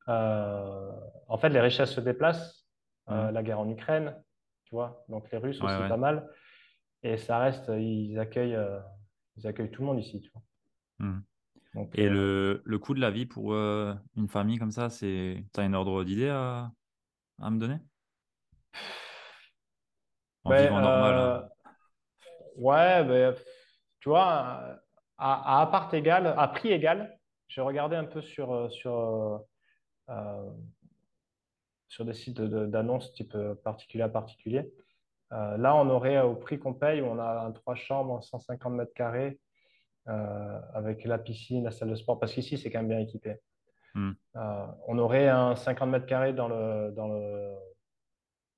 Euh, 0.07 0.91
en 1.27 1.37
fait, 1.37 1.49
les 1.49 1.61
richesses 1.61 1.91
se 1.91 2.01
déplacent. 2.01 2.61
Euh, 3.09 3.27
Mhm. 3.27 3.33
la 3.33 3.43
guerre 3.43 3.59
en 3.59 3.69
Ukraine, 3.69 4.15
tu 4.63 4.75
vois. 4.75 5.03
Donc 5.09 5.29
les 5.29 5.37
Russes 5.37 5.59
Ouais, 5.59 5.65
aussi 5.65 5.81
ouais. 5.81 5.89
pas 5.89 5.97
mal. 5.97 6.29
Et 7.03 7.17
ça 7.17 7.37
reste, 7.37 7.69
ils 7.69 8.17
accueillent, 8.17 8.55
euh, 8.55 8.79
ils 9.37 9.45
accueillent 9.45 9.69
tout 9.71 9.81
le 9.81 9.87
monde 9.87 9.99
ici, 9.99 10.19
tu 10.21 10.31
vois. 10.31 10.41
Donc, 11.73 11.93
Et 11.95 12.09
euh, 12.09 12.09
le, 12.09 12.61
le 12.65 12.79
coût 12.79 12.93
de 12.93 12.99
la 12.99 13.11
vie 13.11 13.25
pour 13.25 13.53
euh, 13.53 13.93
une 14.15 14.27
famille 14.27 14.57
comme 14.57 14.71
ça, 14.71 14.89
c'est, 14.89 15.45
t'as 15.53 15.65
une 15.65 15.75
ordre 15.75 16.03
d'idée 16.03 16.29
à, 16.29 16.71
à 17.41 17.51
me 17.51 17.59
donner? 17.59 17.79
En 20.45 20.53
ben, 20.53 20.55
vivant 20.55 20.79
normal, 20.79 21.17
hein. 21.17 21.33
ouais, 22.57 23.03
ben, 23.05 23.35
tu 23.99 24.09
vois, 24.09 24.79
à, 25.17 25.59
à 25.59 25.61
appart 25.61 25.93
égal, 25.93 26.27
à 26.37 26.47
prix 26.49 26.71
égal, 26.71 27.19
j'ai 27.47 27.61
regardé 27.61 27.95
un 27.95 28.05
peu 28.05 28.21
sur, 28.21 28.71
sur, 28.71 29.45
euh, 30.09 30.51
sur 31.87 32.05
des 32.05 32.13
sites 32.13 32.41
de- 32.41 32.65
d'annonces 32.65 33.13
type 33.13 33.35
particulier 33.63 34.03
à 34.03 34.09
particulier. 34.09 34.73
Euh, 35.33 35.57
là, 35.57 35.75
on 35.75 35.89
aurait 35.89 36.17
euh, 36.17 36.25
au 36.25 36.35
prix 36.35 36.59
qu'on 36.59 36.73
paye, 36.73 37.01
on 37.01 37.19
a 37.19 37.41
un 37.41 37.51
trois 37.51 37.75
chambres, 37.75 38.23
150 38.23 38.73
mètres 38.73 38.93
carrés, 38.93 39.39
euh, 40.07 40.59
avec 40.73 41.05
la 41.05 41.17
piscine, 41.17 41.63
la 41.63 41.71
salle 41.71 41.89
de 41.89 41.95
sport, 41.95 42.19
parce 42.19 42.33
qu'ici, 42.33 42.57
c'est 42.57 42.69
quand 42.69 42.79
même 42.79 42.89
bien 42.89 42.99
équipé. 42.99 43.39
Euh, 43.95 44.65
on 44.87 44.97
aurait 44.97 45.27
un 45.27 45.55
50 45.55 45.89
mètres 45.89 46.05
carrés 46.05 46.33
dans 46.33 46.47
le, 46.47 46.91
dans 46.91 47.07
le, 47.07 47.55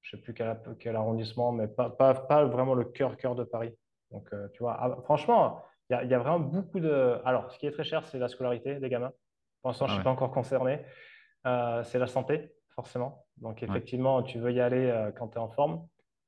je 0.02 0.16
sais 0.16 0.22
plus 0.22 0.34
quel, 0.34 0.58
quel 0.80 0.96
arrondissement, 0.96 1.52
mais 1.52 1.68
pas, 1.68 1.90
pas, 1.90 2.14
pas 2.14 2.46
vraiment 2.46 2.74
le 2.74 2.86
cœur, 2.86 3.18
cœur 3.18 3.36
de 3.36 3.44
Paris. 3.44 3.74
Donc, 4.12 4.30
tu 4.54 4.60
vois, 4.60 4.78
ah, 4.80 4.96
franchement, 5.04 5.62
il 5.90 5.94
y 5.94 5.96
a, 5.98 6.04
il 6.04 6.10
y 6.10 6.14
a 6.14 6.20
vraiment 6.20 6.40
beaucoup 6.40 6.80
de. 6.80 7.20
Alors, 7.26 7.52
ce 7.52 7.60
qui 7.60 7.68
est 7.68 7.72
très 7.72 7.84
cher, 7.84 8.06
c'est 8.06 8.18
la 8.18 8.30
scolarité 8.30 8.80
des 8.80 8.90
gamins. 8.90 9.12
Pour 9.62 9.72
l'instant, 9.72 9.88
je 9.88 9.92
Ah 9.92 9.96
ne 9.96 10.00
suis 10.00 10.00
ouais, 10.00 10.04
pas 10.06 10.12
encore 10.12 10.32
concerné. 10.32 10.86
C'est 11.44 12.00
la 12.00 12.08
santé, 12.08 12.54
forcément. 12.70 13.26
Donc, 13.38 13.62
ouais. 13.62 13.68
effectivement, 13.68 14.24
tu 14.24 14.40
veux 14.40 14.54
y 14.54 14.62
aller 14.62 15.12
quand 15.18 15.28
tu 15.30 15.36
es 15.36 15.42
en 15.42 15.50
forme, 15.50 15.86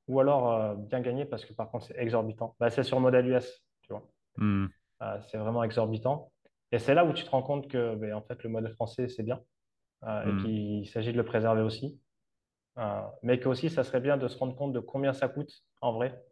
ou 0.07 0.19
alors 0.19 0.51
euh, 0.53 0.75
bien 0.75 1.01
gagner 1.01 1.25
parce 1.25 1.45
que 1.45 1.53
par 1.53 1.69
contre, 1.71 1.85
c'est 1.87 1.97
exorbitant. 1.97 2.55
Bah, 2.59 2.69
c'est 2.69 2.83
sur 2.83 2.97
le 2.97 3.03
modèle 3.03 3.27
US, 3.27 3.63
tu 3.81 3.93
vois. 3.93 4.07
Mhm. 4.37 4.67
Euh, 5.03 5.19
c'est 5.29 5.37
vraiment 5.37 5.63
exorbitant. 5.63 6.31
Et 6.71 6.79
c'est 6.79 6.93
là 6.95 7.05
où 7.05 7.13
tu 7.13 7.23
te 7.23 7.29
rends 7.29 7.43
compte 7.43 7.67
que, 7.69 7.95
ben, 7.95 8.13
en 8.13 8.21
fait, 8.21 8.43
le 8.43 8.49
modèle 8.49 8.73
français, 8.73 9.07
c'est 9.09 9.23
bien 9.23 9.41
euh, 10.05 10.27
et 10.27 10.31
Mhm. 10.31 10.43
qu'il 10.43 10.89
s'agit 10.89 11.11
de 11.13 11.17
le 11.17 11.25
préserver 11.25 11.61
aussi. 11.63 11.99
Mais 13.23 13.39
qu'aussi, 13.39 13.69
ça 13.69 13.83
serait 13.83 13.99
bien 14.01 14.17
de 14.17 14.27
se 14.27 14.37
rendre 14.37 14.55
compte 14.55 14.73
de 14.73 14.79
combien 14.79 15.13
ça 15.13 15.27
coûte 15.27 15.51
en 15.81 15.93
vrai. 15.93 16.23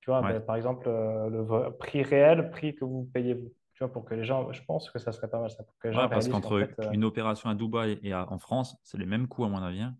Tu 0.00 0.10
vois, 0.10 0.22
Ouais. 0.22 0.32
ben, 0.32 0.40
par 0.40 0.56
exemple, 0.56 0.88
le 0.88 1.70
prix 1.78 2.02
réel, 2.02 2.50
prix 2.50 2.74
que 2.74 2.84
vous 2.84 3.08
payez 3.12 3.34
vous. 3.34 3.52
Tu 3.74 3.84
vois, 3.84 3.92
pour 3.92 4.04
que 4.04 4.14
les 4.14 4.24
gens, 4.24 4.52
je 4.52 4.62
pense 4.64 4.90
que 4.90 4.98
ça 4.98 5.12
serait 5.12 5.28
pas 5.28 5.40
mal 5.40 5.50
ça, 5.50 5.62
pour 5.62 5.76
que 5.78 5.88
les 5.88 5.94
gens 5.94 6.00
Ouais, 6.02 6.08
parce 6.08 6.28
qu'entre 6.28 6.58
fait, 6.58 6.78
euh, 6.80 6.92
une 6.92 7.04
opération 7.04 7.50
à 7.50 7.54
Dubaï 7.54 7.98
et 8.02 8.12
à- 8.12 8.30
en 8.30 8.38
France, 8.38 8.76
c'est 8.82 8.98
les 8.98 9.06
mêmes 9.06 9.28
coûts 9.28 9.44
à 9.44 9.48
mon 9.48 9.58
avis. 9.62 9.80
hein. 9.82 9.96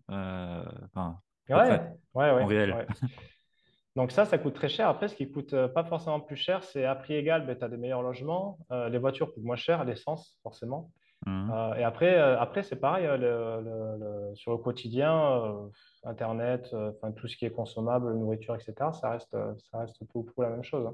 Enfin, 0.85 1.21
peu 1.47 1.53
ouais, 1.53 1.69
ouais, 2.13 2.29
en 2.31 2.35
ouais, 2.35 2.45
réel. 2.45 2.73
ouais. 2.73 2.85
Donc 3.95 4.11
ça, 4.11 4.25
ça 4.25 4.37
coûte 4.37 4.53
très 4.53 4.69
cher. 4.69 4.89
Après, 4.89 5.07
ce 5.07 5.15
qui 5.15 5.31
coûte 5.31 5.53
euh, 5.53 5.67
pas 5.67 5.83
forcément 5.83 6.19
plus 6.19 6.35
cher, 6.35 6.63
c'est 6.63 6.85
à 6.85 6.93
prix 6.95 7.15
égal, 7.15 7.47
ben, 7.47 7.57
tu 7.57 7.63
as 7.65 7.67
des 7.69 7.77
meilleurs 7.77 8.03
logements, 8.03 8.59
euh, 8.71 8.89
les 8.89 8.99
voitures 8.99 9.33
coûtent 9.33 9.43
moins 9.43 9.55
cher, 9.55 9.83
l'essence, 9.85 10.37
forcément. 10.43 10.91
Mhm. 11.25 11.51
Euh, 11.51 11.73
et 11.75 11.83
après, 11.83 12.13
euh, 12.15 12.39
après 12.39 12.61
c'est 12.61 12.75
pareil, 12.75 13.07
le- 13.07 13.17
le- 13.17 13.97
le- 13.99 14.35
sur 14.35 14.51
le 14.51 14.59
quotidien, 14.59 15.67
Internet, 16.03 16.75
tout 17.15 17.27
ce 17.27 17.35
qui 17.35 17.45
est 17.45 17.51
consommable, 17.51 18.13
nourriture, 18.13 18.53
etc., 18.55 18.93
ça 18.93 19.09
reste, 19.09 19.35
ça 19.71 19.79
reste 19.79 19.97
tout 20.11 20.23
pour 20.23 20.43
la 20.43 20.49
même 20.49 20.63
chose. 20.63 20.85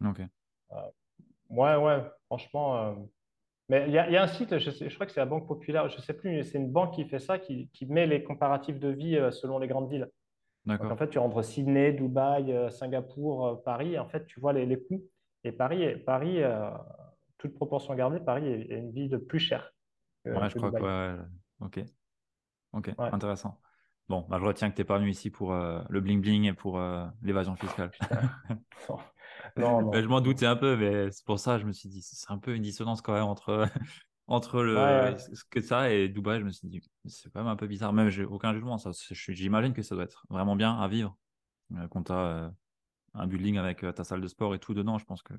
hein. 0.00 0.08
Ok. 0.08 0.20
Ouais, 1.50 1.76
ouais, 1.76 2.02
franchement. 2.26 2.96
Mais 3.68 3.84
il 3.86 3.92
y 3.92 3.98
a, 3.98 4.06
il 4.08 4.12
y 4.12 4.16
a 4.16 4.22
un 4.22 4.26
site, 4.26 4.58
je 4.58 4.70
sais, 4.70 4.88
je 4.90 4.94
crois 4.94 5.06
que 5.06 5.12
c'est 5.12 5.20
la 5.20 5.26
Banque 5.26 5.46
Populaire, 5.46 5.88
je 5.88 6.00
sais 6.00 6.14
plus, 6.14 6.30
mais 6.30 6.42
c'est 6.42 6.58
une 6.58 6.70
banque 6.70 6.94
qui 6.94 7.04
fait 7.04 7.18
ça, 7.18 7.38
qui, 7.38 7.68
qui 7.68 7.86
met 7.86 8.06
les 8.06 8.22
comparatifs 8.22 8.78
de 8.78 8.88
vie 8.88 9.16
euh, 9.16 9.30
selon 9.30 9.58
les 9.58 9.68
grandes 9.68 9.88
villes. 9.88 10.08
Donc 10.66 10.84
en 10.84 10.96
fait, 10.96 11.08
tu 11.08 11.18
rentres 11.18 11.42
Sydney, 11.44 11.92
Dubaï, 11.92 12.52
euh, 12.52 12.70
Singapour, 12.70 13.46
euh, 13.46 13.54
Paris, 13.56 13.98
en 13.98 14.06
fait, 14.06 14.26
tu 14.26 14.40
vois 14.40 14.52
les, 14.52 14.66
les 14.66 14.80
coûts. 14.80 15.02
Et 15.44 15.50
Paris, 15.50 15.96
Paris 15.96 16.42
euh, 16.42 16.70
toute 17.38 17.54
proportion 17.54 17.94
gardée, 17.94 18.20
Paris 18.20 18.46
est, 18.46 18.70
est 18.70 18.78
une 18.78 18.92
ville 18.92 19.18
plus 19.18 19.40
chère 19.40 19.72
que, 20.24 20.30
Ouais, 20.30 20.48
je 20.48 20.56
crois 20.56 20.70
que 20.70 20.82
ouais. 20.82 21.24
Ok. 21.60 21.80
Ok. 22.72 22.86
Ouais. 22.98 23.08
Intéressant. 23.10 23.58
Bon, 24.12 24.26
bah, 24.28 24.36
je 24.38 24.44
retiens 24.44 24.70
que 24.70 24.76
t'es 24.76 24.84
pas 24.84 24.98
venu 24.98 25.08
ici 25.08 25.30
pour 25.30 25.54
euh, 25.54 25.80
le 25.88 26.02
bling 26.02 26.20
bling 26.20 26.44
et 26.44 26.52
pour 26.52 26.78
euh, 26.78 27.06
l'évasion 27.22 27.56
fiscale. 27.56 27.90
Non, 29.56 29.90
je 30.02 30.06
m'en 30.06 30.20
doutais 30.20 30.44
un 30.44 30.54
peu, 30.54 30.76
mais 30.76 31.10
c'est 31.10 31.24
pour 31.24 31.38
ça 31.40 31.54
que 31.54 31.62
je 31.62 31.66
me 31.66 31.72
suis 31.72 31.88
dit, 31.88 32.02
c'est 32.02 32.30
un 32.30 32.36
peu 32.36 32.54
une 32.54 32.60
dissonance 32.62 33.00
quand 33.00 33.14
même 33.14 33.24
entre, 33.24 33.66
entre 34.26 34.62
le, 34.62 35.14
ouais. 35.14 35.16
ce 35.34 35.44
que 35.44 35.62
ça 35.62 35.90
et 35.90 36.10
Dubaï. 36.10 36.40
Je 36.40 36.44
me 36.44 36.50
suis 36.50 36.68
dit, 36.68 36.82
c'est 37.06 37.32
quand 37.32 37.40
même 37.40 37.48
un 37.48 37.56
peu 37.56 37.66
bizarre. 37.66 37.94
Même, 37.94 38.10
j'ai 38.10 38.24
aucun 38.26 38.52
jugement. 38.52 38.76
Ça, 38.76 38.90
j'imagine 39.12 39.72
que 39.72 39.80
ça 39.80 39.94
doit 39.94 40.04
être 40.04 40.26
vraiment 40.28 40.56
bien 40.56 40.78
à 40.78 40.88
vivre. 40.88 41.16
Euh, 41.76 41.88
quand 41.88 42.02
t'as 42.02 42.26
euh, 42.26 42.50
un 43.14 43.26
building 43.26 43.56
avec 43.56 43.80
ta 43.94 44.04
salle 44.04 44.20
de 44.20 44.28
sport 44.28 44.54
et 44.54 44.58
tout 44.58 44.74
dedans, 44.74 44.98
je 44.98 45.06
pense 45.06 45.22
que 45.22 45.32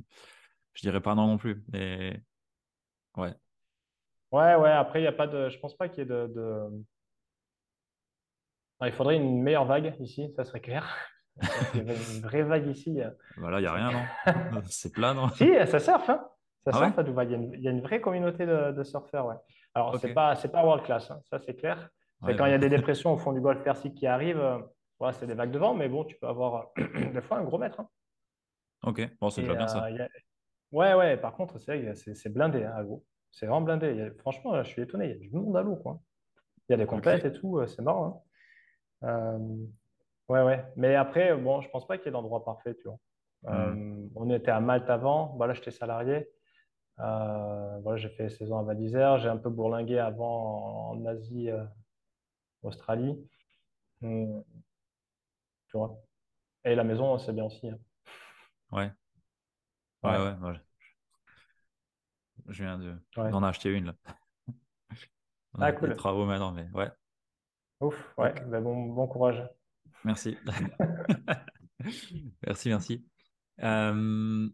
je 0.74 0.82
dirais 0.82 1.02
pas 1.02 1.14
non 1.14 1.28
non 1.28 1.38
plus. 1.38 1.64
Mais 1.72 2.24
ouais, 3.18 3.36
Ouais, 4.32 4.56
ouais. 4.56 4.72
Après, 4.72 5.02
il 5.02 5.04
y 5.04 5.08
a 5.08 5.12
pas 5.12 5.28
de. 5.28 5.50
Je 5.50 5.60
pense 5.60 5.76
pas 5.78 5.90
qu'il 5.90 6.00
y 6.00 6.02
ait 6.02 6.06
de, 6.06 6.28
de- 6.28 6.84
Ah, 8.84 8.88
il 8.90 8.92
faudrait 8.94 9.16
une 9.16 9.42
meilleure 9.42 9.64
vague 9.64 9.96
ici, 10.02 10.30
ça 10.36 10.44
serait 10.44 10.60
clair. 10.60 10.94
Une 11.74 12.20
vraie 12.22 12.42
vague 12.44 12.68
ici, 12.68 13.02
euh, 13.02 13.10
voilà, 13.38 13.62
il 13.62 13.64
y 13.64 13.66
ça 13.66 13.72
a 13.72 13.76
rien, 13.76 13.92
non? 14.52 14.62
C'est 14.70 14.92
plat, 14.92 15.14
non? 15.14 15.30
Si, 15.30 15.50
ça 15.68 15.80
surfe, 15.80 16.10
hein. 16.10 16.28
Ça 16.66 16.72
Ah 16.74 16.80
ouais? 16.82 16.86
surfe 16.88 17.00
à 17.00 17.04
Dubaï. 17.04 17.28
Il 17.28 17.32
y 17.32 17.36
a 17.36 17.38
une, 17.38 17.54
il 17.54 17.62
y 17.62 17.68
a 17.70 17.72
une 17.72 17.80
vraie 17.80 18.02
communauté 18.02 18.46
de, 18.46 18.74
de 18.74 18.84
surfeurs, 18.84 19.26
ouais. 19.28 19.36
Alors, 19.74 19.98
c'est 20.00 20.14
pas, 20.14 20.36
c'est 20.36 20.52
pas 20.52 20.66
world 20.66 20.84
class, 20.84 21.10
hein, 21.12 21.22
ça 21.30 21.40
c'est 21.40 21.56
clair. 21.56 21.90
Ouais, 22.22 22.36
quand 22.36 22.46
il 22.46 22.52
y 22.52 22.56
a 22.56 22.58
des 22.58 22.68
dépressions 22.78 23.14
au 23.14 23.18
fond 23.18 23.32
du 23.32 23.40
golfe 23.40 23.64
Persique 23.64 23.96
qui 23.96 24.06
arrivent, 24.06 24.38
euh, 24.42 24.60
ouais, 25.00 25.14
c'est 25.14 25.28
des 25.28 25.34
vagues 25.34 25.52
de 25.52 25.60
vent, 25.60 25.74
mais 25.74 25.88
bon, 25.88 26.04
tu 26.04 26.18
peux 26.18 26.28
avoir 26.28 26.68
des 27.14 27.22
fois 27.22 27.38
un 27.38 27.44
gros 27.46 27.58
mètre. 27.58 27.80
hein. 27.80 27.88
Ok. 28.84 29.10
Bon, 29.22 29.30
c'est 29.30 29.44
déjà 29.44 29.56
bien 29.56 29.68
ça. 29.68 29.86
euh, 29.86 30.04
a- 30.04 30.08
Ouais, 30.74 30.94
ouais, 30.94 31.16
par 31.16 31.34
contre, 31.36 31.58
c'est 31.58 32.30
blindé, 32.34 32.66
hein, 32.66 32.74
à 32.76 32.82
l'eau. 32.82 33.06
C'est 33.32 33.46
vraiment 33.46 33.62
blindé. 33.62 34.02
A- 34.02 34.12
Franchement, 34.20 34.54
là, 34.54 34.64
je 34.64 34.70
suis 34.70 34.82
étonné, 34.82 35.06
il 35.06 35.12
y 35.12 35.16
a 35.16 35.18
du 35.18 35.30
monde 35.32 35.56
à 35.56 35.62
l'eau, 35.62 35.78
quoi. 35.78 36.02
Il 36.68 36.74
y 36.74 36.76
a 36.76 36.78
des 36.78 36.86
compètes 36.86 37.26
Ok. 37.26 37.32
et 37.32 37.40
tout, 37.40 37.60
euh, 37.60 37.68
c'est 37.68 37.82
marrant. 37.82 38.26
Euh, 39.04 39.38
Ouais, 40.30 40.42
ouais. 40.42 40.66
Mais 40.78 40.96
après, 40.96 41.36
bon, 41.36 41.62
je 41.62 41.70
pense 41.70 41.86
pas 41.86 41.98
qu'il 41.98 42.06
y 42.06 42.10
ait 42.10 42.12
d'endroit 42.14 42.46
parfait, 42.46 42.76
tu 42.76 42.84
vois. 42.88 42.98
Euh, 43.48 44.08
on 44.16 44.30
était 44.30 44.52
à 44.52 44.62
Malte 44.62 44.90
avant. 44.90 45.36
Voilà, 45.36 45.54
j'étais 45.54 45.70
salarié. 45.72 46.30
Euh, 47.00 47.80
voilà, 47.84 47.98
j'ai 47.98 48.10
fait 48.10 48.30
saison 48.30 48.58
à 48.58 48.64
Val 48.64 48.78
d'Isère. 48.78 49.20
J'ai 49.20 49.28
un 49.28 49.38
peu 49.38 49.50
bourlingué 49.50 50.00
avant 50.00 50.92
en, 50.92 51.06
Asie, 51.06 51.50
Australie. 52.64 53.18
Hum, 54.02 54.44
tu 55.68 55.78
vois. 55.78 56.00
Et 56.66 56.76
la 56.76 56.84
maison, 56.84 57.18
c'est 57.18 57.34
bien 57.34 57.46
aussi. 57.46 57.70
hein. 57.70 57.78
Ouais. 58.72 58.92
Ouais, 60.04 60.18
ouais, 60.18 60.36
ouais. 60.42 60.60
Je 62.48 62.64
viens 62.64 62.78
de, 62.78 62.96
Ouais. 63.18 63.30
d'en 63.32 63.44
acheter 63.44 63.70
une 63.70 63.86
là. 63.86 63.96
On 65.56 65.62
Ah, 65.62 65.68
a 65.68 65.72
des 65.72 65.96
travaux 65.96 66.26
maintenant, 66.26 66.52
mais 66.52 66.68
ouais. 66.74 66.90
Ouf, 67.84 68.14
ouais. 68.18 68.34
Ben 68.48 68.62
bon, 68.62 68.88
bon 68.88 69.08
courage. 69.08 69.44
Merci. 70.06 70.38
Merci, 72.48 72.70
merci. 72.70 73.06
Euh, 73.62 74.50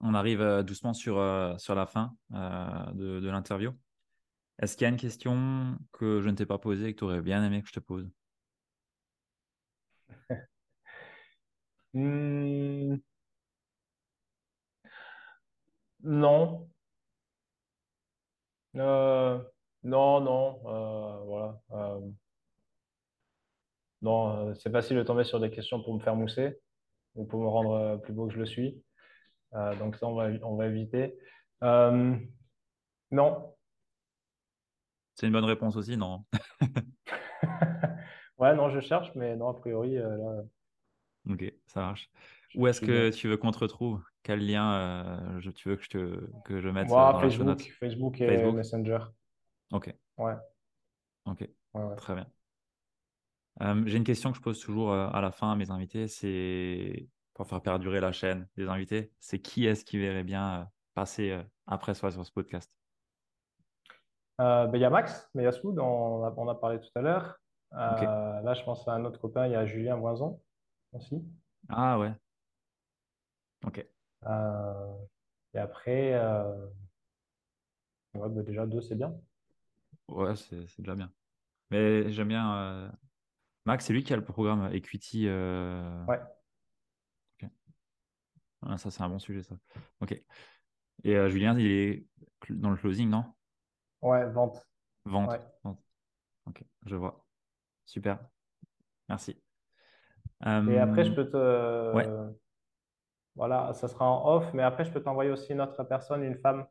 on 0.00 0.14
arrive 0.14 0.40
euh, 0.42 0.62
doucement 0.62 0.92
sur, 0.92 1.18
euh, 1.18 1.56
sur 1.58 1.74
la 1.74 1.86
fin 1.86 2.14
euh, 2.34 2.92
de, 2.92 3.20
de 3.20 3.30
l'interview. 3.30 3.72
Est-ce 4.60 4.76
qu'il 4.76 4.84
y 4.84 4.86
a 4.86 4.90
une 4.90 4.96
question 4.98 5.78
que 5.92 6.20
je 6.20 6.28
ne 6.28 6.34
t'ai 6.34 6.46
pas 6.46 6.58
posée 6.58 6.88
et 6.88 6.92
que 6.94 6.98
tu 6.98 7.04
aurais 7.04 7.22
bien 7.22 7.42
aimé 7.44 7.62
que 7.62 7.68
je 7.68 7.72
te 7.74 7.80
pose? 7.80 8.10
Hmm, 11.94 12.96
non. 16.02 16.68
Euh, 18.76 19.42
non, 19.84 20.20
non. 20.20 20.60
voilà. 21.26 21.60
Non, 24.04 24.50
euh, 24.50 24.54
c'est 24.54 24.70
facile 24.70 24.98
de 24.98 25.02
tomber 25.02 25.24
sur 25.24 25.40
des 25.40 25.50
questions 25.50 25.82
pour 25.82 25.94
me 25.94 26.00
faire 26.00 26.16
mousser 26.16 26.60
ou 27.16 27.24
pour 27.26 27.40
me 27.42 27.48
rendre 27.48 27.72
euh, 27.72 27.96
plus 27.98 28.12
beau 28.14 28.28
que 28.28 28.34
je 28.34 28.38
le 28.38 28.46
suis. 28.46 28.82
Euh, 29.54 29.74
donc 29.76 29.96
ça, 29.96 30.06
on 30.06 30.14
va, 30.14 30.28
on 30.42 30.56
va 30.56 30.66
éviter. 30.66 31.18
Euh, 31.64 32.16
non. 33.12 33.54
C'est 35.14 35.26
une 35.26 35.32
bonne 35.32 35.44
réponse 35.44 35.76
aussi, 35.76 35.96
non? 35.96 36.24
Ouais, 38.38 38.54
non, 38.54 38.68
je 38.70 38.80
cherche, 38.80 39.10
mais 39.14 39.36
non, 39.36 39.48
a 39.48 39.54
priori, 39.54 39.96
euh, 39.96 40.16
là, 40.16 40.42
Ok, 41.28 41.44
ça 41.66 41.80
marche. 41.80 42.10
Où 42.54 42.66
est-ce 42.66 42.80
que 42.80 43.10
tu 43.10 43.28
veux 43.28 43.36
qu'on 43.36 43.50
te 43.50 43.58
retrouve? 43.58 44.02
Quel 44.22 44.46
lien 44.46 45.38
je- 45.40 45.50
tu 45.50 45.68
veux 45.68 45.76
que 45.76 45.82
je, 45.84 45.88
te, 45.88 46.20
que 46.44 46.60
je 46.60 46.68
mette 46.68 46.88
Moi, 46.88 47.12
dans 47.12 47.20
Facebook, 47.20 48.20
et 48.20 48.26
Facebook? 48.26 48.56
Messenger. 48.56 48.98
Ok, 49.72 49.94
Ouais, 50.18 50.34
ok, 51.24 51.48
ouais, 51.74 51.82
ouais. 51.82 51.96
très 51.96 52.14
bien. 52.14 52.26
Euh, 53.60 53.82
j'ai 53.86 53.98
une 53.98 54.04
question 54.04 54.32
que 54.32 54.36
je 54.36 54.42
pose 54.42 54.58
toujours 54.60 54.92
euh, 54.92 55.08
à 55.12 55.20
la 55.20 55.30
fin 55.30 55.52
à 55.52 55.56
mes 55.56 55.70
invités, 55.70 56.08
c'est 56.08 57.08
pour 57.34 57.46
faire 57.46 57.62
perdurer 57.62 58.00
la 58.00 58.10
chaîne 58.10 58.48
des 58.56 58.68
invités, 58.68 59.12
c'est 59.20 59.40
qui 59.40 59.66
est-ce 59.66 59.84
qui 59.84 59.98
verrait 59.98 60.24
bien 60.24 60.60
euh, 60.60 60.64
passer 60.94 61.40
après 61.66 61.94
soi 61.94 62.10
sur 62.10 62.26
ce 62.26 62.32
podcast? 62.32 62.72
Euh, 64.40 64.66
ben, 64.66 64.78
il 64.78 64.80
y 64.80 64.84
a 64.84 64.90
Max 64.90 65.30
Meyassou, 65.34 65.72
dont 65.72 65.84
on 65.84 66.24
a, 66.24 66.34
on 66.36 66.48
a 66.48 66.54
parlé 66.56 66.80
tout 66.80 66.90
à 66.96 67.00
l'heure. 67.00 67.38
Là, 67.70 68.54
je 68.54 68.62
pense 68.64 68.86
à 68.88 68.92
un 68.94 69.04
autre 69.04 69.20
copain, 69.20 69.46
il 69.46 69.52
y 69.52 69.56
a 69.56 69.66
Julien 69.66 69.96
Moison 69.96 70.40
aussi. 70.92 71.24
Ah 71.68 71.98
ouais, 71.98 72.12
ok. 73.66 73.86
Euh, 74.26 74.94
et 75.54 75.58
après, 75.58 76.14
ouais, 78.14 78.28
ben, 78.28 78.42
déjà 78.42 78.66
deux, 78.66 78.80
c'est 78.80 78.96
bien. 78.96 79.14
Ouais, 80.08 80.34
c'est 80.36 80.78
déjà 80.78 80.94
bien. 80.94 81.12
Mais 81.70 82.10
j'aime 82.10 82.28
bien 82.28 82.92
Max, 83.66 83.86
c'est 83.86 83.92
lui 83.92 84.04
qui 84.04 84.12
a 84.12 84.16
le 84.16 84.24
programme 84.24 84.70
Equity. 84.72 85.26
euh, 85.28 86.04
Ouais. 86.06 86.20
Ah, 88.62 88.78
ça, 88.78 88.90
c'est 88.90 89.02
un 89.02 89.08
bon 89.08 89.18
sujet, 89.18 89.42
ça. 89.42 89.56
Ok. 90.00 90.12
Et 91.04 91.16
euh, 91.16 91.30
Julien, 91.30 91.58
il 91.58 91.66
est 91.66 92.06
dans 92.50 92.70
le 92.70 92.76
closing, 92.76 93.08
non? 93.10 93.24
ouais, 94.02 94.24
vente. 94.30 94.66
Vente. 95.04 95.30
Ouais. 95.30 95.40
Vente. 95.62 95.80
Ok, 96.46 96.64
je 96.86 96.96
vois. 96.96 97.26
Super. 97.86 98.20
Merci. 99.08 99.42
Et 100.66 100.78
après, 100.78 101.04
je 101.04 101.10
Euh, 101.10 101.14
peux 101.14 101.30
ouais, 101.92 102.04
te, 102.10 102.34
voilà, 103.36 103.72
ça 103.74 103.88
sera 103.88 104.06
en 104.10 104.36
off, 104.36 104.52
mais 104.54 104.62
après, 104.62 104.84
je 104.84 104.92
peux 104.92 105.02
t'envoyer 105.02 105.30
aussi 105.30 105.52
une 105.52 105.60
autre 105.60 105.82
personne, 105.84 106.22
une 106.22 106.36
femme 106.38 106.66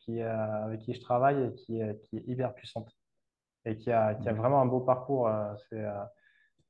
qui, 0.00 0.20
euh, 0.22 0.64
avec 0.64 0.82
qui 0.82 0.94
je 0.94 1.00
travaille 1.00 1.44
et 1.44 1.54
qui 1.56 1.80
est 1.80 2.00
hyper 2.28 2.54
puissante 2.54 2.92
et 3.64 3.76
qui 3.78 3.90
a, 3.92 4.14
qui 4.14 4.28
a 4.28 4.32
ok. 4.32 4.34
vraiment 4.34 4.60
un 4.60 4.66
beau 4.66 4.80
parcours. 4.80 5.28
euh, 5.28 5.54
c'est, 5.70 5.80
euh, 5.84 6.04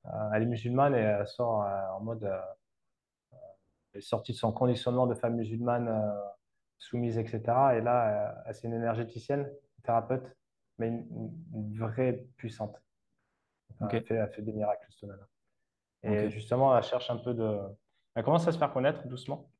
euh, 0.07 0.31
elle 0.35 0.45
est 0.45 0.47
musulmane 0.47 0.95
et 0.95 0.99
elle 1.01 1.27
sort 1.29 1.61
en 1.97 2.01
mode, 2.01 2.25
elle 3.93 3.99
est 3.99 4.01
sortie 4.03 4.33
de 4.33 4.37
son 4.37 4.53
conditionnement 4.53 5.07
de 5.07 5.15
femme 5.15 5.37
musulmane 5.37 5.89
soumise, 6.79 7.19
etc. 7.19 7.77
Et 7.77 7.81
là, 7.81 8.43
c'est 8.53 8.67
une 8.69 8.75
énergéticienne, 8.75 9.51
thérapeute, 9.85 10.25
mais 10.79 10.89
une, 10.89 11.33
une 11.55 11.79
vraie 11.79 12.27
puissante. 12.37 12.77
Enfin, 13.71 13.89
Ok, 13.89 13.95
elle 13.95 14.05
fait, 14.07 14.15
elle 14.17 14.33
fait 14.33 14.43
des 14.43 14.53
miracles, 14.53 14.87
cette 14.91 15.09
nana. 15.09 15.29
ok, 16.07 16.25
Et 16.27 16.31
justement, 16.31 16.77
elle 16.77 16.85
cherche 16.85 17.11
un 17.11 17.19
peu 17.19 17.35
de. 17.35 17.59
Elle 18.15 18.25
commence 18.25 18.49
à 18.49 18.53
se 18.53 18.59
faire 18.59 18.73
connaître 18.73 19.07
doucement. 19.09 19.51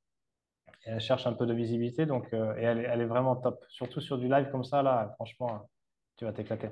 Et 0.87 0.91
elle 0.91 1.01
cherche 1.01 1.27
un 1.27 1.35
peu 1.35 1.47
de 1.47 1.55
visibilité. 1.55 2.07
Donc, 2.07 2.33
euh, 2.35 2.57
et 2.57 2.63
elle, 2.65 2.79
est- 2.81 2.85
elle 2.85 3.01
est 3.03 3.07
vraiment 3.07 3.37
top. 3.37 3.65
Surtout 3.71 4.01
sur 4.01 4.19
du 4.19 4.29
live 4.29 4.51
comme 4.51 4.65
ça, 4.65 4.83
là, 4.83 5.13
franchement, 5.17 5.71
tu 6.17 6.25
vas 6.25 6.33
t'éclater. 6.33 6.71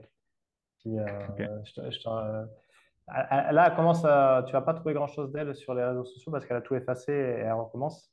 Puis, 0.83 0.93
je 0.97 1.91
je 1.91 2.09
elle- 3.09 3.55
là, 3.55 3.68
elle 3.68 3.76
commence 3.76 4.05
à. 4.05 4.45
Tu 4.47 4.53
vas 4.53 4.62
pas 4.62 4.74
trouver 4.74 4.95
grand-chose 4.95 5.30
d'elle 5.33 5.55
sur 5.55 5.74
les 5.74 5.85
réseaux 5.85 6.05
sociaux 6.05 6.33
parce 6.33 6.47
qu'elle 6.47 6.57
a 6.57 6.61
tout 6.62 6.74
effacé 6.74 7.12
et 7.12 7.16
elle 7.41 7.53
recommence. 7.53 8.11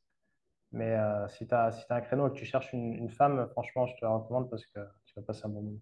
Mais 0.74 0.95
euh, 0.97 1.28
si 1.30 1.47
tu 1.47 1.55
as, 1.55 1.72
si 1.74 1.86
t'as 1.88 1.97
un 1.97 2.01
créneau 2.01 2.28
et 2.30 2.32
que 2.32 2.38
tu 2.38 2.45
cherches 2.45 2.74
une, 2.74 2.93
une 2.95 3.09
femme, 3.09 3.47
franchement, 3.51 3.88
je 3.88 3.95
te 3.95 4.05
la 4.05 4.11
recommande 4.11 4.49
parce 4.49 4.65
que 4.67 4.80
tu 5.05 5.13
vas 5.17 5.24
passer 5.24 5.43
un 5.45 5.49
bon 5.49 5.61
moment. 5.63 5.80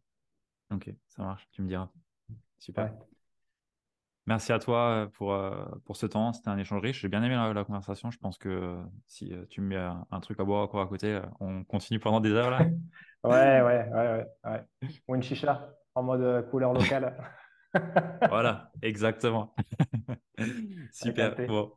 ok, 0.71 0.89
ça 1.07 1.23
marche, 1.23 1.47
tu 1.51 1.61
me 1.61 1.67
diras. 1.67 1.89
Super. 2.59 2.83
Ouais. 2.83 3.07
Merci 4.25 4.51
à 4.51 4.59
toi 4.59 5.05
euh, 5.05 5.07
pour, 5.07 5.33
euh, 5.33 5.65
pour 5.85 5.95
ce 5.95 6.05
temps. 6.05 6.33
C'était 6.33 6.49
un 6.49 6.57
échange 6.57 6.81
riche. 6.81 6.99
J'ai 7.01 7.07
bien 7.07 7.23
aimé 7.23 7.35
la, 7.35 7.53
la 7.53 7.63
conversation. 7.63 8.11
Je 8.11 8.17
pense 8.17 8.37
que 8.37 8.77
si 9.07 9.31
tu 9.49 9.61
me 9.61 9.67
mets 9.67 9.75
un, 9.77 10.05
un 10.11 10.19
truc 10.19 10.39
à 10.39 10.43
boire 10.43 10.63
encore 10.63 10.81
à 10.81 10.87
côté, 10.87 11.21
on 11.39 11.63
continue 11.63 11.99
pendant 11.99 12.19
des 12.19 12.31
heures 12.31 12.51
là. 12.51 12.69
Ouais, 13.23 13.61
ouais, 13.61 13.89
ouais, 13.91 13.91
ouais, 13.91 14.25
ouais. 14.45 14.61
Ou 15.07 15.15
une 15.15 15.23
chicha 15.23 15.76
en 15.97 16.03
mode 16.03 16.21
euh, 16.21 16.41
couleur 16.43 16.73
locale 16.79 17.15
Voilà, 18.29 18.71
exactement. 18.81 19.55
Super. 20.91 21.35
Bon, 21.47 21.73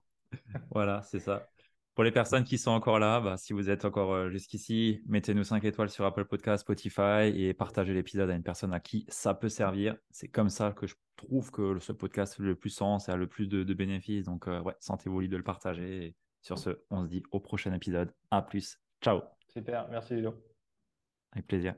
voilà, 0.70 1.02
c'est 1.02 1.18
ça. 1.18 1.48
Pour 1.94 2.04
les 2.04 2.12
personnes 2.12 2.44
qui 2.44 2.56
sont 2.56 2.70
encore 2.70 2.98
là, 2.98 3.20
bah, 3.20 3.36
si 3.36 3.52
vous 3.52 3.68
êtes 3.68 3.84
encore 3.84 4.12
euh, 4.12 4.30
jusqu'ici, 4.30 5.02
mettez-nous 5.06 5.44
5 5.44 5.64
étoiles 5.64 5.90
sur 5.90 6.04
Apple 6.04 6.24
Podcast, 6.24 6.62
Spotify 6.62 7.26
et 7.34 7.52
partagez 7.52 7.92
l'épisode 7.92 8.30
à 8.30 8.34
une 8.34 8.42
personne 8.42 8.72
à 8.72 8.80
qui 8.80 9.04
ça 9.08 9.34
peut 9.34 9.48
servir. 9.48 9.96
C'est 10.10 10.28
comme 10.28 10.48
ça 10.48 10.72
que 10.72 10.86
je 10.86 10.94
trouve 11.16 11.50
que 11.50 11.78
ce 11.80 11.92
podcast 11.92 12.36
fait 12.36 12.42
le 12.42 12.54
plus 12.54 12.70
sens 12.70 13.08
et 13.08 13.12
a 13.12 13.16
le 13.16 13.26
plus 13.26 13.48
de, 13.48 13.64
de 13.64 13.74
bénéfices. 13.74 14.24
Donc, 14.24 14.48
euh, 14.48 14.60
ouais, 14.62 14.76
sentez-vous 14.78 15.20
libre 15.20 15.32
de 15.32 15.38
le 15.38 15.42
partager. 15.42 16.06
Et 16.06 16.16
sur 16.40 16.58
ce, 16.58 16.70
on 16.90 17.02
se 17.04 17.08
dit 17.08 17.22
au 17.32 17.40
prochain 17.40 17.72
épisode. 17.74 18.14
À 18.30 18.40
plus. 18.42 18.78
Ciao. 19.02 19.20
Super, 19.48 19.88
merci 19.90 20.14
Ludo. 20.14 20.34
Avec 21.32 21.46
plaisir. 21.48 21.74